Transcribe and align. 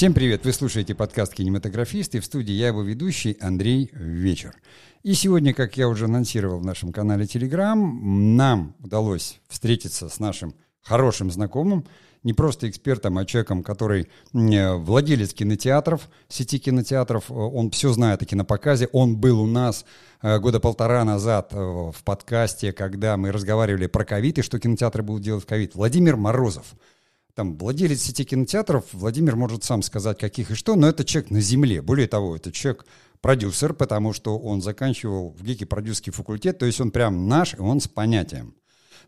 Всем 0.00 0.14
привет! 0.14 0.46
Вы 0.46 0.54
слушаете 0.54 0.94
подкаст 0.94 1.34
«Кинематографист» 1.34 2.14
и 2.14 2.20
в 2.20 2.24
студии 2.24 2.54
я 2.54 2.68
его 2.68 2.80
ведущий 2.80 3.36
Андрей 3.38 3.90
Вечер. 3.92 4.54
И 5.02 5.12
сегодня, 5.12 5.52
как 5.52 5.76
я 5.76 5.88
уже 5.88 6.06
анонсировал 6.06 6.58
в 6.58 6.64
нашем 6.64 6.90
канале 6.90 7.26
Telegram, 7.26 7.76
нам 7.76 8.74
удалось 8.82 9.40
встретиться 9.46 10.08
с 10.08 10.18
нашим 10.18 10.54
хорошим 10.80 11.30
знакомым, 11.30 11.84
не 12.22 12.32
просто 12.32 12.70
экспертом, 12.70 13.18
а 13.18 13.26
человеком, 13.26 13.62
который 13.62 14.08
владелец 14.32 15.34
кинотеатров, 15.34 16.08
сети 16.28 16.58
кинотеатров, 16.58 17.30
он 17.30 17.70
все 17.70 17.92
знает 17.92 18.22
о 18.22 18.24
кинопоказе, 18.24 18.88
он 18.92 19.18
был 19.18 19.38
у 19.38 19.46
нас 19.46 19.84
э, 20.22 20.38
года 20.38 20.60
полтора 20.60 21.04
назад 21.04 21.52
э, 21.52 21.58
в 21.58 22.02
подкасте, 22.04 22.72
когда 22.72 23.18
мы 23.18 23.32
разговаривали 23.32 23.86
про 23.86 24.06
ковид 24.06 24.38
и 24.38 24.42
что 24.42 24.58
кинотеатры 24.58 25.02
будут 25.02 25.22
делать 25.22 25.44
в 25.44 25.46
ковид. 25.46 25.74
Владимир 25.74 26.16
Морозов– 26.16 26.64
там, 27.34 27.56
владелец 27.56 28.02
сети 28.02 28.24
кинотеатров, 28.24 28.84
Владимир 28.92 29.36
может 29.36 29.64
сам 29.64 29.82
сказать, 29.82 30.18
каких 30.18 30.50
и 30.50 30.54
что, 30.54 30.76
но 30.76 30.88
это 30.88 31.04
человек 31.04 31.30
на 31.30 31.40
земле. 31.40 31.82
Более 31.82 32.08
того, 32.08 32.36
это 32.36 32.52
человек 32.52 32.86
продюсер, 33.20 33.74
потому 33.74 34.12
что 34.12 34.38
он 34.38 34.62
заканчивал 34.62 35.30
в 35.38 35.42
ГИКе 35.42 35.66
продюсерский 35.66 36.12
факультет, 36.12 36.58
то 36.58 36.66
есть 36.66 36.80
он 36.80 36.90
прям 36.90 37.28
наш, 37.28 37.54
и 37.54 37.58
он 37.58 37.80
с 37.80 37.88
понятием. 37.88 38.54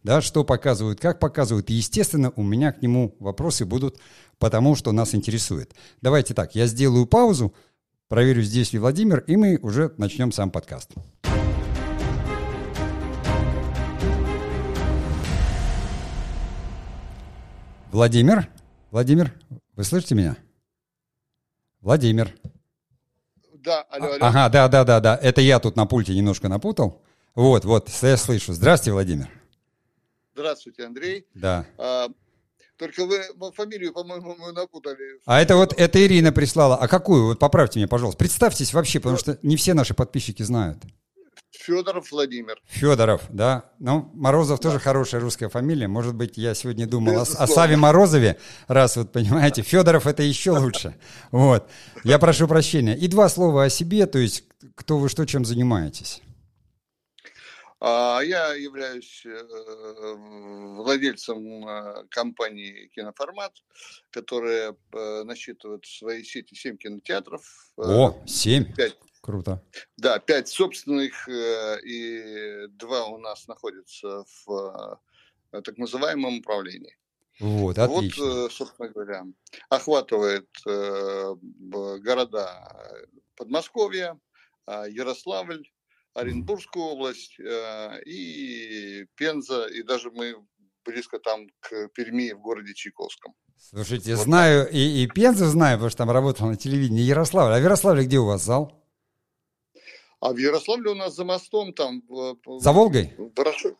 Да, 0.02 0.20
что 0.20 0.42
показывают, 0.42 1.00
как 1.00 1.20
показывают. 1.20 1.70
И, 1.70 1.74
естественно, 1.74 2.32
у 2.34 2.42
меня 2.42 2.72
к 2.72 2.82
нему 2.82 3.14
вопросы 3.20 3.64
будут, 3.64 4.00
потому 4.38 4.74
что 4.74 4.90
нас 4.90 5.14
интересует. 5.14 5.74
Давайте 6.00 6.34
так, 6.34 6.54
я 6.56 6.66
сделаю 6.66 7.06
паузу, 7.06 7.54
проверю, 8.08 8.42
здесь 8.42 8.72
ли 8.72 8.78
Владимир, 8.78 9.20
и 9.20 9.36
мы 9.36 9.58
уже 9.62 9.92
начнем 9.96 10.32
сам 10.32 10.50
подкаст. 10.50 10.90
Владимир? 17.92 18.48
Владимир, 18.90 19.34
вы 19.76 19.84
слышите 19.84 20.14
меня? 20.14 20.38
Владимир. 21.82 22.34
Да, 23.52 23.82
алло, 23.82 24.06
алло. 24.06 24.18
Ага, 24.20 24.48
да, 24.48 24.68
да, 24.68 24.84
да, 24.84 25.00
да. 25.00 25.16
Это 25.20 25.42
я 25.42 25.60
тут 25.60 25.76
на 25.76 25.84
пульте 25.84 26.14
немножко 26.14 26.48
напутал. 26.48 27.02
Вот, 27.34 27.66
вот, 27.66 27.90
я 28.00 28.16
слышу. 28.16 28.54
Здравствуйте, 28.54 28.94
Владимир. 28.94 29.28
Здравствуйте, 30.34 30.86
Андрей. 30.86 31.26
Да. 31.34 31.66
А, 31.76 32.08
только 32.78 33.04
вы 33.04 33.20
фамилию, 33.52 33.92
по-моему, 33.92 34.36
мы 34.38 34.52
напутали. 34.52 35.20
А 35.26 35.42
это 35.42 35.56
вот, 35.56 35.74
это 35.78 36.02
Ирина 36.02 36.32
прислала. 36.32 36.76
А 36.76 36.88
какую? 36.88 37.26
Вот 37.26 37.38
поправьте 37.38 37.78
меня, 37.78 37.88
пожалуйста. 37.88 38.18
Представьтесь 38.18 38.72
вообще, 38.72 39.00
потому 39.00 39.18
что 39.18 39.38
не 39.42 39.56
все 39.56 39.74
наши 39.74 39.92
подписчики 39.92 40.42
знают. 40.42 40.78
Федоров 41.62 42.10
Владимир. 42.10 42.60
Федоров, 42.66 43.22
да. 43.28 43.70
Ну, 43.78 44.10
Морозов 44.14 44.60
да. 44.60 44.68
тоже 44.68 44.80
хорошая 44.80 45.20
русская 45.20 45.48
фамилия. 45.48 45.88
Может 45.88 46.14
быть, 46.14 46.36
я 46.36 46.54
сегодня 46.54 46.86
думал 46.86 47.18
о, 47.18 47.22
о 47.22 47.46
Саве 47.46 47.76
Морозове, 47.76 48.38
раз 48.68 48.96
вот 48.96 49.12
понимаете, 49.12 49.62
Федоров 49.62 50.06
это 50.06 50.22
еще 50.22 50.50
лучше. 50.52 50.94
Вот. 51.30 51.68
Я 52.04 52.18
прошу 52.18 52.48
прощения. 52.48 52.96
И 52.96 53.08
два 53.08 53.28
слова 53.28 53.64
о 53.64 53.70
себе, 53.70 54.06
то 54.06 54.18
есть 54.18 54.44
кто 54.74 54.98
вы, 54.98 55.08
что, 55.08 55.24
чем 55.24 55.44
занимаетесь? 55.44 56.22
А, 57.84 58.20
я 58.20 58.54
являюсь 58.54 59.26
э, 59.26 60.14
владельцем 60.76 61.66
э, 61.66 62.04
компании 62.10 62.86
«Киноформат», 62.94 63.52
которая 64.10 64.76
э, 64.92 65.22
насчитывает 65.24 65.84
в 65.84 65.98
своей 65.98 66.22
сети 66.22 66.54
7 66.54 66.76
кинотеатров. 66.76 67.42
О, 67.76 68.22
7? 68.24 68.74
5, 68.74 68.98
Круто. 69.22 69.62
Да, 69.96 70.18
пять 70.18 70.48
собственных, 70.48 71.28
э, 71.28 71.80
и 71.84 72.66
два 72.70 73.06
у 73.06 73.18
нас 73.18 73.46
находятся 73.46 74.24
в 74.44 75.00
э, 75.52 75.62
так 75.62 75.78
называемом 75.78 76.38
управлении. 76.38 76.98
Вот, 77.38 77.78
отлично. 77.78 78.24
Вот, 78.24 78.50
э, 78.50 78.52
собственно 78.52 78.88
говоря, 78.88 79.24
охватывает 79.68 80.48
города 80.64 82.98
Подмосковья, 83.36 84.18
Ярославль, 84.66 85.70
Оренбургскую 86.14 86.84
область 86.84 87.38
и 87.38 89.06
Пенза, 89.14 89.66
и 89.66 89.84
даже 89.84 90.10
мы 90.10 90.34
близко 90.84 91.20
там 91.20 91.46
к 91.60 91.88
Перми 91.94 92.32
в 92.32 92.40
городе 92.40 92.74
Чайковском. 92.74 93.34
Слушайте, 93.56 94.16
вот 94.16 94.24
знаю, 94.24 94.64
так. 94.64 94.74
и, 94.74 95.04
и 95.04 95.06
Пензу 95.06 95.46
знаю, 95.46 95.78
потому 95.78 95.90
что 95.90 95.98
там 95.98 96.10
работал 96.10 96.48
на 96.48 96.56
телевидении, 96.56 97.02
Ярославль. 97.02 97.54
А 97.54 97.60
в 97.60 97.62
Ярославле 97.62 98.04
где 98.04 98.18
у 98.18 98.26
вас 98.26 98.44
зал? 98.44 98.81
А 100.22 100.32
в 100.32 100.36
Ярославле 100.36 100.92
у 100.92 100.94
нас 100.94 101.16
за 101.16 101.24
мостом 101.24 101.72
там... 101.72 102.00
За 102.60 102.72
Волгой? 102.72 103.12
Вороши... 103.36 103.74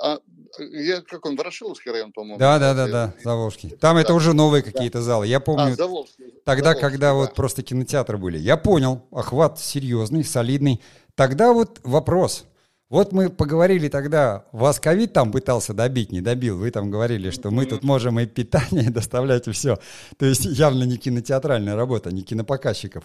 А, 0.00 0.18
я, 0.58 1.00
как 1.00 1.26
он, 1.26 1.34
Ворошиловский 1.34 1.90
район, 1.90 2.12
по-моему. 2.12 2.38
Да, 2.38 2.60
да, 2.60 2.72
да, 2.72 2.86
да, 2.86 3.14
Заволжский. 3.24 3.70
Там 3.70 3.96
да. 3.96 4.02
это 4.02 4.14
уже 4.14 4.32
новые 4.32 4.62
какие-то 4.62 4.98
да. 4.98 5.04
залы. 5.04 5.26
Я 5.26 5.40
помню, 5.40 5.72
а, 5.72 5.74
Заволжский, 5.74 6.34
тогда, 6.44 6.66
Заволжский, 6.66 6.80
когда 6.80 7.08
да. 7.08 7.14
вот 7.14 7.34
просто 7.34 7.64
кинотеатры 7.64 8.16
были. 8.16 8.38
Я 8.38 8.56
понял, 8.56 9.02
охват 9.10 9.58
серьезный, 9.58 10.22
солидный. 10.22 10.80
Тогда 11.16 11.52
вот 11.52 11.80
вопрос. 11.82 12.44
Вот 12.88 13.10
мы 13.10 13.28
поговорили 13.28 13.88
тогда, 13.88 14.44
вас 14.52 14.78
ковид 14.78 15.12
там 15.12 15.32
пытался 15.32 15.74
добить, 15.74 16.12
не 16.12 16.20
добил. 16.20 16.58
Вы 16.58 16.70
там 16.70 16.92
говорили, 16.92 17.30
что 17.30 17.50
мы 17.50 17.66
тут 17.66 17.82
можем 17.82 18.20
и 18.20 18.26
питание 18.26 18.88
доставлять, 18.90 19.48
и 19.48 19.50
все. 19.50 19.78
То 20.16 20.26
есть 20.26 20.44
явно 20.44 20.84
не 20.84 20.96
кинотеатральная 20.96 21.74
работа, 21.74 22.14
не 22.14 22.22
кинопоказчиков. 22.22 23.02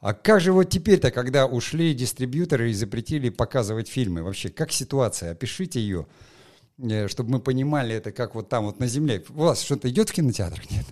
А 0.00 0.12
как 0.12 0.40
же 0.40 0.52
вот 0.52 0.64
теперь-то, 0.64 1.10
когда 1.10 1.46
ушли 1.46 1.94
дистрибьюторы 1.94 2.70
и 2.70 2.74
запретили 2.74 3.30
показывать 3.30 3.88
фильмы? 3.88 4.22
Вообще, 4.22 4.50
как 4.50 4.70
ситуация? 4.70 5.32
Опишите 5.32 5.80
ее, 5.80 6.06
э, 6.78 7.08
чтобы 7.08 7.30
мы 7.30 7.40
понимали 7.40 7.94
это, 7.94 8.12
как 8.12 8.34
вот 8.34 8.48
там 8.48 8.66
вот 8.66 8.78
на 8.78 8.86
земле. 8.88 9.24
У 9.30 9.40
вас 9.40 9.62
что-то 9.62 9.88
идет 9.88 10.10
в 10.10 10.12
кинотеатрах, 10.12 10.70
нет? 10.70 10.84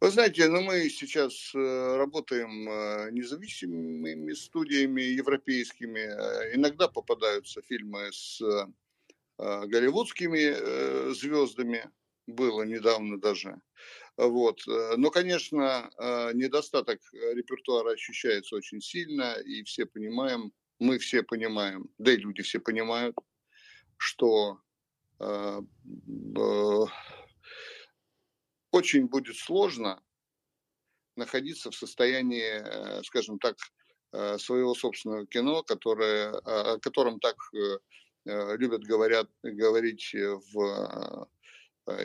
Вы 0.00 0.10
знаете, 0.10 0.48
ну 0.48 0.60
мы 0.60 0.90
сейчас 0.90 1.52
э, 1.54 1.96
работаем 1.96 2.68
э, 2.68 3.10
независимыми 3.12 4.32
студиями 4.32 5.02
европейскими. 5.02 6.00
Иногда 6.54 6.88
попадаются 6.88 7.62
фильмы 7.62 8.10
с 8.12 8.40
голливудскими 9.38 11.12
звездами. 11.12 11.90
Было 12.26 12.62
недавно 12.62 13.20
даже. 13.20 13.60
Вот. 14.16 14.66
Э, 14.66 14.94
но, 14.96 15.10
конечно, 15.10 15.90
э, 15.98 16.32
недостаток 16.32 17.00
репертуара 17.12 17.90
ощущается 17.90 18.56
очень 18.56 18.80
сильно, 18.80 19.34
и 19.34 19.62
все 19.64 19.84
понимаем, 19.84 20.52
мы 20.78 20.98
все 20.98 21.22
понимаем, 21.22 21.90
да 21.98 22.12
и 22.12 22.16
люди 22.16 22.42
все 22.42 22.58
понимают, 22.58 23.16
что 23.98 24.60
э, 25.20 25.60
очень 28.70 29.06
будет 29.06 29.36
сложно 29.36 30.02
находиться 31.16 31.70
в 31.70 31.74
состоянии, 31.74 33.02
скажем 33.04 33.38
так, 33.38 33.56
своего 34.38 34.74
собственного 34.74 35.26
кино, 35.26 35.62
которое, 35.62 36.30
о 36.30 36.78
котором 36.78 37.18
так 37.20 37.36
любят 38.26 38.82
говорят, 38.82 39.30
говорить 39.42 40.14
в 40.14 41.26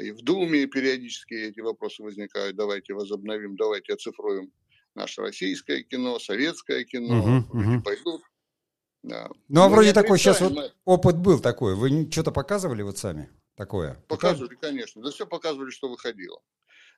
и 0.02 0.12
в 0.12 0.22
Думе 0.22 0.66
периодически 0.68 1.34
эти 1.34 1.60
вопросы 1.60 2.04
возникают. 2.04 2.56
Давайте 2.56 2.94
возобновим, 2.94 3.56
давайте 3.56 3.94
оцифруем 3.94 4.52
наше 4.96 5.22
российское 5.22 5.84
кино, 5.84 6.20
советское 6.20 6.84
кино. 6.84 7.20
Угу, 7.20 7.60
угу. 7.60 7.82
пойдут. 7.84 8.22
Да. 9.04 9.30
Ну, 9.48 9.62
а 9.62 9.68
Мы 9.68 9.76
вроде 9.76 9.94
такой 9.94 10.20
сейчас 10.20 10.42
вот 10.42 10.76
опыт 10.86 11.18
был 11.18 11.40
такой. 11.40 11.76
Вы 11.76 12.10
что-то 12.12 12.32
показывали 12.32 12.84
вот 12.84 12.98
сами 12.98 13.30
такое? 13.56 14.04
Показывали, 14.08 14.56
конечно. 14.56 15.02
Да 15.02 15.10
все 15.10 15.26
показывали, 15.26 15.72
что 15.72 15.90
выходило. 15.90 16.40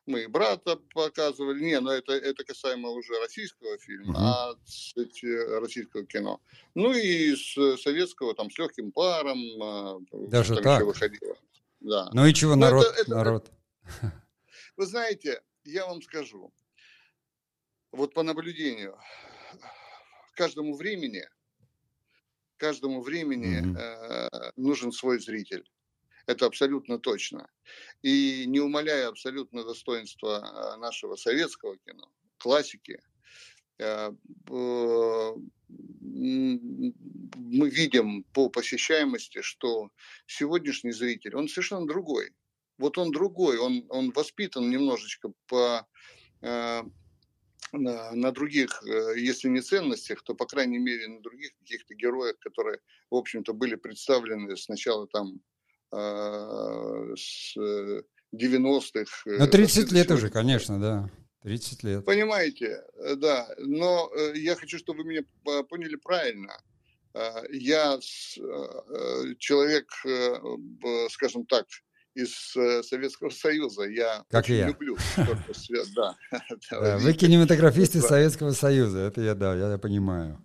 Мы 0.06 0.24
и 0.24 0.28
брата 0.28 0.78
показывали. 0.94 1.64
Не, 1.64 1.80
но 1.80 1.94
это, 1.94 2.12
это 2.12 2.44
касаемо 2.44 2.90
уже 2.90 3.18
российского 3.22 3.78
фильма, 3.78 4.12
угу. 4.12 4.20
а 4.20 4.56
кстати, 4.66 5.60
российского 5.62 6.06
кино. 6.06 6.42
Ну 6.76 6.92
и 6.92 7.34
с 7.34 7.78
советского, 7.78 8.36
там, 8.36 8.52
с 8.52 8.58
легким 8.58 8.92
паром. 8.92 9.40
А, 9.64 10.00
Даже 10.28 10.58
так? 10.58 10.84
выходило 10.84 11.38
да. 11.84 12.10
Ну 12.14 12.26
и 12.26 12.34
чего, 12.34 12.56
народ, 12.56 12.86
это, 12.86 13.02
это, 13.02 13.12
народ? 13.12 13.52
Вы 14.78 14.86
знаете, 14.86 15.42
я 15.66 15.86
вам 15.86 16.02
скажу, 16.02 16.54
вот 17.92 18.14
по 18.14 18.24
наблюдению, 18.24 18.98
каждому 20.36 20.76
времени, 20.76 21.28
каждому 22.56 23.02
времени 23.02 23.62
mm-hmm. 23.62 23.78
э, 23.78 24.52
нужен 24.56 24.94
свой 24.94 25.20
зритель. 25.20 25.70
Это 26.26 26.46
абсолютно 26.46 27.00
точно. 27.00 27.50
И 28.02 28.46
не 28.48 28.62
умаляя 28.62 29.10
абсолютно 29.10 29.66
достоинства 29.66 30.40
э, 30.42 30.78
нашего 30.78 31.18
советского 31.18 31.78
кино, 31.80 32.10
классики, 32.38 33.02
мы 37.54 37.70
видим 37.70 38.24
по 38.34 38.50
посещаемости, 38.50 39.42
что 39.42 39.90
сегодняшний 40.26 40.92
зритель, 40.92 41.36
он 41.36 41.48
совершенно 41.48 41.88
другой. 41.88 42.32
Вот 42.78 42.98
он 42.98 43.12
другой, 43.12 43.58
он, 43.58 43.86
он 43.90 44.12
воспитан 44.12 44.70
немножечко 44.70 45.32
по, 45.48 45.88
э, 46.42 46.84
на, 47.72 48.12
на 48.12 48.32
других, 48.32 48.84
э, 48.86 49.20
если 49.20 49.50
не 49.50 49.62
ценностях, 49.62 50.24
то, 50.24 50.34
по 50.34 50.46
крайней 50.46 50.80
мере, 50.80 51.08
на 51.08 51.22
других 51.22 51.52
каких-то 51.60 51.94
героях, 51.94 52.40
которые, 52.40 52.80
в 53.10 53.16
общем-то, 53.16 53.54
были 53.54 53.76
представлены 53.76 54.58
сначала 54.58 55.08
там 55.08 55.40
э, 55.92 57.16
с 57.16 57.56
90-х. 58.36 59.30
На 59.38 59.48
30 59.48 59.92
лет 59.92 60.12
уже, 60.12 60.30
конечно, 60.30 60.80
да. 60.80 61.10
30 61.44 61.84
лет. 61.84 62.06
Понимаете, 62.06 62.84
да. 63.18 63.48
Но 63.60 64.12
я 64.34 64.56
хочу, 64.56 64.78
чтобы 64.78 65.04
вы 65.04 65.10
меня 65.10 65.24
поняли 65.70 65.96
правильно. 65.96 66.54
Я 67.52 68.00
человек, 69.38 69.92
скажем 71.12 71.46
так, 71.46 71.66
из 72.16 72.34
Советского 72.88 73.30
Союза. 73.30 73.84
Я 73.84 74.24
как 74.30 74.46
очень 74.46 74.56
я. 74.56 74.68
люблю. 74.68 74.98
Да. 75.96 76.98
Вы 77.00 77.14
кинематографист 77.14 77.96
из 77.96 78.04
Советского 78.04 78.52
Союза, 78.52 79.00
это 79.00 79.22
я, 79.22 79.36
да, 79.36 79.54
я 79.56 79.78
понимаю. 79.78 80.42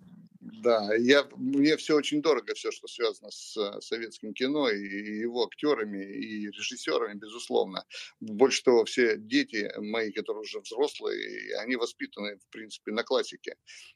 Да, 0.61 0.93
я, 0.95 1.27
мне 1.35 1.77
все 1.77 1.95
очень 1.95 2.21
дорого, 2.21 2.53
все, 2.53 2.71
что 2.71 2.87
связано 2.87 3.31
с 3.31 3.55
э, 3.55 3.81
советским 3.81 4.33
кино 4.33 4.69
и 4.69 5.19
его 5.19 5.45
актерами 5.45 6.03
и 6.03 6.47
режиссерами, 6.47 7.17
безусловно. 7.17 7.85
Больше 8.19 8.63
того, 8.63 8.83
все 8.85 9.17
дети 9.17 9.71
мои, 9.77 10.11
которые 10.11 10.41
уже 10.41 10.59
взрослые, 10.59 11.55
они 11.59 11.75
воспитаны, 11.75 12.37
в 12.37 12.47
принципе, 12.49 12.91
на 12.91 13.03
классике 13.03 13.55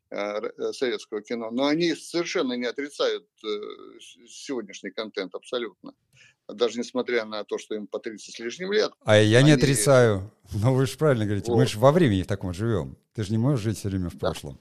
э, 0.10 0.16
э, 0.18 0.74
советского 0.74 1.22
кино, 1.22 1.52
но 1.52 1.66
они 1.66 1.96
совершенно 1.96 2.54
не 2.54 2.66
отрицают 2.66 3.28
сегодняшний 4.28 4.92
контент 4.92 5.36
абсолютно 5.36 5.94
даже 6.50 6.78
несмотря 6.78 7.26
на 7.26 7.46
то, 7.46 7.58
что 7.58 7.74
им 7.74 7.88
по 7.88 8.00
30 8.00 8.36
с 8.36 8.40
лишним 8.40 8.74
лет. 8.74 8.92
А 9.06 9.18
я 9.18 9.40
они... 9.40 9.48
не 9.48 9.52
отрицаю. 9.54 10.30
Но 10.54 10.74
вы 10.74 10.86
же 10.86 10.98
правильно 10.98 11.26
говорите, 11.26 11.52
вот. 11.52 11.58
мы 11.58 11.66
же 11.66 11.80
во 11.80 11.92
времени 11.92 12.22
в 12.22 12.28
таком 12.28 12.54
живем. 12.54 12.98
Ты 13.14 13.24
же 13.24 13.32
не 13.32 13.38
можешь 13.38 13.62
жить 13.62 13.78
все 13.78 13.90
время 13.90 14.10
в 14.10 14.20
прошлом. 14.20 14.60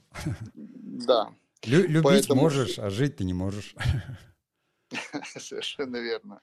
Да. 0.54 1.34
Лю- 1.64 1.86
любить 1.86 2.04
Поэтому... 2.04 2.42
можешь, 2.42 2.78
а 2.78 2.90
жить 2.90 3.16
ты 3.16 3.24
не 3.24 3.34
можешь. 3.34 3.74
Совершенно 5.38 5.96
верно. 5.96 6.40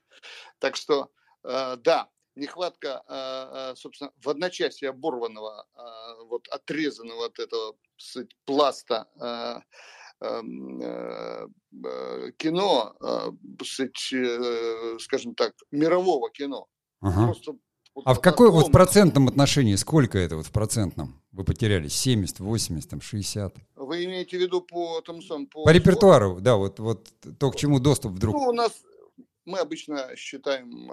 Так 0.60 0.76
что, 0.76 1.12
э, 1.44 1.78
да, 1.78 2.10
нехватка, 2.36 3.04
э, 3.08 3.72
э, 3.72 3.76
собственно, 3.76 4.12
в 4.18 4.30
одночасье 4.30 4.90
оборванного, 4.90 5.66
вот 6.30 6.48
отрезанного 6.50 7.26
от 7.26 7.40
этого 7.40 7.76
пласта 8.46 9.08
эм, 10.22 10.80
кино, 12.38 12.96
скажем 15.00 15.36
так, 15.36 15.54
мирового 15.72 16.30
кино. 16.30 16.68
Ага. 17.02 17.26
Просто 17.26 17.56
а 18.06 18.14
в 18.14 18.22
какой 18.22 18.52
вот 18.52 18.68
в 18.68 18.72
процентном 18.72 19.28
отношении, 19.28 19.76
сколько 19.76 20.18
это 20.18 20.38
вот 20.38 20.46
в 20.46 20.52
процентном 20.52 21.19
вы 21.32 21.44
потеряли? 21.44 21.88
70, 21.88 22.40
80, 22.40 22.90
там, 22.90 23.02
60? 23.02 23.56
Вы 23.76 24.06
имеете 24.06 24.38
в 24.38 24.42
виду 24.42 24.62
по 24.62 25.02
тому 25.02 25.22
самому... 25.22 25.48
По, 25.48 25.64
по 25.64 25.70
репертуару, 25.72 26.40
да, 26.40 26.56
вот, 26.56 26.80
вот 26.80 27.10
то, 27.40 27.52
к 27.52 27.56
чему 27.56 27.80
доступ 27.80 28.14
вдруг... 28.14 28.36
Ну, 28.36 28.50
у 28.50 28.54
нас, 28.54 28.84
мы 29.46 29.60
обычно 29.60 30.16
считаем 30.16 30.92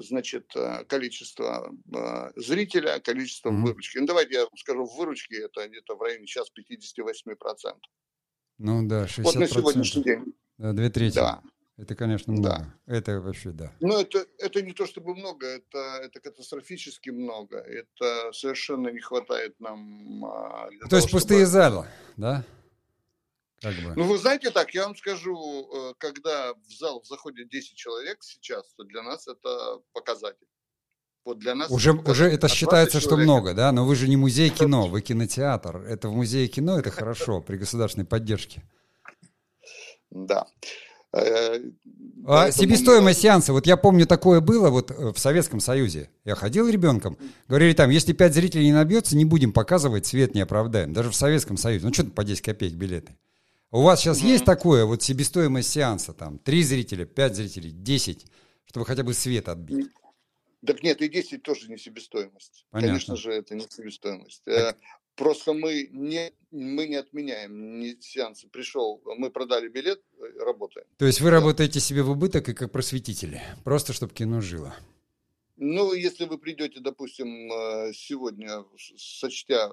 значит, 0.00 0.52
количество 0.86 1.70
э, 1.94 2.32
зрителя, 2.36 3.00
количество 3.00 3.50
mm-hmm. 3.50 3.62
выручки. 3.62 3.98
Ну, 3.98 4.06
давайте 4.06 4.34
я 4.34 4.46
скажу, 4.56 4.86
в 4.86 4.96
выручке 4.96 5.42
это 5.42 5.68
где-то 5.68 5.96
в 5.96 6.02
районе 6.02 6.26
сейчас 6.26 6.50
58%. 6.50 7.74
Ну 8.58 8.86
да, 8.86 9.04
60%. 9.04 9.22
Вот 9.22 9.34
на 9.34 9.46
сегодняшний 9.46 10.02
день. 10.02 10.34
Да, 10.58 10.72
две 10.72 10.90
трети. 10.90 11.16
Да. 11.16 11.42
Это, 11.76 11.96
конечно, 11.96 12.32
много. 12.32 12.74
Да. 12.86 12.94
Это 12.94 13.20
вообще, 13.20 13.50
да. 13.50 13.72
Но 13.80 14.00
это, 14.00 14.26
это 14.38 14.62
не 14.62 14.72
то 14.72 14.86
чтобы 14.86 15.16
много, 15.16 15.46
это, 15.46 15.78
это 16.04 16.20
катастрофически 16.20 17.10
много. 17.10 17.58
Это 17.58 18.32
совершенно 18.32 18.88
не 18.88 19.00
хватает 19.00 19.58
нам... 19.58 20.24
А, 20.24 20.68
то 20.82 20.88
того, 20.88 20.96
есть 20.96 21.10
пустые 21.10 21.46
чтобы... 21.46 21.52
залы, 21.52 21.86
да? 22.16 22.44
Как 23.60 23.74
бы. 23.74 23.94
Ну, 23.96 24.04
вы 24.04 24.18
знаете 24.18 24.50
так, 24.50 24.72
я 24.74 24.84
вам 24.84 24.94
скажу, 24.94 25.68
э, 25.72 25.94
когда 25.98 26.54
в 26.54 26.72
зал 26.78 27.02
заходит 27.04 27.48
10 27.48 27.74
человек 27.74 28.22
сейчас, 28.22 28.72
то 28.74 28.84
для 28.84 29.02
нас 29.02 29.26
это 29.26 29.80
показатель. 29.92 30.46
Вот 31.24 31.38
для 31.38 31.54
нас 31.54 31.70
уже, 31.70 31.94
это, 31.94 32.10
уже 32.10 32.26
это 32.26 32.48
считается, 32.48 33.00
что 33.00 33.16
много, 33.16 33.54
да? 33.54 33.72
Но 33.72 33.86
вы 33.86 33.96
же 33.96 34.06
не 34.06 34.16
музей 34.16 34.50
кино, 34.50 34.86
вы 34.86 35.00
кинотеатр. 35.00 35.78
Это 35.78 36.08
в 36.08 36.14
музее 36.14 36.46
кино, 36.46 36.78
это 36.78 36.90
хорошо, 36.90 37.40
при 37.40 37.56
государственной 37.56 38.06
поддержке. 38.06 38.62
Да. 40.10 40.46
Э, 41.14 41.60
а 42.26 42.50
себестоимость 42.50 43.20
сеанса, 43.20 43.52
вот 43.52 43.66
я 43.66 43.76
помню, 43.76 44.06
такое 44.06 44.40
было 44.40 44.70
вот 44.70 44.90
э, 44.90 45.12
в 45.12 45.18
Советском 45.18 45.60
Союзе. 45.60 46.10
Я 46.24 46.34
ходил 46.34 46.68
ребенком, 46.68 47.18
говорили 47.48 47.72
там, 47.74 47.90
если 47.90 48.12
пять 48.12 48.34
зрителей 48.34 48.64
не 48.64 48.72
набьется, 48.72 49.16
не 49.16 49.24
будем 49.24 49.52
показывать, 49.52 50.06
цвет 50.06 50.34
не 50.34 50.40
оправдаем. 50.40 50.92
Даже 50.92 51.10
в 51.10 51.14
Советском 51.14 51.56
Союзе. 51.56 51.86
Ну, 51.86 51.92
что 51.92 52.04
по 52.04 52.24
10 52.24 52.42
копеек 52.42 52.74
билеты? 52.74 53.16
У 53.70 53.82
вас 53.82 54.00
сейчас 54.00 54.22
mm-hmm. 54.22 54.28
есть 54.28 54.44
такое, 54.44 54.84
вот 54.84 55.02
себестоимость 55.02 55.70
сеанса, 55.70 56.12
там, 56.12 56.38
три 56.38 56.62
зрителя, 56.62 57.04
пять 57.04 57.34
зрителей, 57.34 57.70
десять, 57.70 58.26
чтобы 58.66 58.86
хотя 58.86 59.02
бы 59.02 59.14
свет 59.14 59.48
отбить? 59.48 59.88
Так 60.66 60.82
нет, 60.82 61.02
и 61.02 61.08
10 61.08 61.42
тоже 61.42 61.68
не 61.68 61.76
себестоимость. 61.76 62.66
Понятно. 62.70 62.88
Конечно 62.88 63.16
же, 63.16 63.32
это 63.32 63.54
не 63.54 63.66
себестоимость. 63.68 64.42
Так. 64.44 64.76
Э, 65.14 65.22
Просто 65.22 65.52
мы 65.52 65.88
не, 65.92 66.32
мы 66.50 66.86
не 66.86 66.96
отменяем 66.96 67.80
ни 67.80 67.96
сеансы. 68.00 68.48
Пришел, 68.48 69.00
мы 69.04 69.30
продали 69.30 69.68
билет, 69.68 70.02
э, 70.18 70.44
работаем. 70.44 70.86
То 70.98 71.06
есть 71.06 71.20
вы 71.20 71.30
да. 71.30 71.36
работаете 71.36 71.80
себе 71.80 72.02
в 72.02 72.10
убыток 72.10 72.48
и 72.48 72.54
как 72.54 72.72
просветители, 72.72 73.42
просто 73.64 73.92
чтобы 73.92 74.12
кино 74.12 74.40
жило? 74.40 74.74
Ну, 75.56 75.92
если 75.92 76.24
вы 76.24 76.38
придете, 76.38 76.80
допустим, 76.80 77.52
э, 77.52 77.92
сегодня, 77.94 78.64
сочтя 78.96 79.70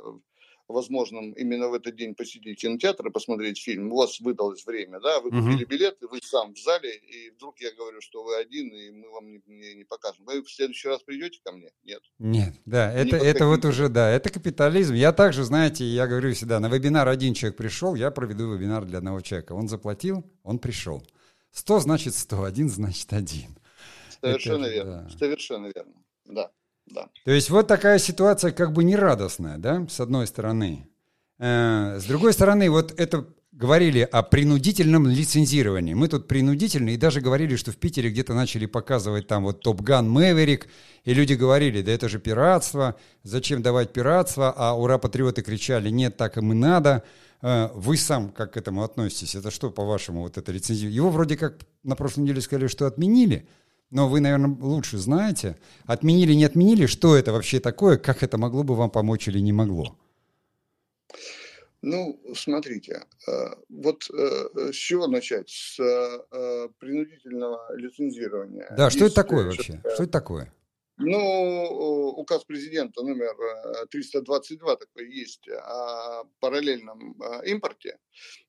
возможным 0.71 1.31
именно 1.33 1.69
в 1.69 1.73
этот 1.73 1.95
день 1.95 2.15
посетить 2.15 2.59
кинотеатр 2.59 3.07
и 3.07 3.11
посмотреть 3.11 3.61
фильм, 3.61 3.91
у 3.91 3.97
вас 3.97 4.19
выдалось 4.19 4.65
время, 4.65 4.99
да, 4.99 5.19
вы 5.21 5.31
купили 5.31 5.65
билет, 5.65 5.97
вы 6.01 6.19
сам 6.23 6.53
в 6.53 6.57
зале, 6.57 6.95
и 6.95 7.29
вдруг 7.31 7.59
я 7.59 7.71
говорю, 7.73 8.01
что 8.01 8.23
вы 8.23 8.35
один, 8.37 8.69
и 8.69 8.91
мы 8.91 9.09
вам 9.11 9.31
не, 9.31 9.41
не, 9.47 9.75
не 9.75 9.83
покажем. 9.83 10.25
Вы 10.25 10.41
в 10.41 10.51
следующий 10.51 10.87
раз 10.87 11.01
придете 11.03 11.39
ко 11.43 11.51
мне? 11.51 11.69
Нет. 11.83 12.01
Нет, 12.19 12.55
да, 12.65 12.91
это, 12.91 13.17
это 13.17 13.47
вот 13.47 13.65
уже, 13.65 13.89
да, 13.89 14.09
это 14.09 14.29
капитализм. 14.29 14.93
Я 14.93 15.11
также, 15.13 15.43
знаете, 15.43 15.85
я 15.85 16.07
говорю 16.07 16.33
всегда, 16.33 16.59
на 16.59 16.67
вебинар 16.67 17.07
один 17.07 17.33
человек 17.33 17.57
пришел, 17.57 17.95
я 17.95 18.11
проведу 18.11 18.53
вебинар 18.53 18.85
для 18.85 18.99
одного 18.99 19.21
человека. 19.21 19.53
Он 19.53 19.67
заплатил, 19.67 20.23
он 20.43 20.59
пришел. 20.59 21.05
Сто 21.51 21.79
значит 21.79 22.15
сто, 22.15 22.43
один 22.43 22.69
значит 22.69 23.11
один. 23.13 23.57
Совершенно 24.21 24.65
это, 24.65 24.73
верно, 24.73 25.07
да. 25.09 25.17
совершенно 25.17 25.67
верно, 25.67 25.93
да 26.25 26.51
да. 26.93 27.09
То 27.25 27.31
есть 27.31 27.49
вот 27.49 27.67
такая 27.67 27.99
ситуация 27.99 28.51
как 28.51 28.73
бы 28.73 28.83
нерадостная, 28.83 29.57
да, 29.57 29.85
с 29.89 29.99
одной 29.99 30.27
стороны. 30.27 30.87
Э, 31.39 31.97
с 31.99 32.05
другой 32.05 32.33
стороны, 32.33 32.69
вот 32.69 32.93
это 32.99 33.25
говорили 33.51 33.99
о 33.99 34.23
принудительном 34.23 35.07
лицензировании. 35.07 35.93
Мы 35.93 36.07
тут 36.07 36.27
принудительно, 36.27 36.89
и 36.89 36.97
даже 36.97 37.21
говорили, 37.21 37.55
что 37.55 37.71
в 37.71 37.77
Питере 37.77 38.09
где-то 38.09 38.33
начали 38.33 38.65
показывать 38.65 39.27
там 39.27 39.43
вот 39.43 39.61
Топ 39.61 39.81
Ган 39.81 40.09
Мэверик, 40.09 40.67
и 41.03 41.13
люди 41.13 41.33
говорили, 41.33 41.81
да 41.81 41.91
это 41.91 42.09
же 42.09 42.19
пиратство, 42.19 42.95
зачем 43.23 43.61
давать 43.61 43.93
пиратство, 43.93 44.53
а 44.55 44.73
ура, 44.73 44.97
патриоты 44.97 45.41
кричали, 45.41 45.89
нет, 45.89 46.17
так 46.17 46.37
им 46.37 46.53
и 46.53 46.55
надо. 46.55 47.03
Э, 47.41 47.69
вы 47.73 47.97
сам 47.97 48.29
как 48.29 48.53
к 48.53 48.57
этому 48.57 48.83
относитесь? 48.83 49.35
Это 49.35 49.51
что, 49.51 49.69
по-вашему, 49.69 50.21
вот 50.21 50.37
это 50.37 50.51
лицензирование? 50.51 50.95
Его 50.95 51.09
вроде 51.09 51.37
как 51.37 51.55
на 51.83 51.95
прошлой 51.95 52.21
неделе 52.21 52.41
сказали, 52.41 52.67
что 52.67 52.85
отменили, 52.85 53.47
но 53.91 54.07
вы, 54.07 54.21
наверное, 54.21 54.55
лучше 54.59 54.97
знаете, 54.97 55.57
отменили, 55.85 56.33
не 56.33 56.45
отменили, 56.45 56.85
что 56.85 57.15
это 57.15 57.31
вообще 57.31 57.59
такое, 57.59 57.97
как 57.97 58.23
это 58.23 58.37
могло 58.37 58.63
бы 58.63 58.75
вам 58.75 58.89
помочь 58.89 59.27
или 59.27 59.39
не 59.39 59.53
могло? 59.53 59.97
Ну, 61.83 62.21
смотрите, 62.35 63.03
э, 63.27 63.31
вот 63.69 64.03
э, 64.13 64.71
с 64.71 64.75
чего 64.75 65.07
начать? 65.07 65.49
С 65.49 65.79
э, 65.79 66.69
принудительного 66.79 67.75
лицензирования. 67.75 68.71
Да, 68.77 68.89
что 68.91 69.05
это 69.05 69.15
такое 69.15 69.45
вообще? 69.45 69.81
Что 69.93 70.03
это 70.03 70.11
такое? 70.11 70.53
Ну, 71.03 72.09
указ 72.17 72.43
президента 72.43 73.01
номер 73.03 73.35
322 73.89 74.75
такой 74.75 75.11
есть 75.11 75.47
о 75.49 76.23
параллельном 76.39 77.13
импорте, 77.45 77.97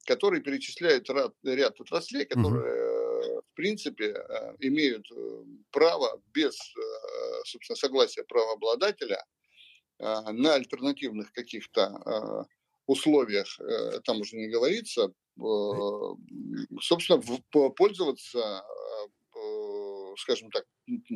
который 0.04 0.40
перечисляет 0.40 1.09
ряд, 1.11 1.35
ряд 1.42 1.80
отраслей, 1.80 2.25
которые, 2.26 3.30
угу. 3.30 3.42
в 3.50 3.54
принципе, 3.54 4.14
имеют 4.61 5.06
право 5.71 6.21
без, 6.32 6.56
собственно, 7.44 7.76
согласия 7.76 8.25
правообладателя 8.25 9.25
на 9.99 10.54
альтернативных 10.54 11.32
каких-то 11.32 12.47
условиях, 12.87 13.59
там 14.04 14.21
уже 14.21 14.37
не 14.37 14.49
говорится, 14.49 15.12
собственно, 16.80 17.23
пользоваться 17.76 18.64
скажем 20.18 20.50
так, 20.50 20.64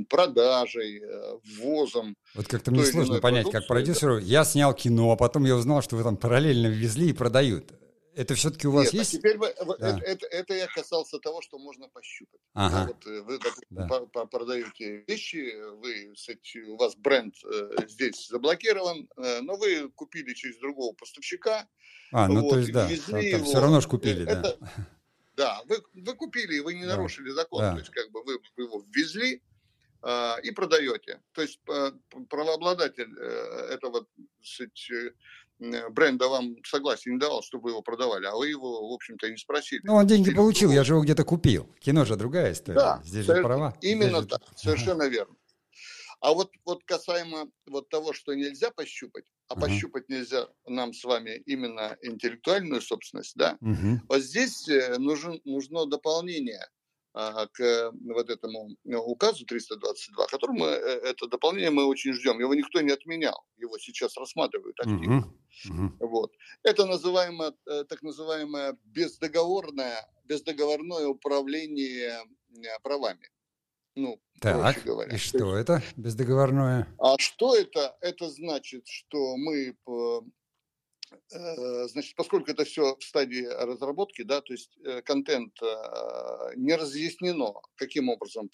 продажей, 0.08 1.00
э, 1.02 1.38
ввозом. 1.56 2.16
Вот 2.34 2.46
как-то 2.46 2.70
мне 2.70 2.84
сложно 2.84 3.20
понять, 3.20 3.44
продукции. 3.44 3.58
как 3.60 3.68
продюсеру. 3.68 4.18
Я 4.18 4.44
снял 4.44 4.74
кино, 4.74 5.10
а 5.12 5.16
потом 5.16 5.44
я 5.44 5.56
узнал, 5.56 5.82
что 5.82 5.96
вы 5.96 6.02
там 6.02 6.16
параллельно 6.16 6.68
везли 6.68 7.10
и 7.10 7.12
продают. 7.12 7.72
Это 8.16 8.34
все-таки 8.34 8.66
у 8.66 8.70
вас 8.70 8.86
Нет, 8.86 8.94
а 8.94 8.96
есть? 8.96 9.14
А 9.14 9.18
теперь 9.18 9.38
да. 9.38 9.48
это, 9.78 10.04
это, 10.06 10.26
это 10.28 10.54
я 10.54 10.66
касался 10.68 11.18
того, 11.18 11.42
что 11.42 11.58
можно 11.58 11.86
пощупать. 11.88 12.40
Ага. 12.54 12.74
Да, 12.74 12.86
вот 12.86 13.06
э, 13.06 13.20
вы 13.20 13.38
да. 13.68 14.24
продаете 14.24 15.04
вещи, 15.06 15.54
вы, 15.82 16.14
кстати, 16.14 16.62
у 16.62 16.76
вас 16.76 16.96
бренд 16.96 17.34
э, 17.44 17.86
здесь 17.88 18.26
заблокирован, 18.28 19.06
э, 19.18 19.40
но 19.42 19.56
вы 19.56 19.90
купили 19.90 20.32
через 20.32 20.56
другого 20.56 20.94
поставщика. 20.94 21.68
А, 22.10 22.26
ну 22.28 22.40
вот, 22.40 22.50
то 22.50 22.58
есть 22.58 22.72
да, 22.72 22.88
там, 22.88 23.30
там 23.30 23.44
все 23.44 23.60
равно 23.60 23.80
же 23.82 23.88
купили, 23.88 24.22
это, 24.22 24.56
да. 24.60 24.86
Да, 25.36 25.62
вы, 25.66 25.82
вы 25.92 26.14
купили, 26.14 26.60
вы 26.60 26.72
не 26.72 26.86
нарушили 26.86 27.28
закон, 27.28 27.60
да. 27.60 27.72
то 27.72 27.78
есть 27.80 27.90
как 27.90 28.10
бы 28.10 28.22
вы, 28.24 28.38
вы 28.56 28.64
его 28.64 28.82
ввезли, 28.94 29.42
и 30.42 30.50
продаете. 30.50 31.20
То 31.32 31.42
есть 31.42 31.60
правообладатель 32.28 33.12
этого 33.70 34.06
сказать, 34.42 34.90
бренда 35.58 36.28
вам 36.28 36.56
согласие 36.64 37.14
не 37.14 37.20
давал, 37.20 37.42
чтобы 37.42 37.64
вы 37.64 37.70
его 37.70 37.82
продавали, 37.82 38.26
а 38.26 38.34
вы 38.34 38.48
его, 38.48 38.88
в 38.88 38.92
общем-то, 38.92 39.30
не 39.30 39.36
спросили. 39.36 39.80
Ну, 39.84 39.94
он 39.94 40.06
деньги 40.06 40.32
получил, 40.32 40.70
я 40.70 40.84
же 40.84 40.94
его 40.94 41.02
где-то 41.02 41.24
купил. 41.24 41.72
Кино 41.80 42.04
же 42.04 42.16
другая 42.16 42.52
история. 42.52 42.78
Да, 42.78 43.02
Здесь 43.04 43.26
же 43.26 43.42
права. 43.42 43.76
Именно 43.80 44.22
Здесь 44.22 44.30
так, 44.30 44.40
же... 44.42 44.58
совершенно 44.58 45.04
ага. 45.04 45.12
верно. 45.12 45.34
А 46.20 46.32
вот, 46.32 46.50
вот 46.64 46.82
касаемо 46.84 47.50
вот 47.66 47.88
того, 47.88 48.12
что 48.12 48.34
нельзя 48.34 48.70
пощупать, 48.70 49.24
а 49.48 49.54
uh-huh. 49.54 49.60
пощупать 49.60 50.08
нельзя 50.08 50.48
нам 50.66 50.92
с 50.94 51.04
вами 51.04 51.42
именно 51.46 51.96
интеллектуальную 52.02 52.80
собственность, 52.80 53.36
да, 53.36 53.58
uh-huh. 53.62 53.98
вот 54.08 54.22
здесь 54.22 54.66
э, 54.68 54.96
нужен, 54.98 55.40
нужно 55.44 55.86
дополнение 55.86 56.58
а, 56.58 56.68
к 57.52 57.92
вот 57.92 58.28
этому 58.28 58.76
указу 58.84 59.46
322, 59.46 60.26
которому 60.26 60.58
мы, 60.60 60.66
э, 60.66 61.10
это 61.10 61.26
дополнение 61.28 61.70
мы 61.70 61.86
очень 61.86 62.12
ждем. 62.12 62.38
Его 62.38 62.54
никто 62.54 62.80
не 62.82 62.92
отменял, 62.92 63.42
его 63.56 63.78
сейчас 63.78 64.16
рассматривают 64.16 64.78
активно. 64.80 65.32
Uh-huh. 65.66 65.72
Uh-huh. 65.72 65.90
Вот. 66.00 66.32
Это 66.62 66.84
называемое, 66.84 67.54
э, 67.66 67.84
так 67.84 68.02
называемое 68.02 68.76
бездоговорное, 68.84 70.06
бездоговорное 70.24 71.06
управление 71.06 72.22
правами. 72.82 73.30
Ну, 73.94 74.20
так, 74.42 74.84
говоря. 74.84 75.14
и 75.14 75.16
что 75.16 75.56
есть, 75.56 75.70
это 75.70 75.82
бездоговорное? 75.96 76.86
А 76.98 77.16
что 77.18 77.56
это? 77.56 77.96
Это 78.02 78.28
значит, 78.28 78.86
что 78.86 79.38
мы, 79.38 79.74
э, 79.88 80.20
значит, 81.28 82.14
поскольку 82.16 82.50
это 82.50 82.64
все 82.64 82.96
в 82.96 83.02
стадии 83.02 83.44
разработки, 83.44 84.22
да, 84.22 84.40
то 84.40 84.52
есть 84.52 84.76
э, 84.84 85.02
контент 85.02 85.52
э, 85.62 86.52
не 86.56 86.74
разъяснено, 86.74 87.54
каким 87.76 88.08
образом 88.08 88.48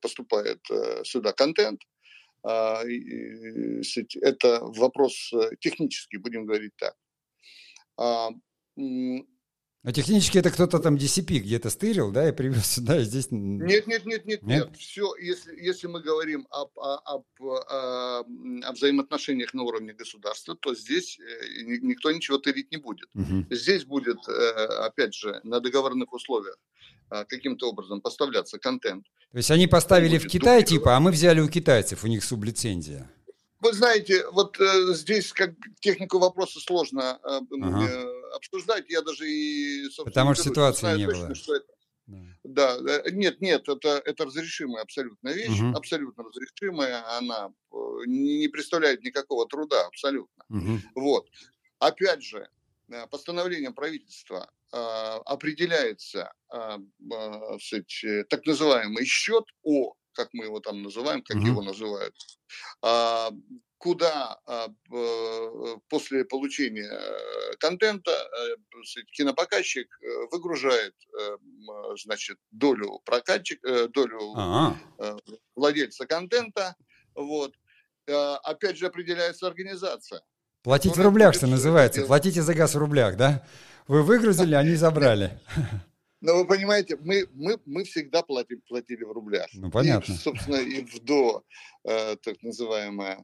поступает 0.00 0.60
сюда 1.04 1.32
контент, 1.32 1.82
а, 2.42 2.82
это 2.84 4.60
вопрос 4.62 5.32
технический, 5.60 6.18
будем 6.18 6.46
говорить 6.46 6.74
так. 6.76 6.94
А, 9.86 9.92
технически 9.92 10.38
это 10.38 10.50
кто-то 10.50 10.80
там 10.80 10.96
DCP 10.96 11.38
где-то 11.38 11.70
стырил, 11.70 12.10
да, 12.10 12.28
и 12.28 12.32
привез 12.32 12.66
сюда, 12.66 12.98
и 12.98 13.04
здесь... 13.04 13.28
Нет, 13.30 13.86
нет, 13.86 14.04
нет, 14.04 14.26
нет, 14.26 14.42
нет. 14.42 14.76
Все, 14.76 15.14
если, 15.14 15.54
если 15.64 15.86
мы 15.86 16.00
говорим 16.00 16.44
об, 16.50 16.76
об, 16.76 17.02
об, 17.04 17.24
о 17.40 18.72
взаимоотношениях 18.72 19.54
на 19.54 19.62
уровне 19.62 19.92
государства, 19.92 20.56
то 20.56 20.74
здесь 20.74 21.20
э, 21.20 21.62
никто 21.82 22.10
ничего 22.10 22.38
тырить 22.38 22.72
не 22.72 22.78
будет. 22.78 23.08
Угу. 23.14 23.46
Здесь 23.50 23.84
будет, 23.84 24.18
э, 24.26 24.32
опять 24.86 25.14
же, 25.14 25.40
на 25.44 25.60
договорных 25.60 26.12
условиях 26.12 26.58
э, 27.12 27.24
каким-то 27.28 27.70
образом 27.70 28.00
поставляться 28.00 28.58
контент. 28.58 29.04
То 29.30 29.36
есть 29.36 29.52
они 29.52 29.68
поставили 29.68 30.18
в 30.18 30.26
Китай, 30.26 30.64
типа, 30.64 30.96
а 30.96 31.00
мы 31.00 31.12
взяли 31.12 31.38
у 31.38 31.48
китайцев, 31.48 32.02
у 32.02 32.08
них 32.08 32.24
сублицензия. 32.24 33.08
Вы 33.60 33.72
знаете, 33.72 34.24
вот 34.32 34.60
э, 34.60 34.94
здесь 34.94 35.32
как 35.32 35.52
технику 35.80 36.18
вопроса 36.18 36.60
сложно 36.60 37.18
э, 37.22 37.40
ага. 37.62 38.06
Э, 38.36 38.38
обсуждать. 38.38 38.84
Я 38.88 39.02
даже 39.02 39.28
и, 39.28 39.88
Потому 40.04 40.34
что 40.34 40.44
ситуации 40.44 40.80
знаю 40.80 40.98
не 40.98 41.06
точно, 41.06 41.26
было. 41.26 41.34
Что 41.34 41.56
это. 41.56 41.66
Да. 42.44 42.78
да, 42.78 43.00
э, 43.04 43.10
нет, 43.10 43.40
нет, 43.40 43.68
это, 43.68 44.00
это 44.04 44.24
разрешимая 44.24 44.82
абсолютно 44.82 45.30
вещь, 45.30 45.60
угу. 45.60 45.76
абсолютно 45.76 46.24
разрешимая, 46.24 47.18
она 47.18 47.52
э, 47.72 47.76
не 48.06 48.48
представляет 48.48 49.02
никакого 49.02 49.48
труда 49.48 49.86
абсолютно. 49.86 50.44
Угу. 50.48 50.80
Вот. 50.94 51.28
Опять 51.78 52.22
же, 52.22 52.48
постановлением 53.10 53.74
правительства 53.74 54.50
э, 54.72 54.76
определяется 54.76 56.32
э, 56.52 56.78
э, 57.72 58.24
так 58.24 58.46
называемый 58.46 59.04
счет 59.04 59.44
О 59.62 59.94
как 60.16 60.30
мы 60.32 60.46
его 60.46 60.60
там 60.60 60.82
называем, 60.82 61.22
как 61.22 61.36
mm-hmm. 61.36 61.46
его 61.46 61.62
называют, 61.62 62.14
а, 62.82 63.30
куда 63.78 64.38
а, 64.46 64.68
после 65.88 66.24
получения 66.24 66.90
э, 66.90 67.56
контента 67.58 68.10
э, 68.10 68.56
кинопоказчик 69.12 69.86
э, 70.02 70.06
выгружает, 70.32 70.94
значит, 72.02 72.38
долю 72.50 73.00
прокатчик, 73.04 73.60
долю 73.92 74.32
ага. 74.36 74.76
владельца 75.54 76.06
контента, 76.06 76.76
вот. 77.14 77.52
Опять 78.44 78.76
же 78.76 78.86
определяется 78.86 79.48
организация. 79.48 80.22
Платить 80.62 80.96
в 80.96 81.00
рублях, 81.00 81.34
что 81.34 81.48
называется. 81.48 82.06
Платите 82.06 82.42
за 82.42 82.54
газ 82.54 82.74
в 82.74 82.78
рублях, 82.78 83.16
да? 83.16 83.44
Вы 83.88 84.02
выгрузили, 84.02 84.54
они 84.54 84.74
забрали. 84.74 85.40
Но 86.26 86.38
вы 86.38 86.44
понимаете, 86.44 86.98
мы, 87.00 87.28
мы, 87.34 87.56
мы 87.66 87.84
всегда 87.84 88.22
платим, 88.22 88.60
платили 88.68 89.04
в 89.04 89.12
рублях. 89.12 89.46
Ну, 89.52 89.70
понятно. 89.70 90.12
И, 90.12 90.16
собственно, 90.16 90.56
и 90.56 90.84
в 90.84 90.98
до, 91.04 91.44
э, 91.84 92.16
так 92.16 92.42
называемое, 92.42 93.22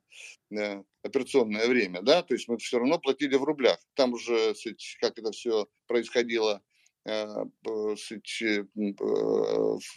э, 0.56 0.82
операционное 1.02 1.66
время, 1.66 2.02
да, 2.02 2.22
то 2.22 2.34
есть 2.34 2.46
мы 2.46 2.58
все 2.58 2.78
равно 2.78 3.00
платили 3.00 3.34
в 3.34 3.42
рублях. 3.42 3.78
Там 3.94 4.12
уже, 4.12 4.54
как 5.00 5.18
это 5.18 5.32
все 5.32 5.66
происходило 5.88 6.62
э, 7.04 7.10
э, 7.10 8.64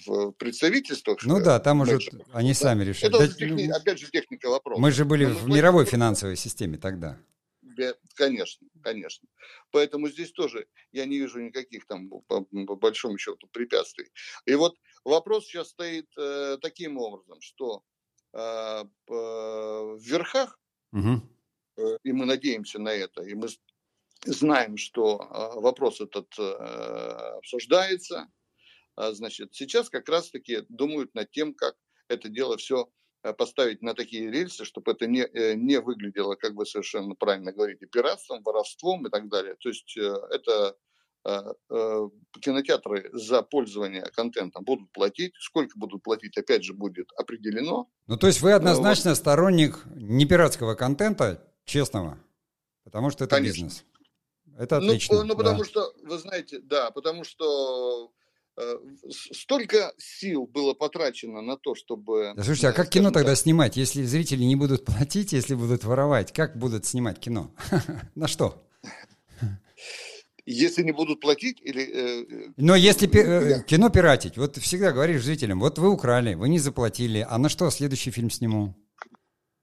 в 0.07 0.31
представительствах. 0.39 1.23
Ну 1.25 1.43
да, 1.43 1.59
там 1.59 1.81
уже 1.81 1.99
они 2.33 2.55
сами 2.55 2.85
решили. 2.85 3.09
Это, 3.09 3.19
да, 3.19 3.27
техни... 3.27 3.69
опять 3.69 3.99
же, 3.99 4.09
техника 4.09 4.49
вопроса. 4.49 4.81
Мы 4.81 4.91
же 4.91 5.05
были 5.05 5.25
Но 5.25 5.35
в 5.35 5.47
мировой 5.47 5.85
финансовой 5.85 6.37
системе 6.37 6.79
тогда. 6.79 7.19
Конечно, 8.15 8.67
конечно. 8.81 9.27
Поэтому 9.71 10.07
здесь 10.07 10.31
тоже 10.31 10.67
я 10.91 11.05
не 11.05 11.17
вижу 11.17 11.39
никаких 11.39 11.85
там, 11.85 12.09
по, 12.09 12.21
по 12.21 12.75
большому 12.75 13.17
счету, 13.17 13.47
препятствий. 13.51 14.09
И 14.45 14.55
вот 14.55 14.75
вопрос 15.03 15.45
сейчас 15.45 15.69
стоит 15.69 16.07
э, 16.17 16.57
таким 16.61 16.97
образом, 16.97 17.41
что 17.41 17.83
э, 18.33 18.83
в 19.07 19.99
верхах, 19.99 20.57
угу. 20.93 21.21
э, 21.77 21.97
и 22.03 22.13
мы 22.13 22.25
надеемся 22.25 22.79
на 22.79 22.89
это, 22.89 23.21
и 23.23 23.33
мы 23.33 23.49
знаем, 24.23 24.77
что 24.77 25.19
э, 25.19 25.59
вопрос 25.59 25.99
этот 25.99 26.33
э, 26.39 26.41
обсуждается, 27.37 28.31
э, 28.97 29.11
значит, 29.11 29.53
сейчас 29.53 29.89
как 29.89 30.07
раз-таки 30.07 30.61
думают 30.69 31.13
над 31.15 31.31
тем, 31.31 31.53
как 31.53 31.75
это 32.07 32.29
дело 32.29 32.55
все 32.57 32.89
поставить 33.33 33.81
на 33.81 33.93
такие 33.93 34.31
рельсы, 34.31 34.65
чтобы 34.65 34.91
это 34.91 35.07
не, 35.07 35.21
э, 35.21 35.55
не 35.55 35.79
выглядело, 35.79 36.35
как 36.35 36.53
вы 36.53 36.65
совершенно 36.65 37.15
правильно 37.15 37.51
говорите, 37.51 37.85
пиратством, 37.87 38.43
воровством 38.43 39.07
и 39.07 39.09
так 39.09 39.29
далее. 39.29 39.55
То 39.59 39.69
есть 39.69 39.97
э, 39.97 40.13
это 40.31 40.75
кинотеатры 42.39 43.09
за 43.13 43.41
пользование 43.41 44.03
контентом 44.15 44.63
будут 44.63 44.91
платить. 44.91 45.33
Сколько 45.39 45.79
будут 45.79 46.03
платить, 46.03 46.37
опять 46.37 46.63
же, 46.63 46.75
будет 46.75 47.07
определено. 47.17 47.89
Ну, 48.05 48.17
то 48.17 48.27
есть 48.27 48.41
вы 48.41 48.51
однозначно 48.51 49.09
вот. 49.09 49.17
сторонник 49.17 49.81
не 49.95 50.27
пиратского 50.27 50.75
контента, 50.75 51.51
честного, 51.65 52.19
потому 52.83 53.09
что 53.09 53.23
это 53.23 53.37
Конечно. 53.37 53.63
бизнес. 53.63 53.85
Это 54.55 54.79
ну, 54.79 54.85
отлично. 54.85 55.15
Ну, 55.15 55.23
ну 55.23 55.35
потому 55.35 55.63
да. 55.63 55.65
что, 55.65 55.93
вы 56.03 56.19
знаете, 56.19 56.59
да, 56.59 56.91
потому 56.91 57.23
что 57.23 58.11
Э, 58.24 58.24
столько 59.31 59.93
сил 59.97 60.47
было 60.47 60.73
потрачено 60.73 61.41
на 61.41 61.57
то, 61.57 61.75
чтобы... 61.75 62.33
Да, 62.35 62.43
слушайте, 62.43 62.69
а 62.69 62.73
как 62.73 62.89
кино 62.89 63.09
так, 63.09 63.21
тогда 63.21 63.35
снимать, 63.35 63.77
если 63.77 64.03
зрители 64.03 64.43
не 64.43 64.55
будут 64.55 64.85
платить, 64.85 65.33
если 65.33 65.55
будут 65.55 65.83
воровать? 65.83 66.31
Как 66.31 66.57
будут 66.57 66.85
снимать 66.85 67.19
кино? 67.19 67.53
На 68.15 68.27
что? 68.27 68.65
Если 70.45 70.83
не 70.83 70.91
будут 70.91 71.21
платить 71.21 71.59
или... 71.59 71.83
Э, 71.83 72.51
Но 72.57 72.75
если 72.75 73.07
пи- 73.07 73.19
э, 73.19 73.63
кино 73.63 73.89
пиратить, 73.89 74.37
вот 74.37 74.57
всегда 74.57 74.91
говоришь 74.91 75.23
зрителям, 75.23 75.59
вот 75.59 75.79
вы 75.79 75.89
украли, 75.89 76.35
вы 76.35 76.49
не 76.49 76.59
заплатили, 76.59 77.25
а 77.27 77.37
на 77.39 77.49
что 77.49 77.69
следующий 77.71 78.11
фильм 78.11 78.29
сниму? 78.29 78.75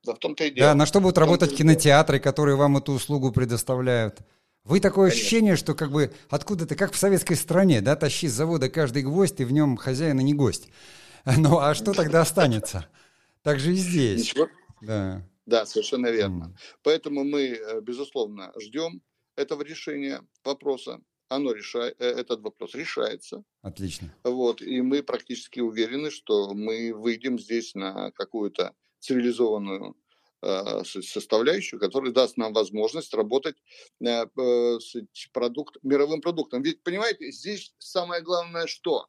Да 0.04 0.14
в 0.14 0.18
том-то 0.18 0.44
и 0.44 0.50
дело. 0.50 0.70
Да, 0.70 0.74
на 0.74 0.84
что 0.84 1.00
будут 1.00 1.18
работать 1.18 1.54
кинотеатры, 1.54 2.18
которые 2.18 2.56
вам 2.56 2.78
эту 2.78 2.92
услугу 2.92 3.30
предоставляют? 3.30 4.18
Вы 4.64 4.78
такое 4.80 5.08
Конечно. 5.08 5.20
ощущение, 5.20 5.56
что 5.56 5.74
как 5.74 5.90
бы 5.90 6.12
откуда-то, 6.30 6.76
как 6.76 6.92
в 6.92 6.96
советской 6.96 7.34
стране, 7.34 7.80
да, 7.80 7.96
тащи 7.96 8.28
с 8.28 8.32
завода 8.32 8.68
каждый 8.68 9.02
гвоздь, 9.02 9.40
и 9.40 9.44
в 9.44 9.52
нем 9.52 9.76
хозяин 9.76 10.20
и 10.20 10.24
не 10.24 10.34
гость. 10.34 10.68
Ну, 11.38 11.58
а 11.60 11.74
что 11.74 11.92
тогда 11.92 12.22
останется? 12.22 12.88
Так 13.42 13.60
же 13.60 13.72
и 13.72 13.76
здесь. 13.76 14.20
Ничего. 14.20 14.48
Да. 14.80 15.24
Да, 15.46 15.66
совершенно 15.66 16.08
верно. 16.08 16.44
Mm. 16.44 16.78
Поэтому 16.82 17.24
мы, 17.24 17.42
э, 17.42 17.80
безусловно, 17.80 18.52
ждем 18.60 19.02
этого 19.36 19.62
решения 19.62 20.22
вопроса. 20.44 21.00
Оно 21.28 21.52
решает, 21.52 21.94
э, 22.00 22.06
этот 22.06 22.40
вопрос 22.42 22.74
решается. 22.74 23.42
Отлично. 23.60 24.14
Вот, 24.24 24.62
и 24.62 24.80
мы 24.82 25.02
практически 25.02 25.60
уверены, 25.60 26.10
что 26.10 26.54
мы 26.54 26.92
выйдем 26.92 27.38
здесь 27.38 27.74
на 27.74 28.10
какую-то 28.12 28.74
цивилизованную 29.00 29.96
составляющую, 30.42 31.78
которая 31.78 32.12
даст 32.12 32.36
нам 32.36 32.52
возможность 32.52 33.14
работать 33.14 33.56
э, 34.04 34.26
с 34.80 35.28
продукт, 35.32 35.76
мировым 35.82 36.20
продуктом. 36.20 36.62
Ведь, 36.62 36.82
понимаете, 36.82 37.30
здесь 37.30 37.74
самое 37.78 38.22
главное 38.22 38.66
что? 38.66 39.06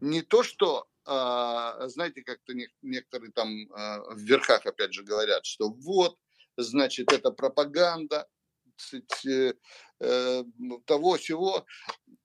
Не 0.00 0.22
то, 0.22 0.42
что, 0.42 0.86
а, 1.06 1.88
знаете, 1.88 2.22
как-то 2.22 2.52
некоторые 2.82 3.32
там 3.32 3.48
в 3.68 4.18
верхах, 4.18 4.66
опять 4.66 4.92
же, 4.92 5.04
говорят, 5.04 5.46
что 5.46 5.70
вот, 5.70 6.18
значит, 6.56 7.12
это 7.12 7.30
пропаганда, 7.30 8.26
э, 10.00 10.44
того 10.86 11.16
всего. 11.16 11.66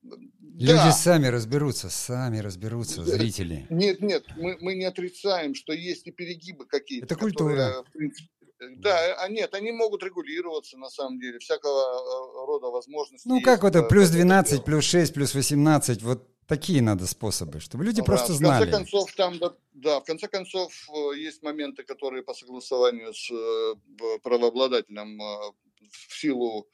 Люди 0.01 0.73
да. 0.73 0.91
сами 0.91 1.27
разберутся, 1.27 1.89
сами 1.89 2.39
разберутся, 2.39 3.03
зрители. 3.03 3.67
Нет, 3.69 4.01
нет, 4.01 4.25
мы, 4.35 4.57
мы 4.59 4.75
не 4.75 4.85
отрицаем, 4.85 5.53
что 5.55 5.73
есть 5.73 6.07
и 6.07 6.11
перегибы 6.11 6.65
какие-то. 6.65 7.05
Это 7.05 7.15
культура. 7.15 7.83
Которые, 7.83 8.11
да, 8.59 9.15
а 9.15 9.29
нет, 9.29 9.53
они 9.53 9.71
могут 9.71 10.03
регулироваться 10.03 10.77
на 10.77 10.89
самом 10.89 11.19
деле, 11.19 11.39
всякого 11.39 11.79
э, 11.79 12.45
рода 12.45 12.67
возможности. 12.67 13.27
Ну 13.27 13.41
как 13.41 13.63
вот 13.63 13.75
это 13.75 13.87
плюс 13.87 14.09
12, 14.09 14.65
плюс 14.65 14.83
6, 14.85 15.13
плюс 15.13 15.33
18, 15.33 16.01
вот 16.01 16.27
такие 16.45 16.81
надо 16.81 17.07
способы, 17.07 17.59
чтобы 17.59 17.85
люди 17.85 18.01
да, 18.01 18.05
просто 18.05 18.33
знали. 18.33 18.65
В 18.65 18.71
конце 18.71 18.77
концов, 18.77 19.15
там, 19.15 19.39
да, 19.73 19.99
в 19.99 20.03
конце 20.03 20.27
концов, 20.27 20.73
э, 20.89 21.17
есть 21.17 21.41
моменты, 21.41 21.83
которые 21.83 22.23
по 22.23 22.33
согласованию 22.33 23.13
с 23.13 23.31
э, 23.31 23.75
правообладателем 24.23 25.19
в 25.19 26.19
силу, 26.19 26.67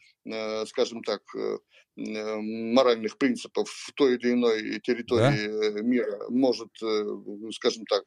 скажем 0.66 1.04
так, 1.04 1.22
моральных 1.96 3.18
принципов 3.18 3.70
в 3.70 3.94
той 3.94 4.16
или 4.16 4.34
иной 4.34 4.80
территории 4.82 5.74
да? 5.76 5.82
мира 5.82 6.26
может, 6.30 6.70
скажем 7.54 7.86
так... 7.86 8.04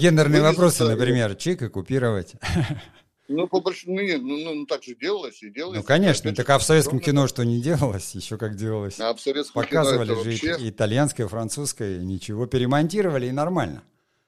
Гендерные 0.00 0.40
вопросы, 0.40 0.84
например, 0.84 1.34
чик 1.34 1.60
оккупировать. 1.60 2.34
Ну, 3.28 3.48
по 3.48 3.60
большому, 3.60 3.96
ну, 3.96 4.18
ну, 4.18 4.36
ну, 4.38 4.54
ну, 4.54 4.66
так 4.66 4.84
же 4.84 4.94
делалось 4.94 5.42
и 5.42 5.50
делалось. 5.50 5.78
Ну, 5.78 5.82
конечно, 5.82 6.32
так 6.34 6.48
а 6.48 6.58
в 6.58 6.62
советском 6.62 7.00
кино 7.00 7.26
что 7.26 7.44
не 7.44 7.60
делалось, 7.60 8.14
еще 8.14 8.38
как 8.38 8.54
делалось. 8.54 9.00
А 9.00 9.14
в 9.14 9.20
советском 9.20 9.62
Показывали 9.62 10.10
кино 10.10 10.22
же 10.22 10.30
вообще... 10.30 10.56
и 10.60 10.70
итальянское, 10.70 11.24
и 11.24 11.28
французское, 11.28 11.98
ничего, 11.98 12.46
перемонтировали 12.46 13.26
и 13.26 13.32
нормально. 13.32 13.82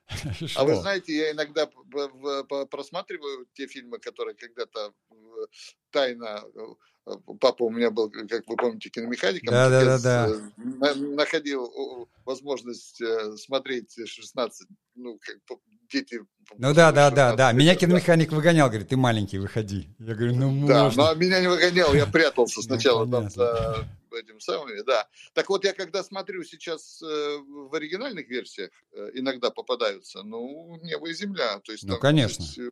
А 0.56 0.64
вы 0.64 0.76
знаете, 0.76 1.16
я 1.16 1.32
иногда 1.32 1.68
просматриваю 2.70 3.46
те 3.54 3.66
фильмы, 3.66 3.98
которые 3.98 4.34
когда-то 4.34 4.92
тайно 5.90 6.44
э, 6.54 7.12
папа 7.40 7.64
у 7.64 7.70
меня 7.70 7.90
был, 7.90 8.10
как 8.10 8.46
вы 8.46 8.56
помните, 8.56 8.90
киномехаником. 8.90 9.50
Да, 9.50 9.68
да, 9.68 9.98
да, 9.98 10.28
да. 10.58 10.94
Находил 10.94 12.08
возможность 12.24 13.00
э, 13.00 13.36
смотреть 13.36 13.96
16, 14.04 14.68
ну, 14.96 15.18
как 15.20 15.58
дети... 15.90 16.20
Ну 16.56 16.74
да, 16.74 16.92
да, 16.92 17.10
да, 17.10 17.34
да. 17.34 17.52
Меня 17.52 17.74
киномеханик 17.74 18.32
выгонял, 18.32 18.68
говорит, 18.68 18.88
ты 18.88 18.96
маленький, 18.96 19.38
выходи. 19.38 19.88
Я 19.98 20.14
говорю, 20.14 20.34
ну 20.34 20.50
можно. 20.50 20.90
Да, 20.90 20.90
но 20.90 21.14
меня 21.14 21.40
не 21.40 21.48
выгонял, 21.48 21.94
я 21.94 22.06
прятался 22.06 22.62
сначала 22.62 23.08
там 23.10 23.30
за 23.30 23.88
этим 24.16 24.40
самыми, 24.40 24.82
да. 24.82 25.06
Так 25.34 25.48
вот, 25.50 25.64
я 25.64 25.72
когда 25.72 26.02
смотрю 26.02 26.44
сейчас 26.44 27.02
э, 27.02 27.38
в 27.38 27.74
оригинальных 27.74 28.28
версиях, 28.28 28.70
э, 28.92 29.10
иногда 29.14 29.50
попадаются, 29.50 30.22
ну, 30.22 30.78
небо 30.82 31.08
и 31.08 31.14
земля. 31.14 31.60
То 31.60 31.72
есть, 31.72 31.84
ну, 31.84 31.98
конечно. 31.98 32.42
Есть, 32.42 32.58
э, 32.58 32.68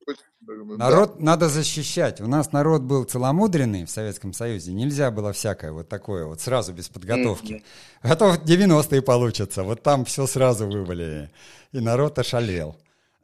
народ 0.46 1.18
да. 1.18 1.24
надо 1.24 1.48
защищать. 1.48 2.20
У 2.20 2.26
нас 2.26 2.52
народ 2.52 2.82
был 2.82 3.04
целомудренный 3.04 3.84
в 3.84 3.90
Советском 3.90 4.32
Союзе. 4.32 4.72
Нельзя 4.72 5.10
было 5.10 5.32
всякое 5.32 5.72
вот 5.72 5.88
такое 5.88 6.26
вот 6.26 6.40
сразу 6.40 6.72
без 6.72 6.88
подготовки. 6.88 7.52
Mm-hmm. 7.52 8.10
А 8.10 8.16
то 8.16 8.34
90-е 8.34 9.02
получатся. 9.02 9.62
Вот 9.62 9.82
там 9.82 10.04
все 10.04 10.26
сразу 10.26 10.66
вывалили. 10.66 11.30
И 11.72 11.80
народ 11.80 12.18
ошалел. 12.18 12.76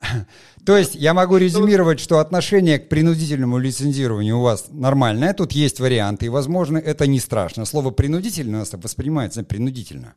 То 0.66 0.76
есть 0.76 0.94
я 0.94 1.14
могу 1.14 1.36
резюмировать, 1.36 2.00
что 2.00 2.18
отношение 2.18 2.78
к 2.78 2.88
принудительному 2.88 3.58
лицензированию 3.58 4.38
у 4.38 4.42
вас 4.42 4.66
нормальное, 4.70 5.34
тут 5.34 5.52
есть 5.52 5.80
варианты, 5.80 6.26
и, 6.26 6.28
возможно, 6.28 6.78
это 6.78 7.06
не 7.06 7.20
страшно. 7.20 7.64
Слово 7.64 7.90
«принудительно» 7.90 8.58
у 8.58 8.60
нас 8.60 8.72
воспринимается 8.72 9.42
принудительно. 9.44 10.14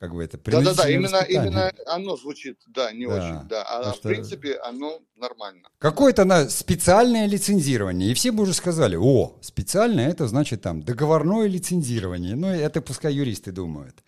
Как 0.00 0.12
бы 0.12 0.22
это 0.22 0.38
Да-да-да, 0.44 0.90
именно, 0.90 1.24
именно 1.26 1.72
оно 1.86 2.16
звучит, 2.16 2.58
да, 2.66 2.92
не 2.92 3.06
да, 3.06 3.14
очень, 3.14 3.48
да. 3.48 3.62
А 3.62 3.92
в 3.92 4.00
принципе 4.00 4.56
оно 4.56 5.00
нормально. 5.16 5.68
Какое-то 5.78 6.24
на 6.24 6.50
специальное 6.50 7.26
лицензирование. 7.26 8.10
И 8.10 8.14
все 8.14 8.30
бы 8.30 8.42
уже 8.42 8.52
сказали, 8.52 8.96
о, 8.96 9.38
специальное, 9.40 10.10
это 10.10 10.28
значит 10.28 10.60
там 10.60 10.82
договорное 10.82 11.46
лицензирование. 11.46 12.34
Ну, 12.34 12.48
это 12.48 12.82
пускай 12.82 13.14
юристы 13.14 13.50
думают. 13.50 14.02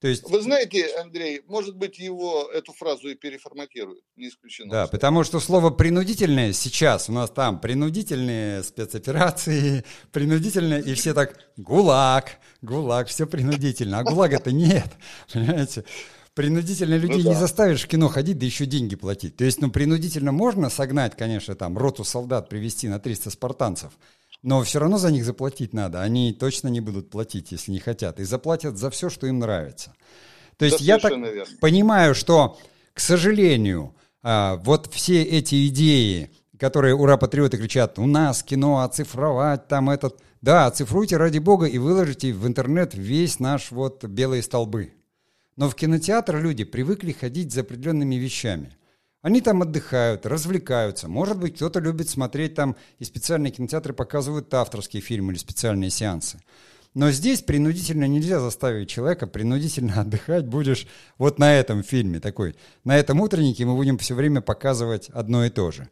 То 0.00 0.06
есть... 0.06 0.28
Вы 0.30 0.40
знаете, 0.42 0.86
Андрей, 1.00 1.42
может 1.48 1.76
быть, 1.76 1.98
его 1.98 2.48
эту 2.52 2.72
фразу 2.72 3.08
и 3.08 3.16
переформатируют, 3.16 4.00
не 4.16 4.28
исключено. 4.28 4.70
Да, 4.70 4.86
потому 4.86 5.24
что 5.24 5.40
слово 5.40 5.70
«принудительное» 5.70 6.52
сейчас 6.52 7.08
у 7.08 7.12
нас 7.12 7.30
там 7.30 7.60
принудительные 7.60 8.62
спецоперации, 8.62 9.84
принудительные, 10.12 10.82
и 10.82 10.94
все 10.94 11.14
так 11.14 11.50
«ГУЛАГ», 11.56 12.38
«ГУЛАГ», 12.62 13.08
все 13.08 13.26
принудительно, 13.26 13.98
а 13.98 14.04
ГУЛАГа-то 14.04 14.52
нет, 14.52 14.88
понимаете? 15.32 15.84
Принудительно 16.34 16.94
людей 16.94 17.18
ну, 17.18 17.24
да. 17.24 17.30
не 17.30 17.34
заставишь 17.34 17.82
в 17.82 17.88
кино 17.88 18.06
ходить, 18.06 18.38
да 18.38 18.46
еще 18.46 18.66
деньги 18.66 18.94
платить. 18.94 19.36
То 19.36 19.44
есть, 19.44 19.60
ну, 19.60 19.72
принудительно 19.72 20.30
можно 20.30 20.70
согнать, 20.70 21.16
конечно, 21.16 21.56
там, 21.56 21.76
роту 21.76 22.04
солдат 22.04 22.48
привести 22.48 22.86
на 22.86 23.00
300 23.00 23.30
спартанцев, 23.30 23.92
но 24.42 24.62
все 24.62 24.78
равно 24.78 24.98
за 24.98 25.10
них 25.10 25.24
заплатить 25.24 25.72
надо. 25.72 26.00
Они 26.00 26.32
точно 26.32 26.68
не 26.68 26.80
будут 26.80 27.10
платить, 27.10 27.52
если 27.52 27.72
не 27.72 27.80
хотят. 27.80 28.20
И 28.20 28.24
заплатят 28.24 28.76
за 28.76 28.90
все, 28.90 29.10
что 29.10 29.26
им 29.26 29.38
нравится. 29.38 29.94
То 30.56 30.64
есть 30.64 30.78
да, 30.78 30.84
я 30.84 30.98
так 30.98 31.12
верно. 31.12 31.44
понимаю, 31.60 32.14
что, 32.14 32.58
к 32.92 33.00
сожалению, 33.00 33.94
а, 34.22 34.56
вот 34.56 34.92
все 34.92 35.22
эти 35.22 35.68
идеи, 35.68 36.30
которые 36.58 36.94
ура-патриоты 36.94 37.56
кричат, 37.56 37.98
у 37.98 38.06
нас 38.06 38.42
кино 38.42 38.82
оцифровать, 38.82 39.68
там 39.68 39.90
этот... 39.90 40.20
Да, 40.40 40.66
оцифруйте 40.66 41.16
ради 41.16 41.38
бога 41.38 41.66
и 41.66 41.78
выложите 41.78 42.32
в 42.32 42.46
интернет 42.46 42.94
весь 42.94 43.40
наш 43.40 43.72
вот 43.72 44.04
белые 44.04 44.42
столбы. 44.42 44.92
Но 45.56 45.68
в 45.68 45.74
кинотеатр 45.74 46.40
люди 46.40 46.62
привыкли 46.62 47.10
ходить 47.10 47.52
за 47.52 47.62
определенными 47.62 48.14
вещами. 48.14 48.70
Они 49.20 49.40
там 49.40 49.62
отдыхают, 49.62 50.26
развлекаются. 50.26 51.08
Может 51.08 51.38
быть, 51.38 51.56
кто-то 51.56 51.80
любит 51.80 52.08
смотреть 52.08 52.54
там, 52.54 52.76
и 52.98 53.04
специальные 53.04 53.50
кинотеатры 53.50 53.92
показывают 53.92 54.52
авторские 54.54 55.02
фильмы 55.02 55.32
или 55.32 55.38
специальные 55.38 55.90
сеансы. 55.90 56.40
Но 56.94 57.10
здесь 57.10 57.42
принудительно 57.42 58.06
нельзя 58.06 58.38
заставить 58.38 58.88
человека 58.88 59.26
принудительно 59.26 60.00
отдыхать 60.00 60.46
будешь 60.46 60.86
вот 61.18 61.38
на 61.40 61.52
этом 61.52 61.82
фильме 61.82 62.20
такой. 62.20 62.54
На 62.84 62.96
этом 62.96 63.20
утреннике 63.20 63.64
мы 63.64 63.74
будем 63.74 63.98
все 63.98 64.14
время 64.14 64.40
показывать 64.40 65.08
одно 65.08 65.44
и 65.44 65.50
то 65.50 65.72
же. 65.72 65.88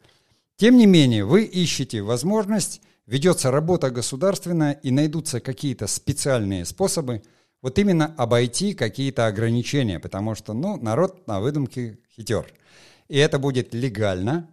Тем 0.56 0.76
не 0.76 0.86
менее, 0.86 1.24
вы 1.24 1.42
ищете 1.42 2.02
возможность, 2.02 2.80
ведется 3.06 3.50
работа 3.50 3.90
государственная 3.90 4.72
и 4.72 4.90
найдутся 4.90 5.40
какие-то 5.40 5.88
специальные 5.88 6.64
способы 6.64 7.22
вот 7.60 7.78
именно 7.78 8.14
обойти 8.16 8.72
какие-то 8.72 9.26
ограничения, 9.26 9.98
потому 9.98 10.36
что, 10.36 10.54
ну, 10.54 10.76
народ 10.76 11.26
на 11.26 11.40
выдумке 11.40 11.98
хитер– 12.16 12.46
и 13.08 13.18
это 13.18 13.38
будет 13.38 13.74
легально, 13.74 14.52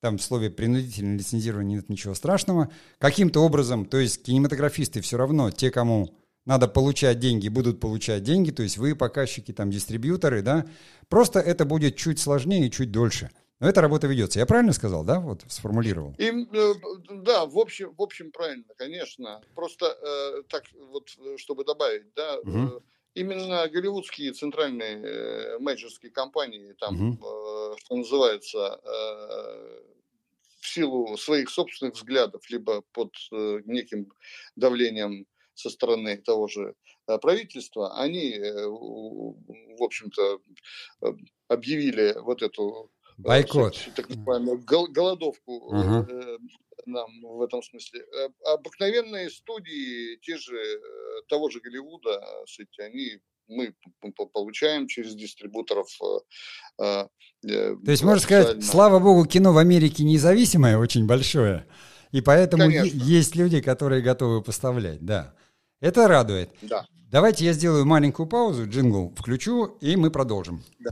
там 0.00 0.18
в 0.18 0.22
слове 0.22 0.50
принудительное 0.50 1.18
лицензирование 1.18 1.78
нет 1.78 1.88
ничего 1.88 2.14
страшного, 2.14 2.70
каким-то 2.98 3.40
образом, 3.40 3.84
то 3.84 3.98
есть 3.98 4.22
кинематографисты 4.22 5.00
все 5.00 5.16
равно, 5.16 5.50
те, 5.50 5.70
кому 5.70 6.14
надо 6.44 6.66
получать 6.66 7.18
деньги, 7.18 7.48
будут 7.48 7.80
получать 7.80 8.22
деньги, 8.22 8.50
то 8.50 8.62
есть 8.62 8.78
вы, 8.78 8.94
показчики, 8.96 9.52
там, 9.52 9.70
дистрибьюторы, 9.70 10.42
да, 10.42 10.66
просто 11.08 11.40
это 11.40 11.64
будет 11.64 11.96
чуть 11.96 12.18
сложнее 12.18 12.66
и 12.66 12.70
чуть 12.70 12.90
дольше. 12.90 13.30
Но 13.60 13.68
эта 13.68 13.80
работа 13.80 14.06
ведется. 14.06 14.38
Я 14.38 14.46
правильно 14.46 14.72
сказал, 14.72 15.04
да, 15.04 15.18
вот 15.18 15.42
сформулировал? 15.48 16.14
И, 16.16 16.26
э, 16.26 16.74
да, 17.10 17.44
в 17.44 17.58
общем, 17.58 17.92
в 17.96 18.00
общем 18.00 18.30
правильно, 18.30 18.64
конечно. 18.76 19.40
Просто 19.54 19.86
э, 19.86 20.42
так 20.48 20.62
вот, 20.90 21.08
чтобы 21.36 21.64
добавить, 21.64 22.14
да, 22.14 22.38
угу. 22.38 22.82
Именно 23.18 23.68
голливудские 23.68 24.32
центральные 24.32 25.02
э, 25.02 25.58
менеджерские 25.58 26.12
компании, 26.12 26.74
там, 26.78 27.10
угу. 27.10 27.26
э, 27.26 27.76
что 27.78 27.96
называется, 27.96 28.80
э, 28.84 29.80
в 30.60 30.66
силу 30.66 31.16
своих 31.16 31.50
собственных 31.50 31.94
взглядов, 31.94 32.42
либо 32.50 32.82
под 32.92 33.12
э, 33.32 33.60
неким 33.64 34.12
давлением 34.56 35.26
со 35.54 35.70
стороны 35.70 36.16
того 36.18 36.46
же 36.46 36.74
э, 37.06 37.18
правительства, 37.18 38.00
они, 38.00 38.32
э, 38.32 38.66
в 38.66 39.82
общем-то, 39.82 40.40
э, 41.02 41.12
объявили 41.48 42.14
вот 42.20 42.42
эту 42.42 42.90
Бойкот. 43.18 43.76
так 43.96 44.08
называемую 44.08 44.62
голодовку 44.64 45.52
угу 45.52 46.06
нам 46.88 47.06
в 47.22 47.42
этом 47.42 47.62
смысле. 47.62 48.00
Э, 48.00 48.28
обыкновенные 48.54 49.30
студии, 49.30 50.16
те 50.22 50.36
же, 50.36 50.56
э, 50.56 50.78
того 51.28 51.50
же 51.50 51.60
Голливуда, 51.60 52.20
сути, 52.46 52.80
они 52.80 53.20
мы 53.50 53.74
получаем 54.34 54.86
через 54.88 55.14
дистрибуторов. 55.14 55.88
Э, 56.78 57.06
То 57.42 57.78
есть, 57.86 58.02
можно 58.02 58.20
сказать, 58.20 58.62
слава 58.62 58.98
богу, 58.98 59.24
кино 59.26 59.52
в 59.52 59.58
Америке 59.58 60.04
независимое, 60.04 60.76
очень 60.76 61.06
большое, 61.06 61.66
и 62.12 62.20
поэтому 62.20 62.64
Конечно. 62.64 62.96
есть 62.98 63.36
люди, 63.36 63.62
которые 63.62 64.02
готовы 64.02 64.42
поставлять, 64.42 65.00
да. 65.00 65.34
Это 65.80 66.08
радует. 66.08 66.50
Да. 66.62 66.86
Давайте 67.10 67.46
я 67.46 67.54
сделаю 67.54 67.86
маленькую 67.86 68.28
паузу, 68.28 68.68
джингл 68.68 69.14
включу, 69.16 69.78
и 69.80 69.96
мы 69.96 70.10
продолжим. 70.10 70.62
Да. 70.80 70.90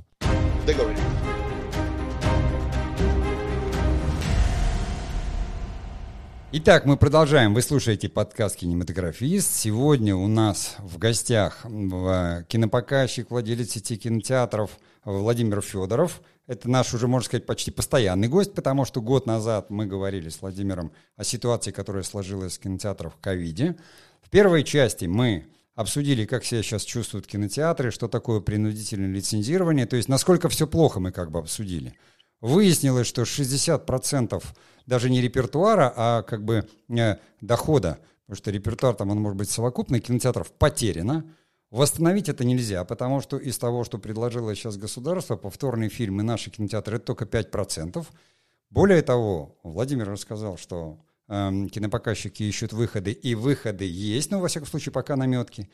Итак, 6.58 6.86
мы 6.86 6.96
продолжаем. 6.96 7.52
Вы 7.52 7.60
слушаете 7.60 8.08
подкаст 8.08 8.56
«Кинематографист». 8.56 9.52
Сегодня 9.52 10.16
у 10.16 10.26
нас 10.26 10.76
в 10.78 10.96
гостях 10.96 11.60
кинопоказчик, 11.64 13.30
владелец 13.30 13.72
сети 13.72 13.98
кинотеатров 13.98 14.70
Владимир 15.04 15.60
Федоров. 15.60 16.22
Это 16.46 16.70
наш 16.70 16.94
уже, 16.94 17.08
можно 17.08 17.26
сказать, 17.26 17.44
почти 17.44 17.70
постоянный 17.70 18.28
гость, 18.28 18.54
потому 18.54 18.86
что 18.86 19.02
год 19.02 19.26
назад 19.26 19.68
мы 19.68 19.84
говорили 19.84 20.30
с 20.30 20.40
Владимиром 20.40 20.92
о 21.16 21.24
ситуации, 21.24 21.72
которая 21.72 22.04
сложилась 22.04 22.56
в 22.56 22.62
кинотеатрах 22.62 23.12
в 23.12 23.20
ковиде. 23.20 23.76
В 24.22 24.30
первой 24.30 24.64
части 24.64 25.04
мы 25.04 25.44
обсудили, 25.74 26.24
как 26.24 26.42
себя 26.42 26.62
сейчас 26.62 26.84
чувствуют 26.84 27.26
кинотеатры, 27.26 27.90
что 27.90 28.08
такое 28.08 28.40
принудительное 28.40 29.10
лицензирование, 29.10 29.84
то 29.84 29.96
есть 29.96 30.08
насколько 30.08 30.48
все 30.48 30.66
плохо 30.66 31.00
мы 31.00 31.12
как 31.12 31.30
бы 31.30 31.38
обсудили. 31.38 31.98
Выяснилось, 32.46 33.08
что 33.08 33.22
60% 33.22 34.44
даже 34.86 35.10
не 35.10 35.20
репертуара, 35.20 35.92
а 35.96 36.22
как 36.22 36.44
бы 36.44 36.68
э, 36.88 37.16
дохода, 37.40 37.98
потому 38.24 38.36
что 38.36 38.52
репертуар 38.52 38.94
там, 38.94 39.10
он 39.10 39.20
может 39.20 39.36
быть 39.36 39.50
совокупный, 39.50 39.98
кинотеатров 39.98 40.52
потеряно. 40.52 41.24
Восстановить 41.72 42.28
это 42.28 42.44
нельзя, 42.44 42.84
потому 42.84 43.20
что 43.20 43.36
из 43.36 43.58
того, 43.58 43.82
что 43.82 43.98
предложило 43.98 44.54
сейчас 44.54 44.76
государство, 44.76 45.34
повторные 45.34 45.90
фильмы 45.90 46.22
наши 46.22 46.50
кинотеатры, 46.50 46.98
это 46.98 47.06
только 47.06 47.24
5%. 47.24 48.06
Более 48.70 49.02
того, 49.02 49.58
Владимир 49.64 50.08
рассказал, 50.08 50.56
что 50.56 51.00
э, 51.26 51.50
кинопоказчики 51.72 52.44
ищут 52.44 52.72
выходы, 52.72 53.10
и 53.10 53.34
выходы 53.34 53.86
есть, 53.86 54.30
но, 54.30 54.38
во 54.38 54.46
всяком 54.46 54.68
случае, 54.68 54.92
пока 54.92 55.16
наметки. 55.16 55.68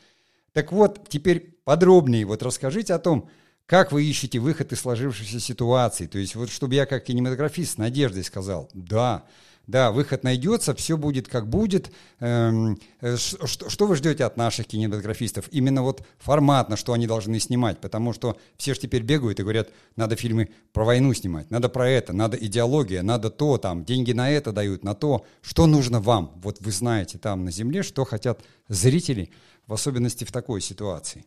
Так 0.53 0.71
вот, 0.71 1.07
теперь 1.07 1.59
подробнее 1.65 2.25
вот 2.25 2.41
расскажите 2.41 2.95
о 2.95 2.99
том, 2.99 3.29
как 3.65 3.91
вы 3.91 4.03
ищете 4.03 4.39
выход 4.39 4.71
из 4.73 4.81
сложившейся 4.81 5.39
ситуации. 5.39 6.07
То 6.07 6.17
есть 6.17 6.35
вот 6.35 6.49
чтобы 6.49 6.75
я 6.75 6.85
как 6.85 7.05
кинематографист 7.05 7.73
с 7.73 7.77
надеждой 7.77 8.23
сказал, 8.23 8.69
да, 8.73 9.23
да, 9.65 9.91
выход 9.91 10.23
найдется, 10.23 10.75
все 10.75 10.97
будет 10.97 11.29
как 11.29 11.47
будет. 11.47 11.89
Эм, 12.19 12.77
э, 12.99 13.15
что, 13.15 13.69
что 13.69 13.87
вы 13.87 13.95
ждете 13.95 14.25
от 14.25 14.35
наших 14.35 14.67
кинематографистов? 14.67 15.47
Именно 15.51 15.83
вот 15.83 16.05
форматно, 16.17 16.75
что 16.75 16.91
они 16.91 17.07
должны 17.07 17.39
снимать, 17.39 17.79
потому 17.79 18.11
что 18.11 18.37
все 18.57 18.73
же 18.73 18.81
теперь 18.81 19.03
бегают 19.03 19.39
и 19.39 19.43
говорят, 19.43 19.69
надо 19.95 20.17
фильмы 20.17 20.49
про 20.73 20.83
войну 20.83 21.13
снимать, 21.13 21.49
надо 21.49 21.69
про 21.69 21.89
это, 21.89 22.11
надо 22.11 22.35
идеология, 22.35 23.03
надо 23.03 23.29
то, 23.29 23.57
там, 23.57 23.85
деньги 23.85 24.11
на 24.11 24.29
это 24.29 24.51
дают, 24.51 24.83
на 24.83 24.95
то. 24.95 25.25
Что 25.41 25.65
нужно 25.65 26.01
вам? 26.01 26.33
Вот 26.43 26.57
вы 26.59 26.71
знаете 26.71 27.17
там 27.17 27.45
на 27.45 27.51
земле, 27.51 27.83
что 27.83 28.03
хотят 28.03 28.41
зрители, 28.67 29.29
в 29.65 29.73
особенности 29.73 30.25
в 30.25 30.31
такой 30.33 30.59
ситуации. 30.59 31.25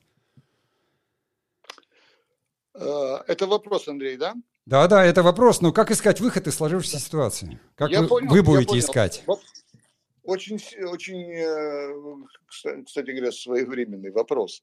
Э, 2.79 3.23
это 3.27 3.47
вопрос, 3.47 3.89
Андрей, 3.89 4.17
да? 4.17 4.35
Да, 4.67 4.87
да, 4.87 5.05
это 5.05 5.23
вопрос. 5.23 5.61
Но 5.61 5.73
как 5.73 5.91
искать 5.91 6.21
выход 6.21 6.47
из 6.47 6.55
сложившейся 6.55 6.99
ситуации? 6.99 7.59
Как 7.75 7.91
я 7.91 8.03
вы, 8.03 8.09
понял, 8.09 8.31
вы 8.31 8.43
будете 8.43 8.79
искать? 8.79 9.25
Очень, 10.23 10.61
очень, 10.85 11.33
э, 11.33 12.83
кстати 12.85 13.11
говоря, 13.11 13.33
своевременный 13.33 14.11
вопрос. 14.11 14.63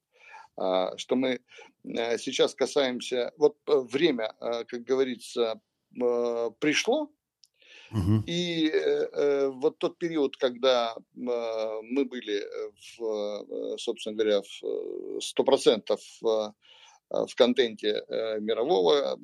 А, 0.56 0.96
что 0.98 1.16
мы 1.16 1.40
э, 1.84 2.18
сейчас 2.18 2.54
касаемся... 2.54 3.32
Вот 3.38 3.58
время, 3.66 4.34
как 4.40 4.84
говорится, 4.84 5.60
пришло, 6.60 7.12
Угу. 7.92 8.24
И 8.26 8.72
вот 9.52 9.78
тот 9.78 10.00
период, 10.00 10.36
когда 10.38 10.96
мы 11.14 12.06
были, 12.06 12.44
в, 12.98 13.78
собственно 13.78 14.16
говоря, 14.16 14.42
в 14.42 15.20
100% 15.20 16.54
в 17.14 17.24
Э, 17.24 17.26
в 17.28 17.36
контенте 17.36 18.04
э, 18.08 18.40
мирового 18.40 19.20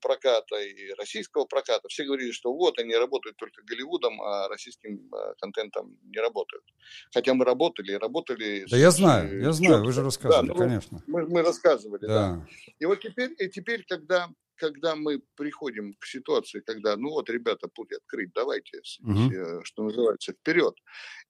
проката 0.00 0.56
и 0.56 0.92
российского 0.98 1.46
проката. 1.46 1.88
Все 1.88 2.04
говорили, 2.04 2.32
что 2.32 2.52
вот 2.52 2.78
они 2.78 2.94
работают 2.94 3.36
только 3.36 3.62
Голливудом, 3.62 4.20
а 4.20 4.48
российским 4.48 5.10
э, 5.12 5.34
контентом 5.40 5.96
не 6.02 6.20
работают. 6.20 6.64
Хотя 7.12 7.34
мы 7.34 7.44
работали, 7.44 7.92
работали. 7.92 8.66
Да 8.70 8.76
с, 8.76 8.80
я 8.80 8.90
знаю, 8.90 9.40
я 9.40 9.52
знаю, 9.52 9.84
вы 9.84 9.92
же 9.92 10.02
рассказывали, 10.02 10.48
да, 10.48 10.52
ну, 10.52 10.58
конечно. 10.58 11.02
Мы, 11.06 11.26
мы 11.26 11.42
рассказывали, 11.42 12.06
да. 12.06 12.08
да. 12.08 12.46
И 12.78 12.84
вот 12.84 13.00
теперь, 13.00 13.34
и 13.38 13.48
теперь, 13.48 13.84
когда 13.88 14.28
когда 14.58 14.96
мы 14.96 15.22
приходим 15.36 15.94
к 15.94 16.04
ситуации, 16.04 16.58
когда, 16.66 16.96
ну 16.96 17.10
вот, 17.10 17.30
ребята, 17.30 17.68
путь 17.68 17.92
открыть, 17.92 18.32
давайте, 18.34 18.78
угу. 19.04 19.62
что 19.62 19.84
называется, 19.84 20.32
вперед. 20.32 20.74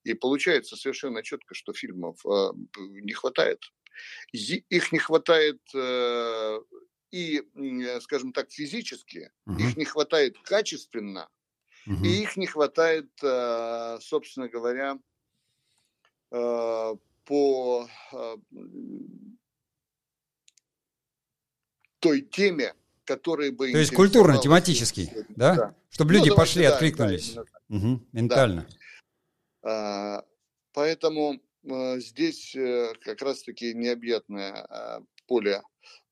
И 0.05 0.15
получается 0.15 0.77
совершенно 0.77 1.23
четко, 1.23 1.55
что 1.55 1.75
фильмов 1.75 2.17
э, 2.25 2.51
не 2.79 3.13
хватает 3.13 3.61
их 4.33 4.93
не 4.93 4.99
хватает 4.99 5.61
э, 5.75 6.59
и, 7.11 7.43
скажем 8.01 8.33
так, 8.33 8.51
физически, 8.51 9.31
угу. 9.47 9.59
их 9.59 9.77
не 9.77 9.85
хватает 9.85 10.39
качественно, 10.43 11.29
угу. 11.87 12.05
и 12.05 12.23
их 12.23 12.37
не 12.37 12.47
хватает, 12.47 13.11
э, 13.23 13.99
собственно 14.01 14.49
говоря, 14.49 14.99
э, 16.31 16.97
по 17.25 17.89
той 22.01 22.23
теме, 22.23 22.75
которая 23.05 23.53
бы... 23.53 23.73
То 23.73 23.79
есть 23.79 23.95
культурно-тематический, 23.95 25.11
да? 25.31 25.55
да? 25.55 25.75
Чтобы 25.91 26.13
ну, 26.13 26.19
люди 26.19 26.35
пошли, 26.35 26.65
да, 26.65 26.75
откликнулись. 26.75 27.35
Да, 27.35 27.45
угу, 27.69 28.03
ментально. 28.13 28.67
Да. 29.63 30.25
Поэтому 30.73 31.41
Э, 31.41 31.48
здесь 31.99 32.55
э, 32.55 32.93
как 33.05 33.23
раз-таки 33.23 33.75
необъятное 33.75 34.67
э, 34.69 35.01
поле 35.27 35.63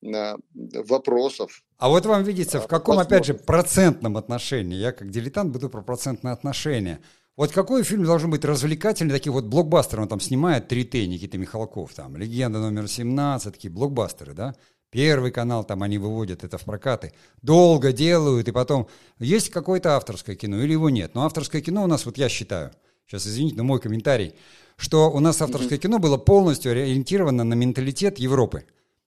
вопросов. 0.03 1.63
А 1.79 1.89
вот 1.89 2.07
вам 2.07 2.23
видится, 2.23 2.61
в 2.61 2.69
каком, 2.69 2.99
опять 2.99 3.25
же, 3.25 3.35
процентном 3.35 4.17
отношении, 4.17 4.77
я 4.77 4.93
как 4.93 5.11
дилетант 5.11 5.53
буду 5.53 5.69
про 5.69 5.83
процентное 5.83 6.33
отношение. 6.33 7.01
Вот 7.37 7.53
какой 7.53 7.83
фильм 7.83 8.05
должен 8.05 8.31
быть 8.31 8.45
развлекательный, 8.45 9.13
такие 9.13 9.33
вот 9.33 9.45
блокбастеры, 9.45 10.03
он 10.03 10.09
там 10.09 10.21
снимает 10.21 10.71
3Т, 10.71 11.07
Никита 11.07 11.37
Михалков, 11.37 11.93
там, 11.93 12.17
«Легенда 12.17 12.61
номер 12.61 12.85
17», 12.85 13.51
такие 13.51 13.71
блокбастеры, 13.71 14.33
да? 14.33 14.55
Первый 14.91 15.33
канал 15.33 15.65
там 15.65 15.83
они 15.83 15.99
выводят 15.99 16.45
это 16.45 16.57
в 16.57 16.65
прокаты, 16.65 17.13
долго 17.43 17.93
делают, 17.93 18.49
и 18.49 18.53
потом 18.53 18.89
есть 19.19 19.51
какое-то 19.51 19.97
авторское 19.97 20.37
кино 20.37 20.63
или 20.63 20.73
его 20.73 20.89
нет. 20.89 21.15
Но 21.15 21.27
авторское 21.27 21.61
кино 21.61 21.85
у 21.85 21.87
нас, 21.87 22.07
вот 22.07 22.17
я 22.17 22.29
считаю, 22.29 22.71
сейчас 23.07 23.27
извините, 23.27 23.57
но 23.57 23.65
мой 23.65 23.81
комментарий– 23.81 24.35
что 24.77 25.11
у 25.11 25.21
нас 25.21 25.41
авторское 25.43 25.79
кино 25.79 25.99
было 25.99 26.17
полностью 26.17 26.73
ориентировано 26.73 27.45
на 27.45 27.55
менталитет 27.55 28.19
Европы. 28.19 28.65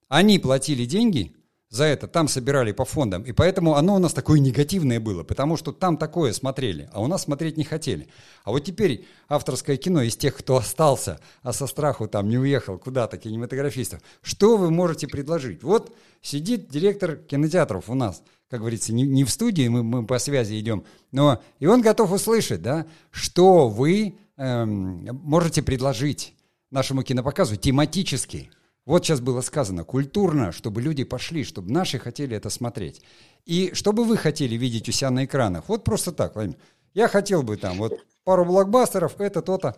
Они 0.08 0.40
платили 0.40 0.86
деньги 0.86 1.36
за 1.70 1.84
это, 1.84 2.08
там 2.08 2.28
собирали 2.28 2.72
по 2.72 2.84
фондам, 2.84 3.22
и 3.22 3.32
поэтому 3.32 3.76
оно 3.76 3.96
у 3.96 4.00
нас 4.00 4.12
такое 4.12 4.40
негативное 4.40 5.00
было, 5.00 5.24
потому 5.24 5.56
что 5.56 5.72
там 5.72 5.98
такое 5.98 6.34
смотрели, 6.34 6.90
а 6.92 7.02
у 7.02 7.08
нас 7.08 7.24
смотреть 7.24 7.58
не 7.58 7.64
хотели. 7.64 8.08
А 8.44 8.52
вот 8.52 8.64
теперь 8.64 9.06
авторское 9.28 9.78
кино 9.78 10.02
из 10.02 10.18
тех, 10.18 10.36
кто 10.36 10.58
остался, 10.58 11.20
а 11.44 11.54
со 11.54 11.68
страху 11.68 12.08
там 12.08 12.28
не 12.28 12.40
уехал 12.40 12.80
куда-то, 12.80 13.18
кинематографистов, 13.18 14.02
что 14.24 14.58
вы 14.58 14.72
можете 14.72 15.08
предложить? 15.08 15.62
Вот 15.62 15.96
сидит 16.24 16.70
директор 16.70 17.18
кинотеатров 17.18 17.88
у 17.88 17.94
нас, 17.94 18.24
как 18.50 18.62
говорится, 18.62 18.92
не, 18.92 19.04
не 19.04 19.24
в 19.24 19.30
студии, 19.30 19.68
мы, 19.68 19.84
мы 19.84 20.08
по 20.08 20.18
связи 20.18 20.60
идем, 20.60 20.84
но 21.12 21.40
и 21.60 21.68
он 21.68 21.82
готов 21.82 22.12
услышать, 22.12 22.64
да, 22.64 22.88
что 23.12 23.70
вы 23.70 24.18
можете 24.40 25.62
предложить 25.62 26.34
нашему 26.72 27.04
кинопоказу 27.04 27.58
тематически. 27.58 28.50
Вот 28.86 29.06
сейчас 29.06 29.20
было 29.20 29.42
сказано, 29.42 29.84
культурно, 29.84 30.52
чтобы 30.52 30.82
люди 30.82 31.04
пошли, 31.04 31.44
чтобы 31.44 31.72
наши 31.72 32.00
хотели 32.00 32.36
это 32.36 32.50
смотреть. 32.50 33.02
И 33.46 33.74
чтобы 33.74 34.04
вы 34.06 34.18
хотели 34.18 34.56
видеть 34.56 34.88
у 34.90 34.92
себя 34.92 35.12
на 35.12 35.26
экранах. 35.26 35.68
Вот 35.68 35.84
просто 35.84 36.12
так, 36.12 36.36
Владимир. 36.36 36.58
Я 36.94 37.08
хотел 37.08 37.44
бы 37.44 37.58
там 37.58 37.78
вот 37.78 38.00
пару 38.24 38.46
блокбастеров, 38.46 39.20
это, 39.20 39.42
то-то. 39.42 39.76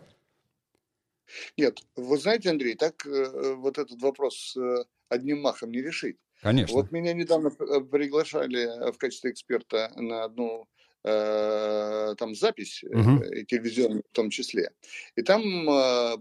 Нет, 1.58 1.80
вы 1.96 2.18
знаете, 2.18 2.50
Андрей, 2.50 2.76
так 2.76 3.06
э, 3.06 3.54
вот 3.56 3.78
этот 3.78 4.02
вопрос 4.02 4.56
э, 4.58 4.84
одним 5.10 5.42
махом 5.42 5.72
не 5.72 5.82
решить. 5.82 6.18
Конечно. 6.42 6.76
Вот 6.76 6.92
меня 6.92 7.14
недавно 7.14 7.48
э, 7.48 7.82
приглашали 7.82 8.92
в 8.92 8.98
качестве 8.98 9.32
эксперта 9.32 9.92
на 9.96 10.26
одну 10.26 10.68
Э, 10.81 10.81
там 11.04 12.36
запись 12.36 12.84
угу. 12.84 13.24
телевизионная 13.48 14.04
в 14.08 14.16
том 14.16 14.30
числе. 14.30 14.72
И 15.16 15.24
там 15.24 15.42
э, 15.42 16.18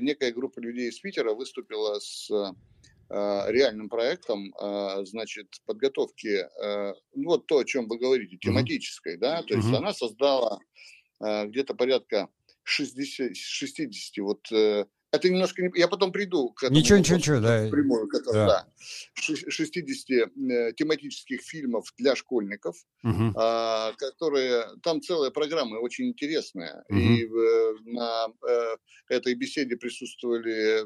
некая 0.00 0.32
группа 0.32 0.60
людей 0.60 0.90
из 0.90 0.98
Питера 0.98 1.32
выступила 1.32 1.98
с 2.00 2.30
реальным 3.10 3.90
проектом, 3.90 4.52
значит, 5.04 5.60
подготовки, 5.66 6.48
ну, 7.14 7.28
вот 7.28 7.46
то, 7.46 7.58
о 7.58 7.64
чем 7.64 7.86
вы 7.86 7.98
говорите, 7.98 8.38
тематической, 8.38 9.18
да, 9.18 9.42
то 9.42 9.54
есть 9.54 9.68
она 9.68 9.92
создала 9.92 10.58
где-то 11.20 11.74
порядка 11.74 12.28
60, 12.64 13.36
60 13.36 14.24
вот 14.24 14.48
это 15.16 15.30
немножко... 15.30 15.62
Не... 15.62 15.70
Я 15.74 15.88
потом 15.88 16.12
приду 16.12 16.50
к 16.50 16.64
этому. 16.64 16.78
Ничего, 16.78 16.98
ничего, 16.98 17.16
ничего, 17.16 17.40
да. 17.40 17.68
Прямую, 17.70 18.08
да. 18.32 18.32
да. 18.32 18.66
60 19.14 19.76
э, 19.76 20.72
тематических 20.76 21.40
фильмов 21.40 21.92
для 21.98 22.16
школьников, 22.16 22.76
угу. 23.02 23.32
а, 23.36 23.92
которые... 23.98 24.66
Там 24.82 25.00
целая 25.00 25.30
программа 25.30 25.76
очень 25.76 26.08
интересная. 26.08 26.84
Угу. 26.88 26.98
И 26.98 27.24
э, 27.24 27.74
на 27.86 28.26
э, 28.48 28.76
этой 29.08 29.34
беседе 29.34 29.76
присутствовали 29.76 30.84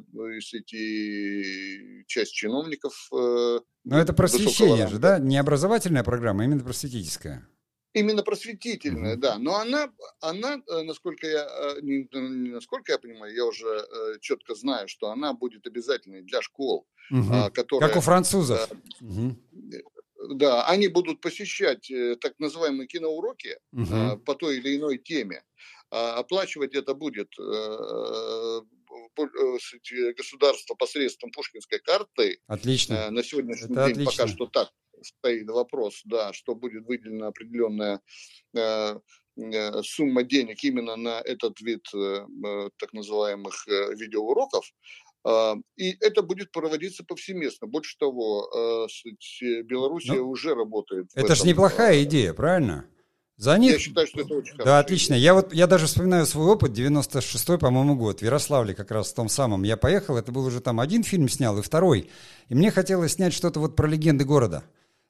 эти 0.55 2.05
часть 2.07 2.33
чиновников. 2.33 3.09
Э, 3.13 3.61
Но 3.85 3.99
это 3.99 4.13
просвещение 4.13 4.89
же, 4.89 4.99
да? 4.99 5.19
Не 5.19 5.39
образовательная 5.39 6.05
программа, 6.05 6.43
а 6.43 6.45
именно 6.45 6.65
просветительская. 6.65 7.49
Именно 7.95 8.23
просветительная, 8.23 9.17
mm-hmm. 9.17 9.21
да. 9.21 9.39
Но 9.39 9.57
она, 9.57 9.91
она, 10.21 10.61
э, 10.67 10.83
насколько 10.83 11.27
я, 11.27 11.47
э, 11.47 11.81
не, 11.81 12.07
насколько 12.53 12.93
я 12.93 12.99
понимаю, 12.99 13.35
я 13.35 13.47
уже 13.47 13.67
э, 13.67 14.19
четко 14.21 14.55
знаю, 14.55 14.89
что 14.89 15.11
она 15.11 15.33
будет 15.33 15.67
обязательной 15.67 16.23
для 16.23 16.43
школ, 16.43 16.87
mm-hmm. 17.13 17.51
которые... 17.51 17.89
Как 17.89 17.97
у 17.97 18.01
французов. 18.01 18.69
Mm-hmm. 19.01 19.35
Да, 20.35 20.67
они 20.67 20.89
будут 20.89 21.21
посещать 21.21 21.91
так 22.21 22.35
называемые 22.39 22.89
киноуроки 22.89 23.57
угу. 23.73 24.19
по 24.27 24.35
той 24.35 24.59
или 24.59 24.77
иной 24.77 24.99
теме. 24.99 25.45
А 25.91 26.19
оплачивать 26.19 26.75
это 26.75 26.93
будет 26.95 27.33
государства 30.17 30.75
посредством 30.75 31.31
Пушкинской 31.31 31.79
карты. 31.79 32.41
Отлично. 32.49 33.11
На 33.13 33.23
сегодняшний 33.23 33.73
Это 33.73 33.87
день 33.87 33.93
отлично. 33.93 34.11
пока 34.11 34.27
что 34.27 34.47
так 34.47 34.73
стоит 35.03 35.49
вопрос, 35.49 36.01
да, 36.05 36.33
что 36.33 36.55
будет 36.55 36.87
выделена 36.87 37.29
определенная 37.29 38.01
сумма 39.83 40.23
денег 40.25 40.65
именно 40.65 40.97
на 40.97 41.21
этот 41.21 41.61
вид 41.61 41.85
так 42.79 42.93
называемых 42.93 43.67
видеоуроков. 43.67 44.65
А, 45.25 45.57
и 45.77 45.97
это 46.01 46.23
будет 46.23 46.53
проводиться 46.53 47.05
повсеместно. 47.05 47.67
Больше 47.67 47.97
того, 47.99 48.89
Белоруссия 49.65 50.15
ну, 50.15 50.31
уже 50.31 50.55
работает. 50.55 51.11
Это 51.15 51.35
же 51.35 51.45
неплохая 51.47 52.03
идея, 52.05 52.33
правильно? 52.33 52.87
За 53.37 53.57
них... 53.57 53.75
Я 53.75 53.79
считаю, 53.79 54.07
что 54.09 54.21
это 54.23 54.35
очень 54.35 54.57
Да, 54.57 54.81
отлично. 54.81 55.15
Я 55.15 55.35
вот 55.35 55.55
я 55.55 55.69
даже 55.69 55.87
вспоминаю 55.87 56.27
свой 56.27 56.47
опыт, 56.47 56.73
96-й, 56.73 57.59
по-моему, 57.59 57.95
год, 57.95 58.21
в 58.21 58.23
Ярославле 58.23 58.75
как 58.75 58.91
раз 58.91 59.13
в 59.13 59.15
том 59.15 59.29
самом. 59.29 59.63
Я 59.63 59.77
поехал, 59.77 60.17
это 60.17 60.33
был 60.33 60.45
уже 60.45 60.61
там 60.61 60.81
один 60.81 61.05
фильм 61.05 61.29
снял, 61.29 61.57
и 61.59 61.63
второй. 61.63 62.11
И 62.49 62.55
мне 62.55 62.73
хотелось 62.73 63.13
снять 63.13 63.33
что-то 63.33 63.61
вот 63.61 63.77
про 63.77 63.87
легенды 63.87 64.25
города. 64.25 64.65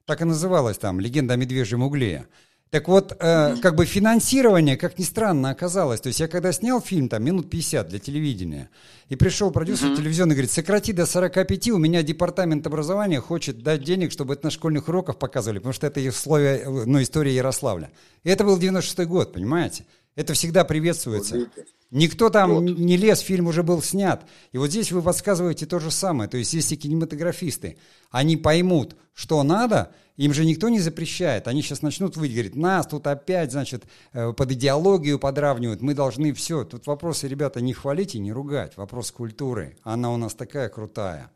Так 0.09 0.23
и 0.23 0.25
называлось 0.25 0.79
там 0.79 1.01
«Легенда 1.01 1.35
о 1.35 1.37
медвежьем 1.37 1.83
угле». 1.83 2.27
Так 2.71 2.89
вот, 2.89 3.15
э, 3.21 3.57
как 3.61 3.75
бы 3.75 3.85
финансирование, 3.85 4.79
как 4.79 4.99
ни 4.99 5.05
странно, 5.05 5.51
оказалось. 5.51 6.01
То 6.01 6.07
есть 6.07 6.19
я 6.21 6.29
когда 6.29 6.51
снял 6.51 6.81
фильм, 6.81 7.11
там, 7.11 7.23
минут 7.23 7.51
50 7.51 7.89
для 7.89 7.99
телевидения, 7.99 8.71
и 9.11 9.17
пришел 9.17 9.51
продюсер 9.51 9.89
mm-hmm. 9.89 9.97
телевизионный, 9.97 10.35
говорит, 10.35 10.51
сократи 10.51 10.93
до 10.93 11.05
45, 11.05 11.69
у 11.69 11.79
меня 11.79 12.03
департамент 12.03 12.67
образования 12.67 13.21
хочет 13.21 13.63
дать 13.63 13.85
денег, 13.85 14.11
чтобы 14.11 14.33
это 14.33 14.47
на 14.47 14.51
школьных 14.51 14.89
уроках 14.89 15.19
показывали, 15.19 15.59
потому 15.59 15.75
что 15.75 15.87
это 15.87 16.01
условия, 16.01 16.65
ну, 16.67 17.03
история 17.03 17.35
Ярославля. 17.35 17.91
И 18.25 18.31
это 18.31 18.45
был 18.45 18.59
96-й 18.59 19.05
год, 19.05 19.35
понимаете? 19.35 19.85
Это 20.19 20.35
всегда 20.35 20.65
приветствуется. 20.65 21.49
Никто 21.93 22.29
там 22.29 22.53
вот. 22.53 22.61
не 22.63 22.97
лез, 22.97 23.21
фильм 23.21 23.47
уже 23.47 23.63
был 23.63 23.81
снят. 23.81 24.29
И 24.51 24.59
вот 24.59 24.71
здесь 24.71 24.91
вы 24.91 25.01
подсказываете 25.01 25.65
то 25.65 25.79
же 25.79 25.93
самое. 25.93 26.29
То 26.29 26.37
есть 26.37 26.53
если 26.55 26.75
кинематографисты, 26.75 27.79
они 28.11 28.37
поймут, 28.37 28.97
что 29.15 29.41
надо, 29.45 29.95
им 30.17 30.35
же 30.35 30.45
никто 30.45 30.71
не 30.71 30.81
запрещает. 30.81 31.47
Они 31.47 31.63
сейчас 31.63 31.83
начнут 31.83 32.17
выйти, 32.17 32.33
говорить, 32.33 32.57
нас 32.57 32.89
тут 32.89 33.07
опять, 33.07 33.53
значит, 33.53 33.85
э, 34.13 34.33
под 34.33 34.51
идеологию 34.51 35.21
подравнивают, 35.21 35.83
мы 35.83 35.95
должны 35.95 36.33
все. 36.33 36.65
Тут 36.65 36.89
вопросы, 36.89 37.29
ребята, 37.29 37.61
не 37.61 37.73
хвалить 37.73 38.17
и 38.17 38.19
не 38.19 38.33
ругать. 38.33 38.77
Вопрос 38.77 39.13
культуры. 39.13 39.79
Она 39.85 40.13
у 40.13 40.17
нас 40.17 40.35
такая 40.35 40.69
крутая. 40.69 41.31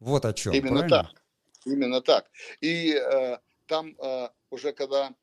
Вот 0.00 0.24
о 0.24 0.32
чем. 0.32 0.52
Именно 0.52 0.80
правильно? 0.80 1.04
так. 1.04 1.22
Именно 1.64 2.00
так. 2.00 2.24
И 2.60 2.92
э, 2.92 3.38
там 3.68 3.94
э, 4.02 4.30
уже 4.50 4.72
когда 4.72 5.14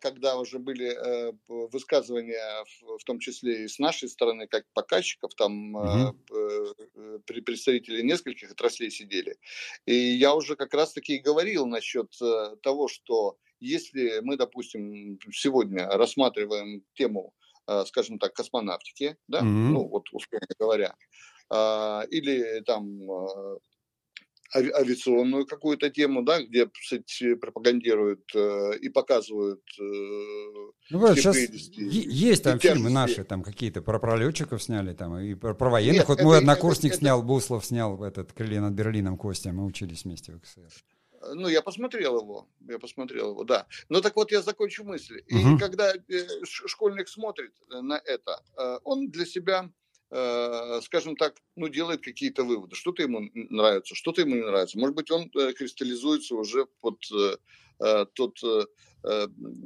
когда 0.00 0.38
уже 0.38 0.58
были 0.58 0.88
э, 0.88 1.32
высказывания, 1.48 2.64
в 2.80 3.04
том 3.04 3.18
числе 3.18 3.64
и 3.64 3.68
с 3.68 3.78
нашей 3.78 4.08
стороны, 4.08 4.46
как 4.46 4.64
показчиков, 4.72 5.34
там 5.34 5.74
угу. 5.74 6.18
представители 7.26 8.02
нескольких 8.02 8.52
отраслей 8.52 8.90
сидели. 8.90 9.36
И 9.86 9.94
я 9.94 10.34
уже 10.34 10.56
как 10.56 10.74
раз-таки 10.74 11.18
говорил 11.18 11.66
насчет 11.66 12.12
того, 12.62 12.88
что 12.88 13.36
если 13.60 14.20
мы, 14.20 14.36
допустим, 14.36 15.18
сегодня 15.32 15.88
рассматриваем 15.88 16.84
тему, 16.94 17.32
скажем 17.86 18.18
так, 18.18 18.34
космонавтики, 18.34 19.16
да, 19.28 19.38
угу. 19.38 19.46
ну 19.46 19.88
вот 19.88 20.04
условно 20.12 20.46
говоря, 20.58 20.94
а, 21.50 22.04
или 22.10 22.62
там 22.66 23.00
авиационную 24.54 25.46
какую-то 25.46 25.90
тему, 25.90 26.22
да, 26.22 26.42
где, 26.42 26.66
кстати, 26.66 27.34
пропагандируют 27.34 28.24
э, 28.34 28.78
и 28.80 28.88
показывают 28.88 29.62
э, 29.78 29.82
ну, 30.90 30.98
вот 30.98 31.16
сейчас 31.16 31.36
есть 31.36 32.44
там 32.44 32.58
фильмы 32.58 32.90
наши, 32.90 33.24
там 33.24 33.42
какие-то 33.42 33.82
про 33.82 33.98
пролетчиков 33.98 34.62
сняли, 34.62 34.94
там 34.94 35.18
и 35.18 35.34
про, 35.34 35.54
про 35.54 35.70
военных. 35.70 36.00
Нет, 36.00 36.08
вот 36.08 36.18
это, 36.18 36.24
мой 36.24 36.38
однокурсник 36.38 36.92
это, 36.92 37.00
снял, 37.00 37.18
это... 37.18 37.26
Буслов 37.26 37.64
снял 37.64 38.02
этот 38.04 38.32
«Крылья 38.32 38.60
над 38.60 38.74
Берлином» 38.74 39.16
Костя, 39.16 39.52
мы 39.52 39.64
учились 39.64 40.04
вместе 40.04 40.32
в 40.32 40.40
КСР. 40.40 40.70
Ну, 41.32 41.48
я 41.48 41.62
посмотрел 41.62 42.20
его, 42.20 42.46
я 42.68 42.78
посмотрел 42.78 43.30
его, 43.30 43.44
да. 43.44 43.66
Ну, 43.88 44.02
так 44.02 44.14
вот, 44.14 44.30
я 44.30 44.42
закончу 44.42 44.84
мысль. 44.84 45.22
И 45.26 45.58
когда 45.58 45.94
э, 45.94 46.26
школьник 46.44 47.08
смотрит 47.08 47.52
на 47.70 47.98
это, 48.04 48.42
э, 48.58 48.78
он 48.84 49.10
для 49.10 49.24
себя 49.24 49.70
Э, 49.70 49.83
скажем 50.82 51.16
так, 51.16 51.34
ну, 51.56 51.68
делает 51.68 52.02
какие-то 52.02 52.44
выводы. 52.44 52.76
Что-то 52.76 53.02
ему 53.02 53.28
нравится, 53.34 53.96
что-то 53.96 54.20
ему 54.20 54.36
не 54.36 54.42
нравится. 54.42 54.78
Может 54.78 54.94
быть, 54.94 55.10
он 55.10 55.28
э, 55.34 55.52
кристаллизуется 55.54 56.36
уже 56.36 56.66
под 56.80 57.00
э, 57.80 58.06
тот 58.14 58.38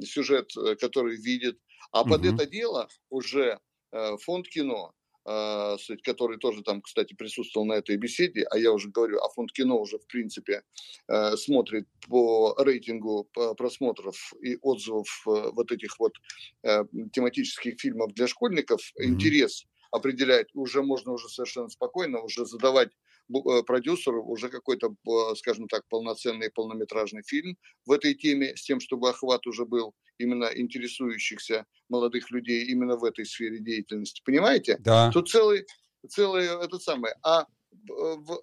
сюжет, 0.03 0.51
который 0.81 1.15
видит. 1.17 1.59
А 1.91 2.01
угу. 2.01 2.09
под 2.09 2.25
это 2.25 2.45
дело 2.45 2.89
уже 3.09 3.59
фонд 3.91 4.49
кино, 4.49 4.93
который 5.23 6.37
тоже 6.39 6.63
там, 6.63 6.81
кстати, 6.81 7.13
присутствовал 7.13 7.65
на 7.65 7.73
этой 7.73 7.95
беседе, 7.97 8.45
а 8.49 8.57
я 8.57 8.73
уже 8.73 8.89
говорю, 8.89 9.19
а 9.19 9.29
фонд 9.29 9.51
кино 9.53 9.79
уже, 9.79 9.99
в 9.99 10.07
принципе, 10.07 10.63
смотрит 11.35 11.87
по 12.09 12.55
рейтингу 12.57 13.29
просмотров 13.57 14.33
и 14.41 14.57
отзывов 14.61 15.21
вот 15.25 15.71
этих 15.71 15.99
вот 15.99 16.13
тематических 17.13 17.79
фильмов 17.79 18.13
для 18.13 18.27
школьников, 18.27 18.81
mm 18.99 19.05
интерес 19.05 19.67
определять, 19.91 20.47
уже 20.53 20.81
можно 20.81 21.13
уже 21.13 21.29
совершенно 21.29 21.69
спокойно 21.69 22.21
уже 22.21 22.45
задавать 22.45 22.89
э, 23.33 23.63
продюсеру 23.65 24.23
уже 24.23 24.49
какой-то, 24.49 24.95
э, 25.07 25.35
скажем 25.35 25.67
так, 25.67 25.83
полноценный 25.89 26.51
полнометражный 26.51 27.23
фильм 27.23 27.57
в 27.85 27.91
этой 27.91 28.13
теме, 28.13 28.55
с 28.55 28.63
тем, 28.63 28.79
чтобы 28.79 29.09
охват 29.09 29.47
уже 29.47 29.65
был 29.65 29.93
именно 30.17 30.45
интересующихся 30.53 31.65
молодых 31.89 32.29
людей 32.31 32.65
именно 32.65 32.97
в 32.97 33.03
этой 33.03 33.25
сфере 33.25 33.59
деятельности. 33.59 34.21
Понимаете? 34.25 34.77
Да. 34.79 35.11
Тут 35.11 35.29
целый, 35.29 35.65
целый 36.07 36.45
этот 36.45 36.83
самый. 36.83 37.13
А 37.23 37.45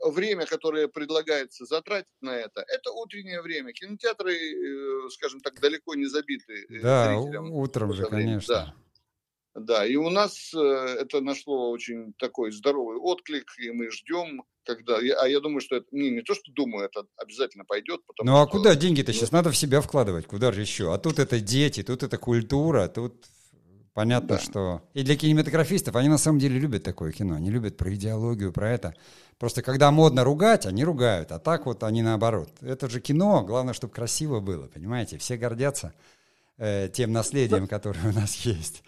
время, 0.04 0.46
которое 0.46 0.88
предлагается 0.88 1.64
затратить 1.64 2.08
на 2.20 2.30
это, 2.30 2.64
это 2.66 2.90
утреннее 2.92 3.42
время. 3.42 3.72
Кинотеатры, 3.72 4.34
э, 4.34 5.10
скажем 5.10 5.40
так, 5.40 5.60
далеко 5.60 5.94
не 5.94 6.06
забиты 6.06 6.66
да, 6.82 7.18
зрителям. 7.20 7.52
утром 7.52 7.92
же, 7.92 8.04
конечно. 8.04 8.54
Да. 8.54 8.74
Да, 9.56 9.86
и 9.86 9.96
у 9.96 10.10
нас 10.10 10.52
э, 10.54 10.58
это 10.58 11.22
нашло 11.22 11.70
очень 11.70 12.12
такой 12.18 12.52
здоровый 12.52 12.98
отклик, 12.98 13.46
и 13.58 13.70
мы 13.70 13.90
ждем, 13.90 14.42
когда... 14.64 14.96
А 14.98 15.26
я 15.26 15.40
думаю, 15.40 15.62
что 15.62 15.76
это 15.76 15.86
не, 15.92 16.10
не 16.10 16.20
то, 16.20 16.34
что 16.34 16.52
думаю, 16.52 16.84
это 16.84 17.06
обязательно 17.16 17.64
пойдет. 17.64 18.02
Ну 18.22 18.36
а 18.36 18.46
куда 18.46 18.74
деньги-то 18.74 19.14
сейчас? 19.14 19.32
Надо 19.32 19.50
в 19.50 19.56
себя 19.56 19.80
вкладывать, 19.80 20.26
куда 20.26 20.52
же 20.52 20.60
еще? 20.60 20.92
А 20.92 20.98
тут 20.98 21.18
это 21.18 21.40
дети, 21.40 21.82
тут 21.82 22.02
это 22.02 22.18
культура, 22.18 22.86
тут 22.88 23.24
понятно, 23.94 24.36
да. 24.36 24.38
что... 24.38 24.82
И 24.92 25.02
для 25.02 25.16
кинематографистов, 25.16 25.96
они 25.96 26.10
на 26.10 26.18
самом 26.18 26.38
деле 26.38 26.58
любят 26.58 26.82
такое 26.82 27.12
кино, 27.12 27.36
они 27.36 27.50
любят 27.50 27.78
про 27.78 27.94
идеологию, 27.94 28.52
про 28.52 28.70
это. 28.70 28.94
Просто 29.38 29.62
когда 29.62 29.90
модно 29.90 30.22
ругать, 30.22 30.66
они 30.66 30.84
ругают, 30.84 31.32
а 31.32 31.38
так 31.38 31.64
вот 31.64 31.82
они 31.82 32.02
наоборот. 32.02 32.50
Это 32.60 32.90
же 32.90 33.00
кино, 33.00 33.42
главное, 33.42 33.72
чтобы 33.72 33.94
красиво 33.94 34.40
было, 34.40 34.66
понимаете? 34.66 35.16
Все 35.16 35.38
гордятся 35.38 35.94
э, 36.58 36.90
тем 36.92 37.12
наследием, 37.12 37.66
которое 37.66 38.10
у 38.10 38.12
нас 38.12 38.36
есть. 38.44 38.82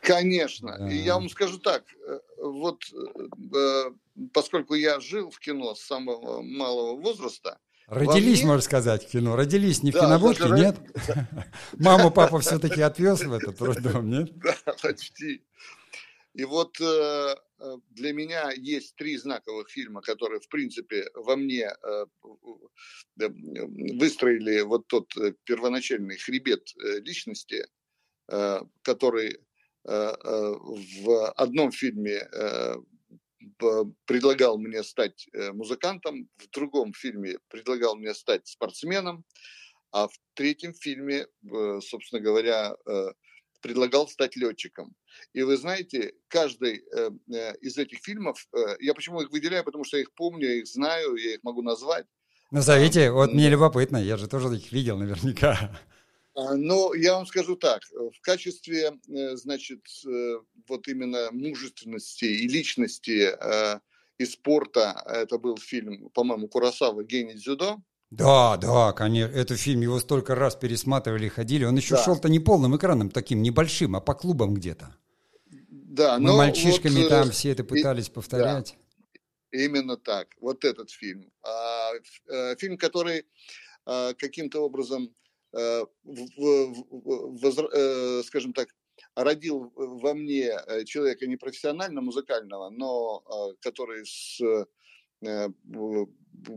Конечно. 0.00 0.76
Да. 0.78 0.90
И 0.90 0.96
я 0.96 1.14
вам 1.14 1.28
скажу 1.28 1.58
так, 1.58 1.84
э, 2.06 2.20
вот 2.38 2.82
э, 2.92 3.90
поскольку 4.32 4.74
я 4.74 5.00
жил 5.00 5.30
в 5.30 5.38
кино 5.38 5.74
с 5.74 5.80
самого 5.80 6.42
малого 6.42 7.00
возраста, 7.00 7.58
Родились, 7.88 8.40
мне... 8.40 8.48
можно 8.48 8.62
сказать, 8.62 9.04
в 9.04 9.10
кино. 9.10 9.36
Родились 9.36 9.84
не 9.84 9.92
в 9.92 9.94
да, 9.94 10.00
кинобудке, 10.00 10.48
нет? 10.48 10.76
Маму, 11.78 12.10
папа 12.10 12.40
все-таки 12.40 12.80
отвез 12.80 13.20
в 13.20 13.32
этот 13.32 13.60
роддом, 13.60 14.10
нет? 14.10 14.32
Да, 14.36 14.56
почти. 14.82 15.44
И 16.34 16.44
вот 16.44 16.80
э, 16.80 17.36
для 17.90 18.12
меня 18.12 18.50
есть 18.50 18.96
три 18.96 19.16
знаковых 19.16 19.70
фильма, 19.70 20.02
которые, 20.02 20.40
в 20.40 20.48
принципе, 20.48 21.08
во 21.14 21.36
мне 21.36 21.70
выстроили 23.14 24.62
вот 24.62 24.88
тот 24.88 25.14
первоначальный 25.44 26.18
хребет 26.18 26.74
личности, 27.04 27.66
который 28.82 29.28
Э, 29.28 29.32
э, 29.32 29.45
в 29.86 31.30
одном 31.36 31.70
фильме 31.70 32.28
э, 32.32 32.74
предлагал 34.04 34.58
мне 34.58 34.82
стать 34.82 35.28
музыкантом, 35.52 36.28
в 36.36 36.50
другом 36.50 36.92
фильме 36.92 37.38
предлагал 37.48 37.96
мне 37.96 38.12
стать 38.14 38.46
спортсменом, 38.48 39.24
а 39.92 40.08
в 40.08 40.12
третьем 40.34 40.74
фильме, 40.74 41.26
собственно 41.80 42.20
говоря, 42.20 42.76
предлагал 43.62 44.08
стать 44.08 44.36
летчиком. 44.36 44.94
И 45.32 45.42
вы 45.42 45.56
знаете, 45.56 46.12
каждый 46.28 46.84
из 47.60 47.78
этих 47.78 48.00
фильмов, 48.02 48.46
я 48.80 48.94
почему 48.94 49.22
их 49.22 49.30
выделяю, 49.30 49.64
потому 49.64 49.84
что 49.84 49.96
я 49.96 50.02
их 50.02 50.12
помню, 50.14 50.48
я 50.48 50.54
их 50.56 50.66
знаю, 50.66 51.14
я 51.16 51.34
их 51.34 51.42
могу 51.42 51.62
назвать. 51.62 52.06
Назовите, 52.50 53.10
вот 53.10 53.32
мне 53.32 53.48
любопытно, 53.48 53.96
я 53.96 54.16
же 54.16 54.28
тоже 54.28 54.54
их 54.56 54.72
видел 54.72 54.98
наверняка. 54.98 55.80
А, 56.36 56.54
но 56.54 56.92
я 56.94 57.14
вам 57.14 57.26
скажу 57.26 57.56
так, 57.56 57.82
в 57.92 58.20
качестве, 58.20 58.92
э, 59.08 59.36
значит, 59.36 59.80
э, 60.06 60.34
вот 60.68 60.86
именно 60.86 61.30
мужественности 61.32 62.26
и 62.26 62.46
личности 62.46 63.30
э, 63.40 63.80
и 64.18 64.24
спорта, 64.26 65.02
это 65.06 65.38
был 65.38 65.56
фильм, 65.56 66.10
по-моему, 66.10 66.48
Курасава 66.48 67.04
«Гений 67.04 67.34
дзюдо», 67.34 67.78
да, 68.10 68.56
да, 68.56 68.92
конечно. 68.92 69.34
Этот 69.34 69.58
фильм 69.58 69.80
его 69.80 69.98
столько 69.98 70.36
раз 70.36 70.54
пересматривали, 70.54 71.28
ходили. 71.28 71.64
Он 71.64 71.76
еще 71.76 71.96
да. 71.96 72.04
шел-то 72.04 72.28
не 72.28 72.38
полным 72.38 72.76
экраном 72.76 73.10
таким 73.10 73.42
небольшим, 73.42 73.96
а 73.96 74.00
по 74.00 74.14
клубам 74.14 74.54
где-то. 74.54 74.94
да, 75.68 76.18
Мы 76.18 76.36
мальчишками 76.36 77.00
вот, 77.00 77.08
там 77.08 77.30
все 77.32 77.50
это 77.50 77.64
пытались 77.64 78.08
и, 78.08 78.12
повторять. 78.12 78.76
Да, 79.50 79.58
именно 79.58 79.96
так. 79.96 80.28
Вот 80.40 80.64
этот 80.64 80.90
фильм. 80.90 81.32
А, 81.42 81.90
э, 82.28 82.56
фильм, 82.56 82.78
который 82.78 83.26
а, 83.86 84.14
каким-то 84.14 84.60
образом, 84.60 85.10
а, 85.10 85.25
скажем 88.24 88.52
так, 88.52 88.68
родил 89.14 89.72
во 89.74 90.14
мне 90.14 90.52
человека 90.84 91.26
не 91.26 91.36
профессионально 91.36 92.00
музыкального, 92.00 92.70
но 92.70 93.22
который 93.60 94.04
с 94.06 94.38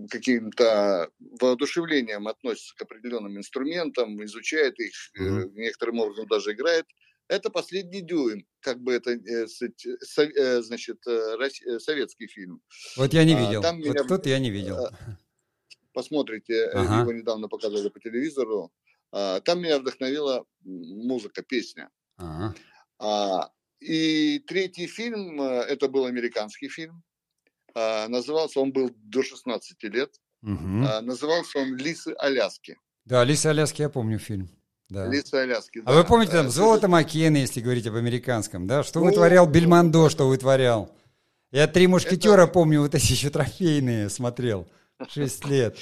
каким-то 0.09 1.09
воодушевлением 1.19 2.27
относится 2.27 2.75
к 2.75 2.81
определенным 2.81 3.37
инструментам, 3.37 4.21
изучает 4.25 4.77
их, 4.79 4.93
mm-hmm. 5.17 5.51
некоторым 5.53 5.99
образом 5.99 6.27
даже 6.27 6.51
играет– 6.51 6.85
это 7.29 7.49
последний 7.51 8.01
дюйм, 8.01 8.45
как 8.59 8.81
бы 8.81 8.93
это, 8.93 9.11
э, 9.11 9.45
э, 9.45 10.61
значит, 10.61 10.97
э, 11.07 11.79
советский 11.79 12.27
фильм. 12.27 12.61
Вот 12.97 13.13
я 13.13 13.23
не 13.23 13.35
а, 13.35 13.39
видел. 13.39 13.61
Там 13.61 13.77
вот 13.77 13.85
меня, 13.85 14.03
тут 14.03 14.25
я 14.25 14.39
не 14.39 14.49
видел. 14.49 14.89
Посмотрите, 15.93 16.65
ага. 16.65 17.01
его 17.01 17.13
недавно 17.13 17.47
показали 17.47 17.89
по 17.89 17.99
телевизору. 17.99 18.71
А, 19.11 19.39
там 19.41 19.61
меня 19.61 19.79
вдохновила 19.79 20.45
музыка, 20.63 21.41
песня. 21.41 21.89
Ага. 22.17 22.55
А, 22.99 23.49
и 23.79 24.39
третий 24.39 24.87
фильм, 24.87 25.41
это 25.41 25.87
был 25.87 26.05
американский 26.05 26.69
фильм. 26.69 27.03
Назывался, 27.73 28.59
он 28.59 28.73
был 28.73 28.91
до 28.95 29.23
16 29.23 29.83
лет. 29.83 30.13
Угу. 30.41 31.01
Назывался 31.01 31.59
он 31.59 31.77
«Лисы 31.77 32.13
Аляски». 32.17 32.77
Да, 33.05 33.23
«Лисы 33.23 33.45
Аляски» 33.47 33.81
я 33.81 33.89
помню 33.89 34.19
фильм. 34.19 34.49
Да. 34.89 35.07
Лица 35.07 35.41
Аляски. 35.41 35.79
А 35.85 35.91
да. 35.91 35.93
вы 35.93 36.03
помните 36.03 36.31
там 36.31 36.49
«Золото 36.49 36.87
Маккены», 36.87 37.37
если 37.37 37.61
говорить 37.61 37.85
об 37.85 37.95
американском, 37.95 38.65
да? 38.65 38.83
Что 38.83 38.99
ну, 38.99 39.05
вытворял 39.05 39.47
Бельмондо, 39.47 40.09
что 40.09 40.27
вытворял? 40.27 40.91
Я 41.51 41.67
«Три 41.67 41.85
мушкетера» 41.87 42.43
это... 42.43 42.51
помню, 42.51 42.81
вот 42.81 42.95
эти 42.95 43.11
еще 43.11 43.29
трофейные 43.29 44.09
смотрел. 44.09 44.67
Шесть 45.07 45.45
лет. 45.45 45.77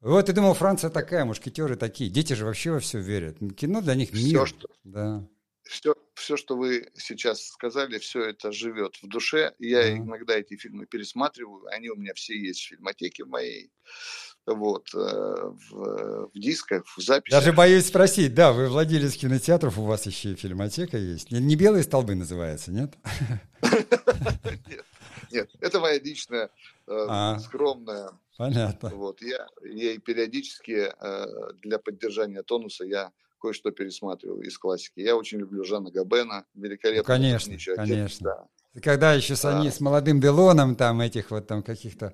Вот 0.00 0.28
и 0.28 0.32
думал, 0.32 0.54
Франция 0.54 0.90
такая, 0.90 1.24
мушкетеры 1.24 1.76
такие. 1.76 2.08
Дети 2.08 2.34
же 2.34 2.44
вообще 2.44 2.70
во 2.70 2.80
все 2.80 2.98
верят. 3.00 3.38
Кино 3.56 3.80
для 3.80 3.94
них 3.94 4.12
мир. 4.12 4.22
Все, 4.22 4.46
что, 4.46 4.68
да. 4.84 5.28
все, 5.64 5.94
все, 6.14 6.36
что 6.36 6.56
вы 6.56 6.88
сейчас 6.96 7.42
сказали, 7.46 7.98
все 7.98 8.22
это 8.22 8.52
живет 8.52 8.96
в 9.02 9.08
душе. 9.08 9.54
Я 9.58 9.90
mm 9.90 9.98
иногда 9.98 10.36
эти 10.36 10.56
фильмы 10.56 10.86
пересматриваю. 10.86 11.66
Они 11.66 11.90
у 11.90 11.96
меня 11.96 12.14
все 12.14 12.38
есть 12.38 12.60
в 12.60 12.68
фильмотеке 12.68 13.24
моей 13.24 13.72
вот, 14.46 14.88
э, 14.94 14.98
в, 14.98 16.30
в 16.32 16.38
дисках, 16.38 16.84
в 16.96 17.00
записях. 17.00 17.40
Даже 17.40 17.52
боюсь 17.52 17.86
спросить, 17.86 18.34
да, 18.34 18.52
вы 18.52 18.68
владелец 18.68 19.16
кинотеатров, 19.16 19.78
у 19.78 19.82
вас 19.82 20.06
еще 20.06 20.32
и 20.32 20.36
фильмотека 20.36 20.96
есть. 20.96 21.30
Не, 21.30 21.40
не 21.40 21.56
«Белые 21.56 21.82
столбы» 21.82 22.14
называется, 22.14 22.70
нет? 22.70 22.94
Нет, 24.68 24.84
нет, 25.30 25.50
это 25.60 25.80
моя 25.80 25.98
личная, 25.98 26.50
э, 26.86 27.06
а, 27.08 27.38
скромная. 27.38 28.10
Понятно. 28.36 28.90
Вот, 28.90 29.20
я, 29.20 29.46
я 29.64 29.98
периодически 29.98 30.92
э, 30.92 31.52
для 31.62 31.78
поддержания 31.78 32.42
тонуса 32.42 32.84
я 32.84 33.12
кое-что 33.40 33.70
пересматриваю 33.70 34.42
из 34.42 34.58
классики. 34.58 35.00
Я 35.00 35.16
очень 35.16 35.38
люблю 35.38 35.64
Жана 35.64 35.90
Габена, 35.90 36.44
великолепно. 36.54 37.14
Ну, 37.14 37.20
конечно, 37.20 37.56
конечно. 37.76 38.48
Да. 38.74 38.80
Когда 38.80 39.14
еще 39.14 39.36
с, 39.36 39.44
они, 39.44 39.70
с 39.70 39.80
молодым 39.80 40.20
Делоном, 40.20 40.76
там 40.76 41.00
этих 41.00 41.30
вот 41.30 41.46
там 41.46 41.62
каких-то 41.62 42.12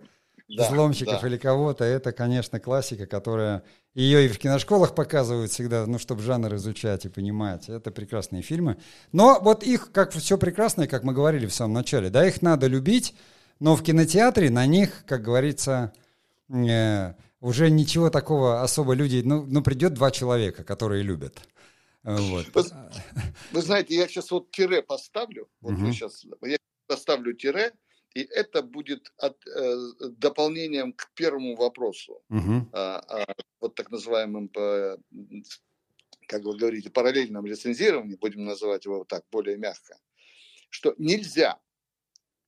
да, 0.49 0.69
взломщиков 0.69 1.21
да. 1.21 1.27
или 1.27 1.37
кого-то, 1.37 1.85
это, 1.85 2.13
конечно, 2.13 2.61
классика, 2.61 3.07
которая... 3.07 3.63
Ее 3.95 4.27
и 4.27 4.29
в 4.29 4.39
киношколах 4.39 4.95
показывают 4.95 5.53
всегда, 5.53 5.87
ну, 5.87 5.99
чтобы 6.01 6.21
жанр 6.21 6.57
изучать 6.57 7.05
и 7.05 7.09
понимать. 7.09 7.69
Это 7.69 7.93
прекрасные 7.93 8.43
фильмы. 8.43 8.77
Но 9.13 9.39
вот 9.41 9.63
их, 9.63 9.93
как 9.93 10.11
все 10.11 10.37
прекрасное, 10.37 10.89
как 10.89 11.05
мы 11.05 11.13
говорили 11.13 11.47
в 11.47 11.55
самом 11.55 11.75
начале, 11.75 12.11
да, 12.11 12.27
их 12.27 12.43
надо 12.43 12.67
любить, 12.67 13.15
но 13.61 13.77
в 13.77 13.85
кинотеатре 13.85 14.51
на 14.51 14.67
них, 14.67 15.05
как 15.07 15.23
говорится, 15.23 15.93
э, 16.49 17.15
уже 17.41 17.71
ничего 17.71 18.11
такого 18.11 18.63
особо 18.63 18.95
люди... 18.95 19.23
Ну, 19.25 19.45
ну, 19.47 19.63
придет 19.63 19.95
два 19.95 20.11
человека, 20.11 20.65
которые 20.65 21.03
любят. 21.03 21.39
Вот. 22.03 22.47
Вы, 22.53 22.65
вы 23.53 23.63
знаете, 23.63 23.95
я 23.95 24.09
сейчас 24.09 24.31
вот 24.31 24.51
тире 24.51 24.83
поставлю. 24.83 25.49
Вот 25.61 25.75
угу. 25.75 25.93
сейчас, 25.93 26.25
я 26.43 26.57
поставлю 26.87 27.33
тире, 27.33 27.73
и 28.15 28.23
это 28.23 28.63
будет 28.63 29.13
от, 29.19 29.45
э, 29.47 29.77
дополнением 30.19 30.93
к 30.93 31.11
первому 31.15 31.57
вопросу, 31.57 32.23
угу. 32.31 32.69
а, 32.73 32.99
а, 33.09 33.35
вот 33.61 33.75
так 33.75 33.91
называемым, 33.91 34.49
по, 34.49 34.99
как 36.29 36.45
вы 36.45 36.57
говорите, 36.57 36.91
параллельном 36.91 37.45
лицензировании, 37.45 38.15
будем 38.15 38.45
называть 38.45 38.85
его 38.85 39.05
так 39.05 39.25
более 39.33 39.57
мягко, 39.57 39.99
что 40.71 40.95
нельзя, 40.97 41.59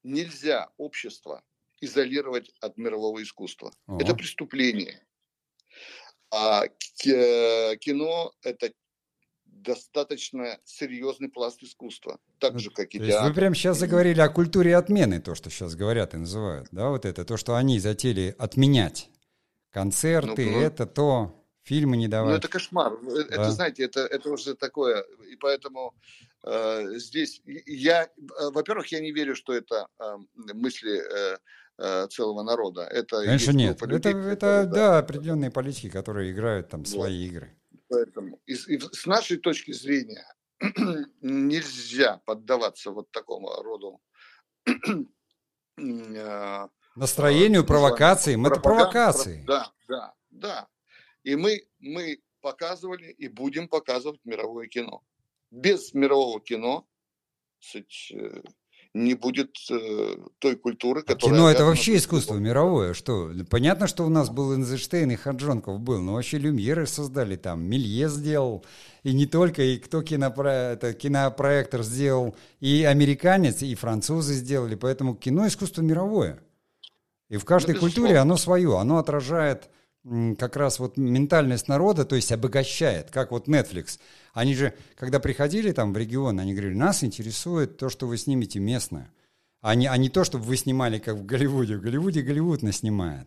нельзя 0.04 0.70
общество 0.76 1.42
изолировать 1.80 2.52
от 2.60 2.76
мирового 2.78 3.22
искусства. 3.22 3.72
Ага. 3.86 4.04
Это 4.04 4.14
преступление. 4.14 5.04
А 6.30 6.68
кино– 6.98 8.32
это 8.42 8.72
достаточно 9.66 10.58
серьезный 10.64 11.28
пласт 11.28 11.62
искусства, 11.62 12.18
так 12.38 12.58
же, 12.58 12.70
как 12.70 12.94
и 12.94 12.98
театр. 12.98 13.28
Вы 13.28 13.34
прямо 13.34 13.54
сейчас 13.54 13.78
заговорили 13.78 14.20
о 14.20 14.28
культуре 14.28 14.76
отмены, 14.76 15.20
то, 15.20 15.34
что 15.34 15.50
сейчас 15.50 15.74
говорят 15.74 16.14
и 16.14 16.18
называют, 16.18 16.68
да, 16.70 16.88
вот 16.88 17.04
это, 17.04 17.24
то, 17.24 17.36
что 17.36 17.56
они 17.56 17.80
затели 17.80 18.34
отменять 18.38 19.10
концерты, 19.70 20.50
ну, 20.50 20.60
это 20.60 20.86
то, 20.86 21.44
фильмы 21.62 21.96
не 21.96 22.08
давать. 22.08 22.30
Ну, 22.30 22.36
это 22.38 22.48
кошмар. 22.48 22.92
Э, 22.92 23.24
да. 23.28 23.34
Это, 23.34 23.50
знаете, 23.50 23.82
это, 23.82 24.00
это 24.00 24.30
уже 24.30 24.54
такое, 24.54 25.04
и 25.30 25.36
поэтому 25.36 25.94
э, 26.44 26.96
здесь 26.96 27.42
я, 27.44 28.04
э, 28.04 28.08
во-первых, 28.52 28.86
я 28.92 29.00
не 29.00 29.12
верю, 29.12 29.34
что 29.34 29.52
это 29.52 29.88
э, 29.98 30.16
мысли 30.54 31.02
э, 31.02 31.36
э 31.78 32.06
целого 32.08 32.42
народа. 32.42 32.82
Это 32.82 33.24
Конечно, 33.24 33.50
нет. 33.50 33.82
Людей, 33.82 34.12
это, 34.12 34.18
это, 34.28 34.40
да, 34.40 34.64
да, 34.64 34.98
определенные 34.98 35.50
политики, 35.50 35.90
которые 35.90 36.30
играют 36.30 36.68
там 36.68 36.80
вот. 36.80 36.88
свои 36.88 37.26
игры. 37.26 37.50
Поэтому 37.88 38.40
и, 38.46 38.54
и 38.54 38.78
с 38.80 39.06
нашей 39.06 39.36
точки 39.36 39.72
зрения 39.72 40.26
нельзя 41.20 42.18
поддаваться 42.24 42.90
вот 42.90 43.10
такому 43.10 43.50
роду 43.62 44.00
а, 45.78 46.68
настроению, 46.96 47.64
провокациям. 47.64 48.46
Это 48.46 48.60
провокации. 48.60 49.44
Да, 49.46 49.72
да, 49.88 50.14
да. 50.30 50.68
И 51.22 51.36
мы, 51.36 51.62
мы 51.78 52.20
показывали 52.40 53.10
и 53.10 53.28
будем 53.28 53.68
показывать 53.68 54.20
мировое 54.24 54.66
кино. 54.66 55.02
Без 55.50 55.94
мирового 55.94 56.40
кино 56.40 56.88
э, 57.74 58.42
не 58.96 59.14
будет 59.14 59.56
э, 59.70 60.16
той 60.38 60.56
культуры, 60.56 61.02
которая... 61.02 61.36
Кино 61.36 61.50
это 61.50 61.64
вообще 61.64 61.96
искусство 61.96 62.36
мировое, 62.36 62.94
что? 62.94 63.30
Понятно, 63.50 63.86
что 63.86 64.04
у 64.04 64.08
нас 64.08 64.30
был 64.30 64.54
Эйнштейн 64.54 65.10
и 65.10 65.16
Хаджонков 65.16 65.80
был, 65.80 66.00
но 66.00 66.14
вообще 66.14 66.38
Люмьеры 66.38 66.86
создали 66.86 67.36
там, 67.36 67.62
Мелье 67.62 68.08
сделал, 68.08 68.64
и 69.02 69.12
не 69.12 69.26
только, 69.26 69.62
и 69.62 69.76
кто 69.78 70.02
кинопро... 70.02 70.48
это, 70.48 70.94
кинопроектор 70.94 71.82
сделал, 71.82 72.34
и 72.60 72.84
американец, 72.84 73.62
и 73.62 73.74
французы 73.74 74.34
сделали, 74.34 74.74
поэтому 74.74 75.14
кино 75.14 75.46
искусство 75.46 75.82
мировое. 75.82 76.40
И 77.28 77.36
в 77.36 77.44
каждой 77.44 77.74
ну, 77.74 77.80
культуре 77.80 78.16
оно 78.16 78.36
свое, 78.36 78.78
оно 78.78 78.98
отражает 78.98 79.68
как 80.38 80.56
раз 80.56 80.78
вот 80.78 80.96
ментальность 80.96 81.68
народа, 81.68 82.04
то 82.04 82.14
есть 82.14 82.30
обогащает, 82.30 83.10
как 83.10 83.32
вот 83.32 83.48
Netflix. 83.48 83.98
Они 84.36 84.54
же, 84.54 84.74
когда 84.96 85.18
приходили 85.18 85.72
там 85.72 85.94
в 85.94 85.96
регион, 85.96 86.38
они 86.38 86.52
говорили, 86.52 86.74
нас 86.74 87.02
интересует 87.02 87.78
то, 87.78 87.88
что 87.88 88.06
вы 88.06 88.18
снимете 88.18 88.58
местное, 88.58 89.10
а 89.62 89.74
не, 89.74 89.86
а 89.86 89.96
не 89.96 90.10
то, 90.10 90.24
чтобы 90.24 90.44
вы 90.44 90.58
снимали 90.58 90.98
как 90.98 91.16
в 91.16 91.24
Голливуде. 91.24 91.78
В 91.78 91.80
Голливуде 91.80 92.20
Голливуд 92.20 92.62
нас 92.62 92.76
снимает. 92.76 93.26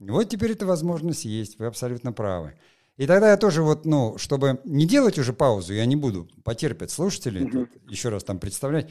Вот 0.00 0.28
теперь 0.28 0.50
эта 0.50 0.66
возможность 0.66 1.24
есть, 1.24 1.60
вы 1.60 1.66
абсолютно 1.66 2.12
правы. 2.12 2.54
И 2.96 3.06
тогда 3.06 3.30
я 3.30 3.36
тоже 3.36 3.62
вот, 3.62 3.86
ну, 3.86 4.18
чтобы 4.18 4.58
не 4.64 4.86
делать 4.86 5.20
уже 5.20 5.32
паузу, 5.32 5.72
я 5.72 5.86
не 5.86 5.94
буду, 5.94 6.28
потерпеть 6.42 6.90
слушатели, 6.90 7.42
mm-hmm. 7.42 7.68
еще 7.88 8.08
раз 8.08 8.24
там 8.24 8.40
представлять, 8.40 8.90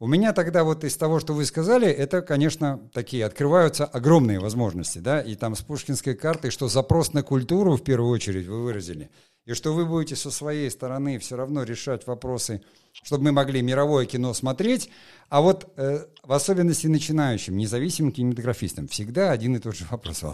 у 0.00 0.08
меня 0.08 0.32
тогда 0.32 0.64
вот 0.64 0.82
из 0.82 0.96
того, 0.96 1.20
что 1.20 1.34
вы 1.34 1.44
сказали, 1.44 1.86
это, 1.86 2.20
конечно, 2.20 2.80
такие 2.92 3.24
открываются 3.24 3.84
огромные 3.84 4.40
возможности, 4.40 4.98
да, 4.98 5.20
и 5.20 5.36
там 5.36 5.54
с 5.54 5.60
пушкинской 5.60 6.16
картой, 6.16 6.50
что 6.50 6.66
запрос 6.66 7.12
на 7.12 7.22
культуру 7.22 7.76
в 7.76 7.84
первую 7.84 8.10
очередь 8.10 8.48
вы 8.48 8.64
выразили, 8.64 9.08
и 9.46 9.54
что 9.54 9.72
вы 9.72 9.86
будете 9.86 10.16
со 10.16 10.30
своей 10.30 10.70
стороны 10.70 11.18
все 11.18 11.36
равно 11.36 11.62
решать 11.62 12.06
вопросы, 12.06 12.62
чтобы 12.92 13.24
мы 13.24 13.32
могли 13.32 13.62
мировое 13.62 14.04
кино 14.04 14.34
смотреть, 14.34 14.90
а 15.28 15.40
вот 15.40 15.72
э, 15.76 16.04
в 16.22 16.32
особенности 16.32 16.88
начинающим, 16.88 17.56
независимым 17.56 18.10
кинематографистам, 18.10 18.88
всегда 18.88 19.30
один 19.30 19.54
и 19.54 19.60
тот 19.60 19.76
же 19.76 19.86
вопрос. 19.88 20.24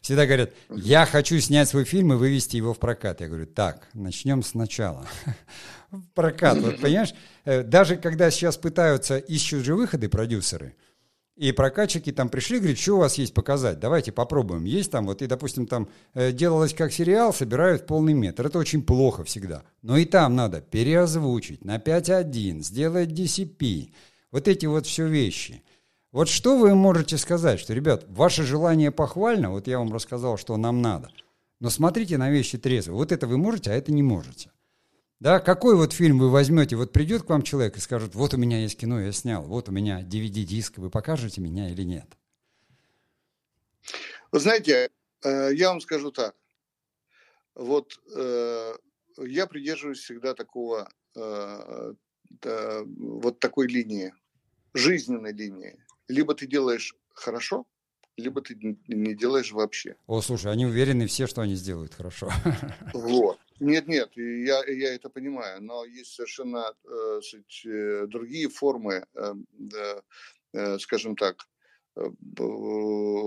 Всегда 0.00 0.24
говорят, 0.24 0.52
я 0.70 1.04
хочу 1.04 1.38
снять 1.38 1.68
свой 1.68 1.84
фильм 1.84 2.14
и 2.14 2.16
вывести 2.16 2.56
его 2.56 2.72
в 2.72 2.78
прокат. 2.78 3.20
Я 3.20 3.28
говорю, 3.28 3.46
так, 3.46 3.88
начнем 3.92 4.42
сначала 4.42 5.06
прокат. 6.14 6.58
Вот, 6.58 6.80
понимаешь, 6.80 7.14
э, 7.44 7.62
даже 7.62 7.96
когда 7.96 8.30
сейчас 8.30 8.56
пытаются, 8.56 9.18
ищут 9.18 9.64
же 9.64 9.74
выходы 9.74 10.08
продюсеры, 10.08 10.74
и 11.36 11.52
прокатчики 11.52 12.12
там 12.12 12.30
пришли, 12.30 12.58
говорят, 12.58 12.78
что 12.78 12.94
у 12.94 12.98
вас 12.98 13.18
есть 13.18 13.34
показать, 13.34 13.78
давайте 13.78 14.10
попробуем. 14.10 14.64
Есть 14.64 14.90
там, 14.90 15.06
вот 15.06 15.20
и, 15.20 15.26
допустим, 15.26 15.66
там 15.66 15.88
э, 16.14 16.32
делалось 16.32 16.72
как 16.72 16.92
сериал, 16.92 17.34
собирают 17.34 17.86
полный 17.86 18.14
метр. 18.14 18.46
Это 18.46 18.58
очень 18.58 18.82
плохо 18.82 19.22
всегда. 19.24 19.62
Но 19.82 19.98
и 19.98 20.06
там 20.06 20.34
надо 20.34 20.62
переозвучить 20.62 21.64
на 21.64 21.76
5.1, 21.76 22.62
сделать 22.62 23.10
DCP, 23.10 23.90
Вот 24.32 24.48
эти 24.48 24.64
вот 24.64 24.86
все 24.86 25.06
вещи. 25.06 25.62
Вот 26.10 26.30
что 26.30 26.56
вы 26.56 26.74
можете 26.74 27.18
сказать, 27.18 27.60
что, 27.60 27.74
ребят, 27.74 28.06
ваше 28.08 28.42
желание 28.42 28.90
похвально, 28.90 29.50
вот 29.50 29.66
я 29.66 29.78
вам 29.78 29.92
рассказал, 29.92 30.38
что 30.38 30.56
нам 30.56 30.80
надо, 30.80 31.10
но 31.60 31.68
смотрите 31.68 32.16
на 32.16 32.30
вещи 32.30 32.56
трезво. 32.56 32.94
Вот 32.94 33.12
это 33.12 33.26
вы 33.26 33.36
можете, 33.36 33.70
а 33.70 33.74
это 33.74 33.92
не 33.92 34.02
можете. 34.02 34.50
Да, 35.18 35.40
какой 35.40 35.76
вот 35.76 35.92
фильм 35.92 36.18
вы 36.18 36.30
возьмете, 36.30 36.76
вот 36.76 36.92
придет 36.92 37.22
к 37.22 37.30
вам 37.30 37.42
человек 37.42 37.76
и 37.76 37.80
скажет, 37.80 38.14
вот 38.14 38.34
у 38.34 38.36
меня 38.36 38.60
есть 38.60 38.78
кино, 38.78 39.00
я 39.00 39.12
снял, 39.12 39.42
вот 39.44 39.68
у 39.68 39.72
меня 39.72 40.02
DVD-диск, 40.02 40.76
вы 40.76 40.90
покажете 40.90 41.40
меня 41.40 41.70
или 41.70 41.82
нет? 41.82 42.06
Вы 44.30 44.40
знаете, 44.40 44.90
э, 45.24 45.50
я 45.54 45.68
вам 45.68 45.80
скажу 45.80 46.10
так. 46.10 46.36
Вот 47.54 47.98
э, 48.14 48.74
я 49.18 49.46
придерживаюсь 49.46 50.00
всегда 50.00 50.34
такого, 50.34 50.90
э, 51.14 51.94
вот 52.42 53.40
такой 53.40 53.68
линии, 53.68 54.12
жизненной 54.74 55.32
линии. 55.32 55.78
Либо 56.08 56.34
ты 56.34 56.46
делаешь 56.46 56.94
хорошо, 57.14 57.66
либо 58.18 58.42
ты 58.42 58.54
не 58.54 59.14
делаешь 59.14 59.52
вообще. 59.52 59.96
О, 60.06 60.20
слушай, 60.20 60.52
они 60.52 60.66
уверены 60.66 61.06
все, 61.06 61.26
что 61.26 61.40
они 61.40 61.54
сделают 61.54 61.94
хорошо. 61.94 62.30
Вот. 62.92 63.38
Нет, 63.60 63.88
нет, 63.88 64.10
я, 64.16 64.64
я 64.66 64.94
это 64.94 65.08
понимаю, 65.08 65.62
но 65.62 65.84
есть 65.84 66.14
совершенно 66.14 66.74
э, 66.84 67.20
э 67.64 68.06
другие 68.06 68.48
формы, 68.48 69.06
э, 69.14 69.34
э, 70.52 70.78
скажем 70.78 71.16
так, 71.16 71.36
э, 71.96 72.08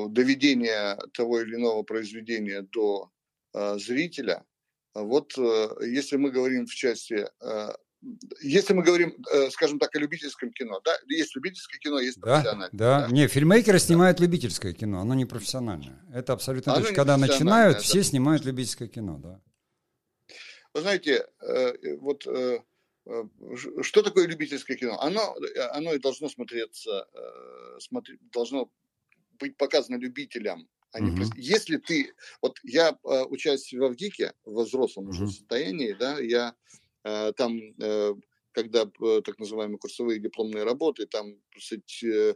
доведения 0.09 0.97
того 1.13 1.41
или 1.41 1.55
иного 1.55 1.83
произведения 1.83 2.61
до 2.61 3.11
э, 3.53 3.77
зрителя. 3.79 4.45
Вот 4.93 5.37
э, 5.37 5.67
если 5.85 6.17
мы 6.17 6.31
говорим 6.31 6.65
в 6.65 6.73
части 6.73 7.27
э, 7.41 7.73
если 8.41 8.73
мы 8.73 8.83
говорим, 8.83 9.13
э, 9.31 9.49
скажем 9.49 9.77
так, 9.77 9.93
о 9.95 9.99
любительском 9.99 10.51
кино, 10.51 10.79
да, 10.85 10.91
есть 11.07 11.35
любительское 11.35 11.79
кино, 11.79 11.99
есть 11.99 12.19
профессиональное. 12.21 12.69
Да, 12.71 13.01
да. 13.01 13.13
Не, 13.13 13.27
фильмейкеры 13.27 13.79
снимают 13.79 14.19
любительское 14.19 14.73
кино, 14.73 15.01
оно 15.01 15.13
не 15.15 15.25
профессиональное. 15.25 16.01
Это 16.13 16.33
абсолютно 16.33 16.75
точно. 16.75 16.95
Когда 16.95 17.17
начинают, 17.17 17.77
да. 17.77 17.83
все 17.83 18.03
снимают 18.03 18.45
любительское 18.45 18.87
кино, 18.87 19.17
да. 19.17 19.41
Вы 20.73 20.81
знаете, 20.81 21.27
э, 21.41 21.95
вот 21.97 22.25
э, 22.27 22.59
что 23.81 24.03
такое 24.03 24.27
любительское 24.27 24.77
кино? 24.77 24.99
Оно, 24.99 25.35
оно 25.71 25.93
и 25.93 25.99
должно 25.99 26.29
смотреться, 26.29 27.07
смотри, 27.79 28.19
должно 28.31 28.71
быть 29.39 29.57
показано 29.57 29.95
любителям. 29.97 30.69
А 30.91 30.99
не 30.99 31.11
угу. 31.11 31.23
Если 31.35 31.77
ты, 31.77 32.13
вот 32.41 32.59
я 32.63 32.97
учась 33.03 33.73
в 33.73 33.89
ВГИКе, 33.89 34.33
в 34.43 34.61
взрослом 34.63 35.05
угу. 35.05 35.11
уже 35.11 35.27
состоянии, 35.27 35.93
да, 35.93 36.19
я 36.19 36.55
Э, 37.03 37.31
там 37.35 37.59
э, 37.81 38.13
когда 38.51 38.81
э, 39.01 39.21
так 39.23 39.39
называемые 39.39 39.77
курсовые 39.77 40.19
дипломные 40.19 40.63
работы, 40.63 41.05
там 41.05 41.35
кстати, 41.55 42.35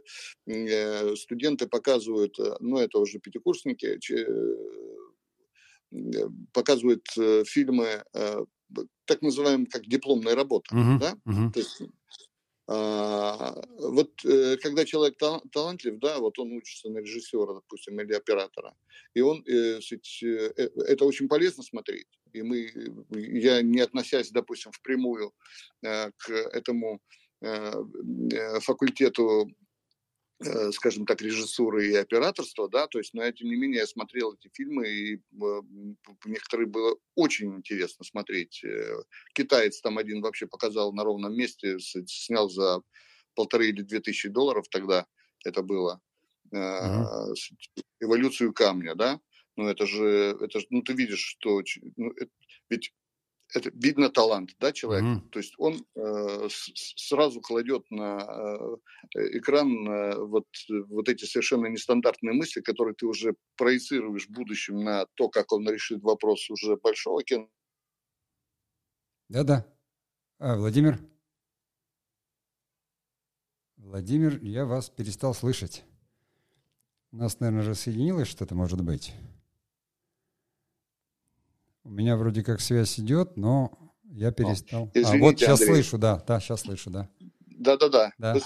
студенты 1.16 1.66
показывают, 1.66 2.36
ну 2.60 2.78
это 2.78 2.98
уже 2.98 3.18
пятикурсники, 3.18 3.98
показывают 6.52 7.06
фильмы 7.46 8.04
так 9.04 9.22
называемые 9.22 9.66
как 9.66 9.86
дипломная 9.86 10.34
работа, 10.34 10.74
uh-huh, 10.74 10.98
да? 10.98 11.16
Uh-huh. 11.26 11.52
То 11.52 11.60
есть 11.60 11.82
а, 12.66 13.54
вот 13.78 14.24
э, 14.24 14.56
когда 14.56 14.86
человек 14.86 15.18
талантлив, 15.52 15.98
да, 15.98 16.18
вот 16.18 16.38
он 16.38 16.52
учится 16.52 16.88
на 16.88 16.98
режиссера, 16.98 17.52
допустим, 17.52 18.00
или 18.00 18.14
оператора, 18.14 18.74
и 19.12 19.20
он, 19.20 19.44
э, 19.46 19.80
э, 19.80 20.68
это 20.86 21.04
очень 21.04 21.28
полезно 21.28 21.62
смотреть. 21.62 22.06
И 22.32 22.42
мы, 22.42 22.72
я 23.10 23.60
не 23.60 23.80
относясь, 23.80 24.30
допустим, 24.30 24.72
впрямую 24.72 25.32
к 25.82 26.30
этому 26.30 27.00
факультету 28.60 29.46
Э, 29.46 29.63
скажем 30.72 31.06
так, 31.06 31.22
режиссуры 31.22 31.88
и 31.88 31.94
операторства, 31.94 32.68
да, 32.68 32.86
то 32.86 32.98
есть, 32.98 33.14
но 33.14 33.30
тем 33.30 33.48
не 33.48 33.56
менее 33.56 33.80
я 33.80 33.86
смотрел 33.86 34.34
эти 34.34 34.50
фильмы, 34.52 34.88
и 34.88 35.14
э, 35.16 35.62
некоторые 36.24 36.66
было 36.66 36.96
очень 37.14 37.54
интересно 37.54 38.04
смотреть. 38.04 38.62
Э, 38.64 39.02
китаец 39.34 39.80
там 39.80 39.96
один 39.98 40.20
вообще 40.22 40.46
показал 40.46 40.92
на 40.92 41.04
ровном 41.04 41.34
месте, 41.36 41.78
снял 41.78 42.50
за 42.50 42.82
полторы 43.34 43.68
или 43.68 43.82
две 43.82 44.00
тысячи 44.00 44.28
долларов 44.28 44.66
тогда 44.70 45.06
это 45.44 45.62
было, 45.62 46.00
uh-huh. 46.52 47.34
эволюцию 48.00 48.52
камня, 48.52 48.94
да, 48.94 49.20
ну 49.56 49.68
это 49.68 49.86
же, 49.86 50.36
это 50.40 50.60
же, 50.60 50.66
ну 50.70 50.82
ты 50.82 50.94
видишь, 50.94 51.20
что, 51.20 51.62
ну, 51.96 52.10
это, 52.12 52.30
ведь 52.70 52.92
это 53.54 53.70
видно 53.74 54.10
талант, 54.10 54.56
да, 54.58 54.72
человек. 54.72 55.04
Mm-hmm. 55.04 55.28
То 55.30 55.38
есть 55.38 55.54
он 55.58 55.86
э, 55.94 56.48
с, 56.50 56.72
сразу 56.96 57.40
кладет 57.40 57.88
на 57.90 58.78
э, 59.16 59.38
экран 59.38 59.88
э, 59.88 60.18
вот, 60.18 60.46
вот 60.88 61.08
эти 61.08 61.24
совершенно 61.24 61.66
нестандартные 61.66 62.34
мысли, 62.34 62.60
которые 62.60 62.94
ты 62.94 63.06
уже 63.06 63.34
проецируешь 63.56 64.26
в 64.26 64.30
будущем 64.30 64.82
на 64.82 65.06
то, 65.14 65.28
как 65.28 65.52
он 65.52 65.68
решит 65.68 66.02
вопрос 66.02 66.50
уже 66.50 66.76
большого 66.76 67.22
кино. 67.22 67.48
Да-да. 69.28 69.66
А, 70.38 70.56
Владимир? 70.56 70.98
Владимир, 73.76 74.42
я 74.42 74.64
вас 74.64 74.90
перестал 74.90 75.34
слышать. 75.34 75.84
У 77.12 77.16
нас, 77.16 77.38
наверное, 77.38 77.68
рассоединилось 77.68 78.28
что-то, 78.28 78.54
может 78.54 78.80
быть. 78.82 79.14
У 81.84 81.90
меня 81.90 82.16
вроде 82.16 82.42
как 82.42 82.60
связь 82.60 82.98
идет, 82.98 83.36
но 83.36 83.70
я 84.04 84.32
перестал. 84.32 84.90
Извините, 84.94 85.16
а, 85.16 85.20
вот 85.20 85.38
сейчас 85.38 85.60
Андрей. 85.60 85.74
слышу, 85.74 85.98
да, 85.98 86.24
да, 86.26 86.40
сейчас 86.40 86.62
слышу, 86.62 86.90
да. 86.90 87.08
Да-да-да. 87.46 88.12
Да. 88.18 88.36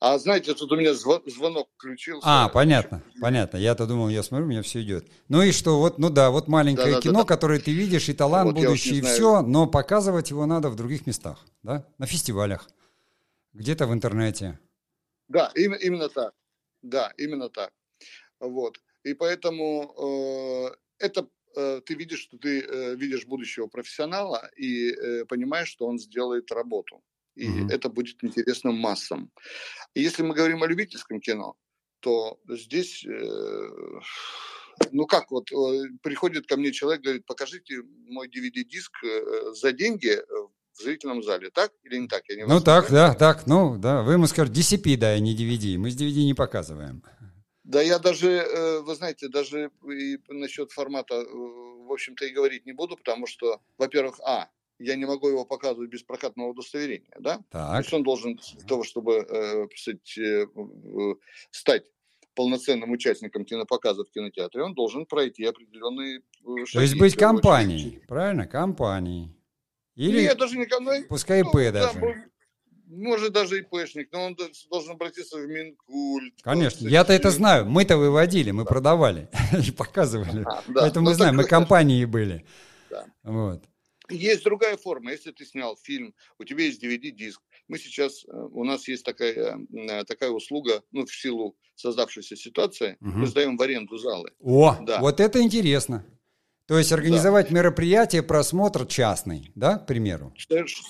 А 0.00 0.16
знаете, 0.18 0.54
тут 0.54 0.70
у 0.70 0.76
меня 0.76 0.94
звонок 0.94 1.68
включился. 1.76 2.22
А, 2.24 2.48
понятно, 2.50 3.02
понятно. 3.20 3.56
Я-то 3.56 3.86
думал, 3.86 4.10
я 4.10 4.22
смотрю, 4.22 4.46
у 4.46 4.48
меня 4.48 4.62
все 4.62 4.82
идет. 4.82 5.08
Ну 5.28 5.42
и 5.42 5.50
что, 5.50 5.78
вот, 5.78 5.98
ну 5.98 6.08
да, 6.08 6.30
вот 6.30 6.46
маленькое 6.46 6.96
да, 6.96 7.00
кино, 7.00 7.14
да, 7.14 7.20
да. 7.20 7.26
которое 7.26 7.58
ты 7.58 7.72
видишь, 7.72 8.08
и 8.08 8.12
талант 8.12 8.52
вот 8.52 8.60
будущий, 8.60 8.98
и 8.98 9.00
все, 9.00 9.42
но 9.42 9.66
показывать 9.66 10.30
его 10.30 10.46
надо 10.46 10.68
в 10.68 10.76
других 10.76 11.06
местах, 11.06 11.44
да, 11.62 11.84
на 11.98 12.06
фестивалях, 12.06 12.68
где-то 13.54 13.86
в 13.86 13.92
интернете. 13.92 14.60
Да, 15.26 15.50
именно, 15.56 15.78
именно 15.78 16.08
так. 16.08 16.32
Да, 16.82 17.12
именно 17.16 17.48
так. 17.48 17.72
Вот. 18.38 18.78
И 19.02 19.14
поэтому 19.14 20.70
э, 20.70 20.76
это 20.98 21.26
ты 21.84 21.94
видишь, 21.94 22.20
что 22.20 22.38
ты 22.38 22.60
э, 22.60 22.94
видишь 22.96 23.26
будущего 23.26 23.66
профессионала 23.66 24.50
и 24.56 24.90
э, 24.90 25.24
понимаешь, 25.24 25.68
что 25.68 25.86
он 25.86 25.98
сделает 25.98 26.50
работу. 26.52 27.02
И 27.34 27.48
mm-hmm. 27.48 27.70
это 27.70 27.88
будет 27.88 28.22
интересно 28.22 28.72
массам. 28.72 29.30
И 29.94 30.02
если 30.02 30.22
мы 30.22 30.34
говорим 30.34 30.62
о 30.62 30.66
любительском 30.66 31.20
кино, 31.20 31.54
то 32.00 32.40
здесь, 32.48 33.04
ну 34.92 35.06
как, 35.06 35.30
вот 35.30 35.50
приходит 36.02 36.46
ко 36.46 36.56
мне 36.56 36.72
человек, 36.72 37.02
говорит, 37.02 37.26
покажите 37.26 37.82
мой 38.08 38.28
DVD-диск 38.28 38.92
за 39.52 39.72
деньги 39.72 40.20
в 40.78 40.82
зрительном 40.82 41.22
зале, 41.22 41.50
так 41.50 41.72
или 41.82 41.98
не 41.98 42.08
так? 42.08 42.22
Я 42.28 42.36
не 42.36 42.44
ну 42.46 42.60
так, 42.60 42.90
да, 42.90 43.14
так, 43.14 43.46
ну 43.46 43.76
да, 43.78 44.02
вы 44.02 44.14
ему 44.14 44.26
скажете 44.26 44.60
DCP, 44.60 44.96
да, 44.96 45.10
а 45.10 45.18
не 45.18 45.36
DVD, 45.36 45.76
мы 45.76 45.90
с 45.90 45.96
DVD 45.96 46.24
не 46.24 46.34
показываем. 46.34 47.02
Да 47.68 47.82
я 47.82 47.98
даже, 47.98 48.30
э, 48.30 48.80
вы 48.80 48.94
знаете, 48.94 49.28
даже 49.28 49.70
и 49.86 50.18
насчет 50.28 50.72
формата, 50.72 51.16
э, 51.16 51.24
в 51.26 51.92
общем-то, 51.92 52.24
и 52.24 52.32
говорить 52.32 52.64
не 52.64 52.72
буду, 52.72 52.96
потому 52.96 53.26
что, 53.26 53.60
во-первых, 53.76 54.18
а, 54.24 54.48
я 54.78 54.96
не 54.96 55.04
могу 55.04 55.28
его 55.28 55.44
показывать 55.44 55.90
без 55.90 56.02
прокатного 56.02 56.48
удостоверения, 56.48 57.12
да? 57.18 57.42
Так. 57.50 57.72
То 57.72 57.78
есть 57.78 57.92
он 57.92 58.02
должен 58.04 58.40
для 58.56 58.66
того, 58.66 58.84
чтобы 58.84 59.16
э, 59.16 59.66
сказать, 59.76 60.16
э, 60.16 60.46
стать 61.50 61.84
полноценным 62.34 62.90
участником 62.90 63.44
кинопоказа 63.44 64.02
в 64.02 64.10
кинотеатре, 64.12 64.62
он 64.62 64.72
должен 64.72 65.04
пройти 65.04 65.44
определенные 65.44 66.22
шаги. 66.64 66.72
То 66.72 66.80
есть 66.80 66.98
быть 66.98 67.16
компанией, 67.16 68.02
правильно? 68.08 68.46
Компанией. 68.46 69.36
Или 69.94 70.22
Нет, 70.22 70.38
даже 70.38 70.56
не 70.56 70.64
компанией. 70.64 71.06
Пускай 71.06 71.42
ну, 71.42 71.50
П 71.50 71.70
даже. 71.70 72.00
Да, 72.00 72.14
может 72.88 73.32
даже 73.32 73.58
и 73.58 73.60
ИПшник, 73.60 74.08
но 74.12 74.26
он 74.26 74.36
должен 74.70 74.92
обратиться 74.92 75.38
в 75.38 75.46
Минкульт. 75.46 76.34
Конечно, 76.42 76.88
я-то 76.88 77.12
это 77.12 77.30
знаю. 77.30 77.66
Мы-то 77.66 77.96
выводили, 77.96 78.50
мы 78.50 78.64
да. 78.64 78.68
продавали 78.70 79.28
и 79.66 79.70
показывали. 79.70 80.42
А, 80.44 80.62
да. 80.68 80.80
Поэтому 80.82 81.06
мы 81.06 81.10
ну, 81.12 81.16
знаем, 81.16 81.36
мы 81.36 81.44
компании 81.44 82.04
были. 82.04 82.44
Да. 82.90 83.06
Вот. 83.22 83.62
Есть 84.10 84.44
другая 84.44 84.76
форма. 84.76 85.12
Если 85.12 85.32
ты 85.32 85.44
снял 85.44 85.76
фильм, 85.76 86.14
у 86.38 86.44
тебя 86.44 86.64
есть 86.64 86.82
DVD-диск. 86.82 87.40
Мы 87.68 87.78
сейчас, 87.78 88.24
э, 88.24 88.28
у 88.32 88.64
нас 88.64 88.88
есть 88.88 89.04
такая, 89.04 89.58
э, 89.58 90.04
такая 90.04 90.30
услуга, 90.30 90.82
ну, 90.92 91.04
в 91.04 91.14
силу 91.14 91.56
создавшейся 91.74 92.34
ситуации, 92.34 92.96
угу. 93.00 93.10
мы 93.10 93.26
сдаем 93.26 93.56
в 93.56 93.62
аренду 93.62 93.98
залы. 93.98 94.32
О, 94.40 94.76
да. 94.80 95.00
вот 95.00 95.20
это 95.20 95.42
интересно. 95.42 96.04
То 96.68 96.76
есть 96.76 96.92
организовать 96.92 97.48
да. 97.48 97.54
мероприятие, 97.54 98.22
просмотр 98.22 98.84
частный, 98.84 99.50
да, 99.54 99.78
к 99.78 99.86
примеру? 99.86 100.34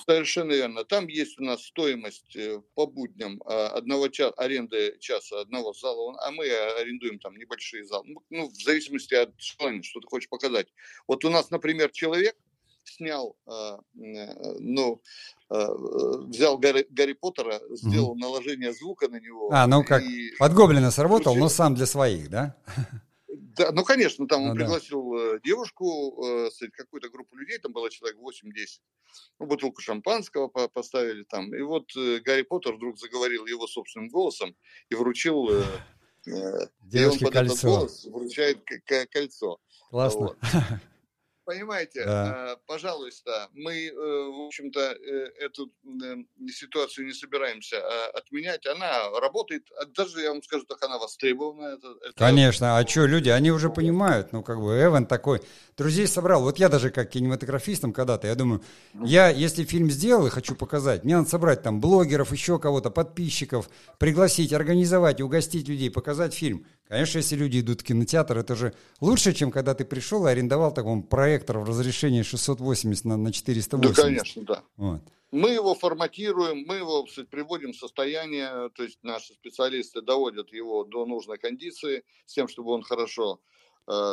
Совершенно 0.05 0.51
верно. 0.51 0.83
Там 0.83 1.07
есть 1.07 1.39
у 1.39 1.43
нас 1.45 1.63
стоимость 1.63 2.35
э, 2.35 2.59
по 2.75 2.85
будням 2.85 3.41
а, 3.45 3.69
одного 3.69 4.09
часа, 4.09 4.33
аренды 4.35 4.97
часа 4.99 5.39
одного 5.39 5.71
зала, 5.71 6.17
а 6.21 6.31
мы 6.31 6.49
арендуем 6.49 7.17
там 7.19 7.37
небольшие 7.37 7.85
залы. 7.85 8.03
Ну, 8.07 8.21
ну, 8.29 8.49
в 8.49 8.61
зависимости 8.61 9.13
от 9.13 9.31
желания, 9.37 9.81
что 9.81 10.01
ты 10.01 10.07
хочешь 10.07 10.27
показать. 10.27 10.67
Вот 11.07 11.23
у 11.23 11.29
нас, 11.29 11.49
например, 11.49 11.91
человек 11.91 12.35
снял, 12.83 13.37
ну, 14.59 15.01
взял 15.49 16.57
Гарри, 16.57 16.87
Гарри 16.89 17.13
Поттера, 17.13 17.61
сделал 17.69 18.11
угу. 18.11 18.19
наложение 18.19 18.73
звука 18.73 19.07
на 19.07 19.21
него. 19.21 19.49
А, 19.53 19.65
ну 19.65 19.85
как, 19.85 20.03
и... 20.03 20.31
под 20.39 20.53
Гоблина 20.53 20.91
сработал, 20.91 21.35
но 21.37 21.47
сам 21.47 21.75
для 21.75 21.85
своих, 21.85 22.29
да? 22.29 22.57
Да, 23.59 23.73
ну, 23.73 23.83
конечно, 23.83 24.25
там 24.25 24.43
он 24.43 24.55
пригласил 24.55 25.11
да. 25.11 25.39
девушку, 25.43 26.47
какую-то 26.77 27.09
группу 27.09 27.35
людей, 27.35 27.57
там 27.57 27.73
было 27.73 27.89
человек 27.89 28.17
8-10, 28.17 28.79
ну, 29.37 29.47
бутылку 29.47 29.81
шампанского 29.81 30.47
поставили 30.47 31.25
там. 31.25 31.53
И 31.53 31.61
вот 31.61 31.93
Гарри 31.93 32.43
Поттер 32.43 32.75
вдруг 32.75 32.97
заговорил 32.97 33.45
его 33.47 33.67
собственным 33.67 34.07
голосом 34.07 34.55
и 34.87 34.95
вручил 34.95 35.49
Девушке 36.25 36.69
и 36.93 37.05
он 37.05 37.19
под 37.19 37.33
кольцо. 37.33 37.53
этот 37.53 37.63
голос 37.63 38.05
вручает 38.05 38.63
кольцо. 39.11 39.59
Классно. 39.89 40.21
Вот. 40.21 40.37
Понимаете, 41.49 42.05
да. 42.05 42.51
Э, 42.51 42.55
пожалуйста, 42.67 43.49
мы, 43.53 43.87
э, 43.87 43.91
в 43.91 44.45
общем-то, 44.45 44.79
э, 44.79 45.31
эту 45.39 45.71
ситуацию 46.47 47.07
не 47.07 47.11
собираемся 47.11 47.77
а, 47.77 48.19
отменять. 48.19 48.67
Она 48.67 49.09
работает, 49.19 49.63
а 49.81 49.85
даже, 49.85 50.21
я 50.21 50.29
вам 50.29 50.43
скажу 50.43 50.65
так, 50.65 50.77
она 50.83 50.99
востребована. 50.99 51.73
Это, 51.73 51.87
это... 52.03 52.13
Конечно, 52.13 52.77
а 52.77 52.87
что, 52.87 53.07
люди, 53.07 53.29
они 53.29 53.49
уже 53.49 53.71
понимают, 53.71 54.31
ну, 54.31 54.43
как 54.43 54.61
бы, 54.61 54.79
Эван 54.79 55.07
такой, 55.07 55.41
друзей 55.75 56.05
собрал. 56.05 56.43
Вот 56.43 56.59
я 56.59 56.69
даже 56.69 56.91
как 56.91 57.09
кинематографистом 57.09 57.93
когда-то, 57.93 58.27
я 58.27 58.35
думаю, 58.35 58.61
я, 59.03 59.29
если 59.29 59.63
фильм 59.63 59.89
сделал 59.89 60.27
и 60.27 60.29
хочу 60.29 60.55
показать, 60.55 61.03
мне 61.03 61.17
надо 61.17 61.29
собрать 61.29 61.63
там 61.63 61.81
блогеров, 61.81 62.31
еще 62.31 62.59
кого-то, 62.59 62.91
подписчиков, 62.91 63.71
пригласить, 63.97 64.53
организовать, 64.53 65.19
угостить 65.19 65.67
людей, 65.67 65.89
показать 65.89 66.35
фильм. 66.35 66.67
Конечно, 66.89 67.19
если 67.19 67.35
люди 67.35 67.59
идут 67.59 67.81
в 67.81 67.83
кинотеатр, 67.83 68.39
это 68.39 68.55
же 68.55 68.73
лучше, 68.99 69.33
чем 69.33 69.51
когда 69.51 69.75
ты 69.75 69.85
пришел 69.85 70.25
и 70.25 70.31
арендовал 70.31 70.73
такой 70.73 71.03
проектор 71.03 71.59
в 71.59 71.63
разрешении 71.63 72.23
680 72.23 73.05
на, 73.05 73.15
на 73.15 73.31
480. 73.31 73.95
Да, 73.95 74.01
конечно, 74.01 74.43
да. 74.43 74.63
Вот. 74.75 75.01
Мы 75.31 75.51
его 75.51 75.75
форматируем, 75.75 76.65
мы 76.65 76.77
его 76.77 77.03
кстати, 77.03 77.27
приводим 77.27 77.73
в 77.73 77.75
состояние, 77.75 78.71
то 78.71 78.81
есть 78.81 78.97
наши 79.03 79.33
специалисты 79.33 80.01
доводят 80.01 80.51
его 80.51 80.83
до 80.83 81.05
нужной 81.05 81.37
кондиции, 81.37 82.03
с 82.25 82.33
тем, 82.33 82.47
чтобы 82.47 82.71
он 82.71 82.81
хорошо 82.81 83.39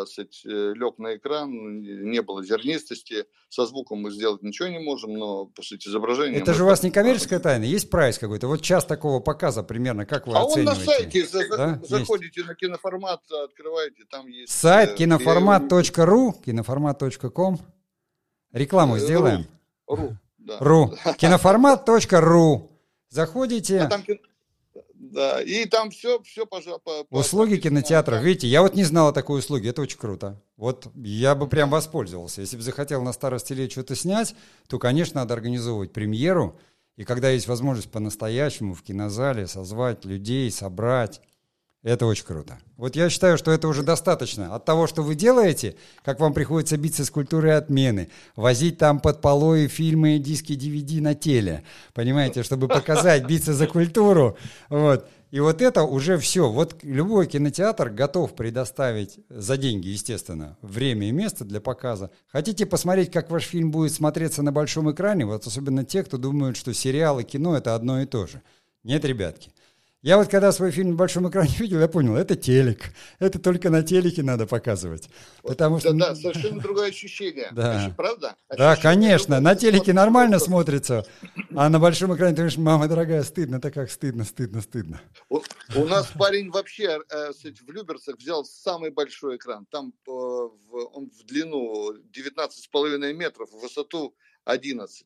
сказать, 0.06 0.42
э, 0.44 0.72
лег 0.74 0.98
на 0.98 1.16
экран, 1.16 1.80
не 1.80 2.22
было 2.22 2.42
зернистости. 2.44 3.26
Со 3.48 3.66
звуком 3.66 4.00
мы 4.00 4.10
сделать 4.10 4.42
ничего 4.42 4.68
не 4.68 4.78
можем, 4.78 5.14
но, 5.14 5.46
по 5.46 5.62
сути, 5.62 5.88
изображение... 5.88 6.40
Это 6.40 6.54
же 6.54 6.64
у 6.64 6.66
вас 6.66 6.82
не 6.82 6.90
коммерческая 6.90 7.40
тайна, 7.40 7.64
есть 7.64 7.90
прайс 7.90 8.18
какой-то? 8.18 8.48
Вот 8.48 8.62
час 8.62 8.86
такого 8.86 9.20
показа 9.20 9.62
примерно, 9.62 10.06
как 10.06 10.26
вы 10.26 10.34
а 10.34 10.44
оцениваете? 10.44 10.70
А 10.70 10.72
он 10.72 10.78
на 10.78 10.84
сайте, 10.84 11.26
да? 11.56 11.80
заходите 11.86 12.40
есть? 12.40 12.48
на 12.48 12.54
киноформат, 12.54 13.20
открываете, 13.30 14.04
там 14.10 14.26
есть... 14.28 14.52
Сайт 14.52 14.92
э, 14.92 14.94
киноформат.ру, 14.96 16.32
киноформат.ком. 16.44 17.60
Рекламу 18.52 18.98
сделаем? 18.98 19.46
Ру, 19.86 20.16
да. 20.38 20.56
Ру. 20.60 20.94
Киноформат.ру. 21.18 22.70
Заходите... 23.10 23.80
А 23.80 23.88
там 23.88 24.02
да, 25.16 25.40
и 25.40 25.64
там 25.64 25.90
все, 25.90 26.22
все 26.22 26.44
пожалуйста. 26.44 27.06
Услуги 27.08 27.56
кинотеатров, 27.56 28.22
видите, 28.22 28.48
я 28.48 28.60
вот 28.60 28.74
не 28.74 28.84
знал 28.84 29.08
о 29.08 29.12
такой 29.12 29.38
услуге, 29.38 29.70
это 29.70 29.80
очень 29.80 29.96
круто. 29.98 30.42
Вот 30.58 30.88
я 30.94 31.34
бы 31.34 31.48
прям 31.48 31.70
воспользовался. 31.70 32.42
Если 32.42 32.58
бы 32.58 32.62
захотел 32.62 33.02
на 33.02 33.14
старости 33.14 33.54
лет 33.54 33.72
что-то 33.72 33.96
снять, 33.96 34.34
то, 34.68 34.78
конечно, 34.78 35.20
надо 35.20 35.32
организовывать 35.32 35.94
премьеру. 35.94 36.60
И 36.96 37.04
когда 37.04 37.30
есть 37.30 37.48
возможность 37.48 37.90
по-настоящему 37.90 38.74
в 38.74 38.82
кинозале 38.82 39.46
созвать 39.46 40.04
людей, 40.04 40.50
собрать, 40.50 41.22
это 41.86 42.06
очень 42.06 42.24
круто. 42.24 42.58
Вот 42.76 42.96
я 42.96 43.08
считаю, 43.08 43.38
что 43.38 43.52
это 43.52 43.68
уже 43.68 43.84
достаточно. 43.84 44.54
От 44.54 44.64
того, 44.64 44.88
что 44.88 45.02
вы 45.02 45.14
делаете, 45.14 45.76
как 46.04 46.18
вам 46.18 46.34
приходится 46.34 46.76
биться 46.76 47.04
с 47.04 47.10
культурой 47.10 47.56
отмены, 47.56 48.08
возить 48.34 48.76
там 48.76 48.98
под 48.98 49.20
полой 49.20 49.68
фильмы, 49.68 50.18
диски, 50.18 50.54
DVD 50.54 51.00
на 51.00 51.14
теле, 51.14 51.62
понимаете, 51.94 52.42
чтобы 52.42 52.66
показать, 52.66 53.26
биться 53.26 53.54
за 53.54 53.68
культуру. 53.68 54.36
Вот. 54.68 55.08
И 55.30 55.38
вот 55.38 55.62
это 55.62 55.84
уже 55.84 56.18
все. 56.18 56.50
Вот 56.50 56.76
любой 56.82 57.28
кинотеатр 57.28 57.90
готов 57.90 58.34
предоставить 58.34 59.20
за 59.28 59.56
деньги, 59.56 59.88
естественно, 59.88 60.56
время 60.62 61.08
и 61.08 61.12
место 61.12 61.44
для 61.44 61.60
показа. 61.60 62.10
Хотите 62.26 62.66
посмотреть, 62.66 63.12
как 63.12 63.30
ваш 63.30 63.44
фильм 63.44 63.70
будет 63.70 63.92
смотреться 63.92 64.42
на 64.42 64.50
большом 64.50 64.90
экране? 64.90 65.24
Вот 65.24 65.46
особенно 65.46 65.84
те, 65.84 66.02
кто 66.02 66.18
думают, 66.18 66.56
что 66.56 66.74
сериал 66.74 67.20
и 67.20 67.24
кино– 67.24 67.56
это 67.58 67.76
одно 67.76 68.00
и 68.02 68.06
то 68.06 68.26
же. 68.26 68.42
Нет, 68.82 69.04
ребятки. 69.04 69.50
Я 70.06 70.18
вот 70.18 70.28
когда 70.28 70.52
свой 70.52 70.70
фильм 70.70 70.90
на 70.90 70.94
большом 70.94 71.28
экране 71.28 71.50
видел, 71.58 71.80
я 71.80 71.88
понял, 71.88 72.14
это 72.14 72.36
телек. 72.36 72.92
Это 73.18 73.40
только 73.40 73.70
на 73.70 73.82
телеке 73.82 74.22
надо 74.22 74.46
показывать. 74.46 75.10
Потому 75.42 75.80
что... 75.80 75.92
Да, 75.92 76.10
да, 76.10 76.14
совершенно 76.14 76.60
другое 76.60 76.90
ощущение. 76.90 77.48
Да. 77.50 77.92
Правда? 77.96 78.36
Ощущение 78.48 78.56
да, 78.56 78.76
конечно. 78.76 79.40
На 79.40 79.56
телеке 79.56 79.92
нормально 79.92 80.38
смотрится, 80.38 81.04
а 81.56 81.68
на 81.68 81.80
большом 81.80 82.14
экране 82.14 82.36
ты 82.36 82.42
говоришь, 82.42 82.56
мама 82.56 82.86
дорогая, 82.86 83.24
стыдно, 83.24 83.60
так 83.60 83.74
как 83.74 83.90
стыдно, 83.90 84.22
стыдно, 84.22 84.60
стыдно. 84.60 85.00
У, 85.28 85.40
у 85.74 85.84
нас 85.86 86.06
парень 86.16 86.52
вообще 86.52 87.00
э, 87.10 87.32
в 87.32 87.70
Люберцах 87.72 88.16
взял 88.16 88.44
самый 88.44 88.92
большой 88.92 89.38
экран. 89.38 89.66
Там 89.72 89.88
э, 89.88 90.10
в, 90.10 90.88
он 90.92 91.10
в 91.10 91.24
длину 91.24 91.94
19,5 92.12 93.12
метров, 93.12 93.50
в 93.50 93.58
высоту 93.60 94.14
11 94.44 95.04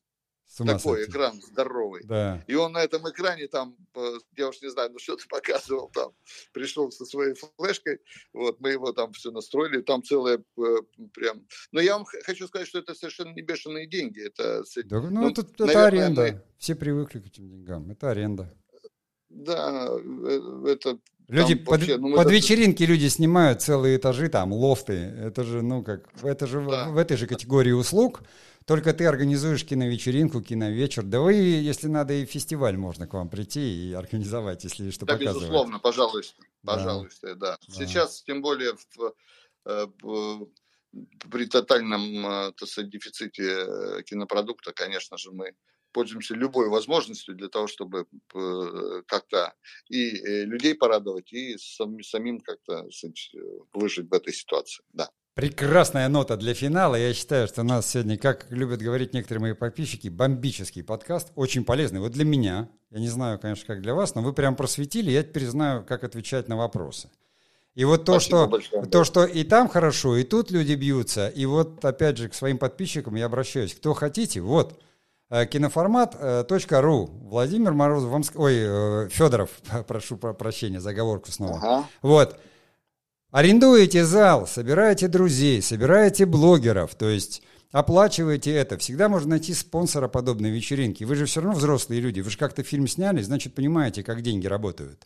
такой 0.57 0.97
сойти. 0.97 1.11
экран 1.11 1.41
здоровый. 1.41 2.03
Да. 2.03 2.43
И 2.47 2.55
он 2.55 2.73
на 2.73 2.83
этом 2.83 3.09
экране 3.09 3.47
там, 3.47 3.75
я 4.37 4.49
уж 4.49 4.61
не 4.61 4.69
знаю, 4.69 4.91
ну 4.91 4.99
что-то 4.99 5.23
показывал 5.29 5.89
там, 5.89 6.11
пришел 6.51 6.91
со 6.91 7.05
своей 7.05 7.35
флешкой, 7.57 7.99
вот, 8.33 8.59
мы 8.59 8.71
его 8.71 8.91
там 8.91 9.13
все 9.13 9.31
настроили, 9.31 9.81
там 9.81 10.03
целое 10.03 10.43
э, 10.57 10.75
прям... 11.13 11.45
Но 11.71 11.79
я 11.79 11.97
вам 11.97 12.05
хочу 12.05 12.47
сказать, 12.47 12.67
что 12.67 12.79
это 12.79 12.93
совершенно 12.93 13.33
не 13.33 13.41
бешеные 13.41 13.87
деньги. 13.87 14.25
Это, 14.25 14.63
да, 14.85 15.01
ну, 15.01 15.09
ну, 15.09 15.29
это, 15.29 15.45
наверное, 15.59 15.71
это 15.71 15.85
аренда. 15.85 16.21
Мы... 16.21 16.41
Все 16.57 16.75
привыкли 16.75 17.19
к 17.19 17.27
этим 17.27 17.49
деньгам. 17.49 17.89
Это 17.91 18.11
аренда. 18.11 18.53
Да, 19.29 19.87
э, 19.89 20.65
это 20.67 20.99
Люди 21.31 21.55
под, 21.55 21.79
вообще, 21.79 21.97
ну, 21.97 22.13
под 22.13 22.25
это... 22.25 22.35
вечеринки 22.35 22.83
люди 22.83 23.07
снимают 23.07 23.61
целые 23.61 23.95
этажи, 23.95 24.27
там 24.27 24.51
лофты. 24.51 24.93
Это 24.93 25.45
же, 25.45 25.61
ну 25.61 25.81
как, 25.81 26.09
это 26.23 26.45
же 26.45 26.59
да. 26.69 26.89
в, 26.89 26.93
в 26.95 26.97
этой 26.97 27.15
же 27.15 27.25
категории 27.25 27.71
услуг. 27.71 28.23
Только 28.71 28.93
ты 28.93 29.05
организуешь 29.05 29.65
киновечеринку, 29.65 30.41
киновечер. 30.41 31.03
Да 31.03 31.19
вы, 31.19 31.33
если 31.33 31.87
надо, 31.87 32.13
и 32.13 32.23
фестиваль 32.23 32.77
можно 32.77 33.05
к 33.05 33.13
вам 33.13 33.27
прийти 33.29 33.89
и 33.89 33.91
организовать, 33.91 34.63
если 34.63 34.91
что 34.91 35.05
да, 35.05 35.15
показывать. 35.15 35.43
безусловно, 35.43 35.79
пожалуйста. 35.79 36.41
Пожалуйста, 36.63 37.35
да. 37.35 37.57
да. 37.67 37.73
Сейчас, 37.73 38.23
тем 38.23 38.41
более, 38.41 38.77
в, 38.95 39.13
э, 39.65 39.87
в, 40.01 40.47
при 41.29 41.47
тотальном 41.47 42.25
э, 42.25 42.53
так 42.53 42.69
сказать, 42.69 42.89
дефиците 42.89 43.43
э, 43.43 44.03
кинопродукта, 44.03 44.71
конечно 44.71 45.17
же, 45.17 45.31
мы 45.31 45.53
пользуемся 45.91 46.33
любой 46.35 46.69
возможностью 46.69 47.35
для 47.35 47.49
того, 47.49 47.67
чтобы 47.67 48.05
как-то 49.05 49.53
и 49.89 50.11
людей 50.45 50.75
порадовать, 50.75 51.33
и 51.33 51.57
самим 51.57 52.39
как-то 52.39 52.87
выжить 53.73 54.09
в 54.09 54.13
этой 54.13 54.31
ситуации. 54.31 54.85
Да. 54.93 55.09
Прекрасная 55.33 56.09
нота 56.09 56.35
для 56.35 56.53
финала. 56.53 56.95
Я 56.95 57.13
считаю, 57.13 57.47
что 57.47 57.61
у 57.61 57.63
нас 57.63 57.87
сегодня, 57.89 58.17
как 58.17 58.47
любят 58.49 58.81
говорить 58.81 59.13
некоторые 59.13 59.41
мои 59.41 59.53
подписчики, 59.53 60.09
бомбический 60.09 60.83
подкаст, 60.83 61.31
очень 61.35 61.63
полезный. 61.63 62.01
Вот 62.01 62.11
для 62.11 62.25
меня, 62.25 62.67
я 62.89 62.99
не 62.99 63.07
знаю, 63.07 63.39
конечно, 63.39 63.65
как 63.65 63.81
для 63.81 63.95
вас, 63.95 64.13
но 64.13 64.21
вы 64.21 64.33
прям 64.33 64.57
просветили, 64.57 65.09
я 65.09 65.23
теперь 65.23 65.45
знаю, 65.45 65.85
как 65.85 66.03
отвечать 66.03 66.49
на 66.49 66.57
вопросы. 66.57 67.09
И 67.75 67.85
вот 67.85 68.03
то, 68.03 68.19
что, 68.19 68.45
большое. 68.45 68.85
то, 68.85 69.05
что 69.05 69.23
и 69.23 69.45
там 69.45 69.69
хорошо, 69.69 70.17
и 70.17 70.23
тут 70.23 70.51
люди 70.51 70.73
бьются, 70.73 71.29
и 71.29 71.45
вот 71.45 71.85
опять 71.85 72.17
же 72.17 72.27
к 72.27 72.33
своим 72.33 72.57
подписчикам 72.57 73.15
я 73.15 73.27
обращаюсь. 73.27 73.73
Кто 73.73 73.93
хотите, 73.93 74.41
вот, 74.41 74.81
э, 75.29 75.45
киноформат.ру. 75.45 77.05
Владимир 77.05 77.71
Морозов, 77.71 78.09
вам, 78.11 78.23
ой, 78.35 78.55
э, 78.57 79.07
Федоров, 79.09 79.49
прошу 79.87 80.17
прощения, 80.17 80.81
заговорку 80.81 81.31
снова. 81.31 81.57
Ага. 81.57 81.85
Вот, 82.01 82.37
Арендуете 83.31 84.03
зал, 84.03 84.45
собираете 84.45 85.07
друзей, 85.07 85.61
собираете 85.61 86.25
блогеров, 86.25 86.95
то 86.95 87.09
есть 87.09 87.41
оплачиваете 87.71 88.51
это. 88.51 88.77
Всегда 88.77 89.07
можно 89.07 89.29
найти 89.29 89.53
спонсора 89.53 90.09
подобной 90.09 90.49
вечеринки. 90.49 91.05
Вы 91.05 91.15
же 91.15 91.25
все 91.25 91.39
равно 91.39 91.57
взрослые 91.57 92.01
люди, 92.01 92.19
вы 92.19 92.29
же 92.29 92.37
как-то 92.37 92.63
фильм 92.63 92.87
сняли, 92.87 93.21
значит, 93.21 93.55
понимаете, 93.55 94.03
как 94.03 94.21
деньги 94.21 94.47
работают. 94.47 95.05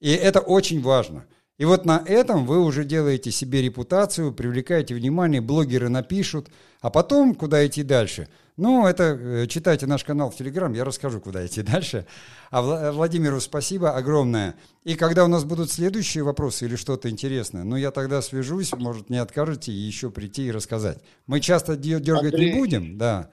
И 0.00 0.10
это 0.10 0.40
очень 0.40 0.82
важно. 0.82 1.24
И 1.56 1.64
вот 1.64 1.86
на 1.86 2.02
этом 2.04 2.44
вы 2.44 2.62
уже 2.62 2.84
делаете 2.84 3.30
себе 3.30 3.62
репутацию, 3.62 4.34
привлекаете 4.34 4.94
внимание, 4.94 5.40
блогеры 5.40 5.88
напишут, 5.88 6.50
а 6.82 6.90
потом 6.90 7.34
куда 7.34 7.66
идти 7.66 7.82
дальше– 7.82 8.28
ну, 8.56 8.86
это 8.86 9.04
э, 9.04 9.46
читайте 9.48 9.86
наш 9.86 10.02
канал 10.02 10.30
в 10.30 10.36
Телеграм, 10.36 10.72
я 10.72 10.84
расскажу, 10.84 11.20
куда 11.20 11.44
идти 11.46 11.62
дальше. 11.72 12.06
А 12.50 12.62
э, 12.62 12.90
Владимиру 12.90 13.38
спасибо 13.40 13.94
огромное. 13.94 14.58
И 14.84 14.94
когда 14.94 15.24
у 15.24 15.28
нас 15.28 15.44
будут 15.44 15.70
следующие 15.70 16.24
вопросы 16.24 16.64
или 16.64 16.76
что-то 16.76 17.10
интересное, 17.10 17.64
ну, 17.64 17.76
я 17.76 17.90
тогда 17.90 18.22
свяжусь, 18.22 18.72
может, 18.72 19.10
не 19.10 19.18
откажете 19.18 19.72
и 19.72 19.74
еще 19.74 20.10
прийти 20.10 20.46
и 20.46 20.50
рассказать. 20.50 21.02
Мы 21.26 21.40
часто 21.40 21.76
дергать 21.76 22.32
Андрей, 22.32 22.52
не 22.52 22.58
будем, 22.58 22.96
да. 22.96 23.30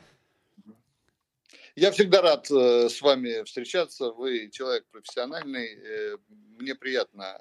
Я 1.76 1.91
всегда 1.91 2.21
рад 2.21 2.51
э, 2.51 2.89
с 2.89 3.01
вами 3.01 3.43
встречаться. 3.45 4.11
Вы 4.11 4.49
человек 4.51 4.86
профессиональный. 4.91 6.19
Мне 6.59 6.76
приятно 6.76 7.39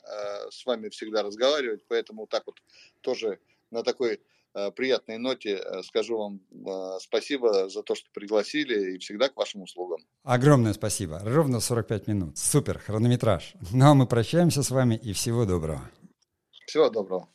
с 0.51 0.64
вами 0.64 0.89
всегда 0.89 1.22
разговаривать, 1.22 1.85
поэтому 1.87 2.26
так 2.26 2.45
вот 2.47 2.57
тоже 3.03 3.41
на 3.70 3.83
такой 3.83 4.20
приятной 4.76 5.18
ноте 5.18 5.62
скажу 5.82 6.18
вам 6.18 6.40
спасибо 7.00 7.68
за 7.68 7.82
то, 7.82 7.94
что 7.94 8.09
пригласили, 8.12 8.94
и 8.94 8.98
всегда 8.98 9.28
к 9.28 9.36
вашим 9.36 9.62
услугам. 9.62 10.00
Огромное 10.24 10.72
спасибо. 10.72 11.20
Ровно 11.24 11.61
45 11.61 12.07
минут. 12.09 12.38
Супер, 12.38 12.78
хронометраж. 12.78 13.55
Ну 13.72 13.90
а 13.90 13.94
мы 13.94 14.07
прощаемся 14.07 14.62
с 14.62 14.70
вами 14.70 14.94
и 14.94 15.12
всего 15.12 15.44
доброго. 15.44 15.90
Всего 16.66 16.90
доброго. 16.90 17.28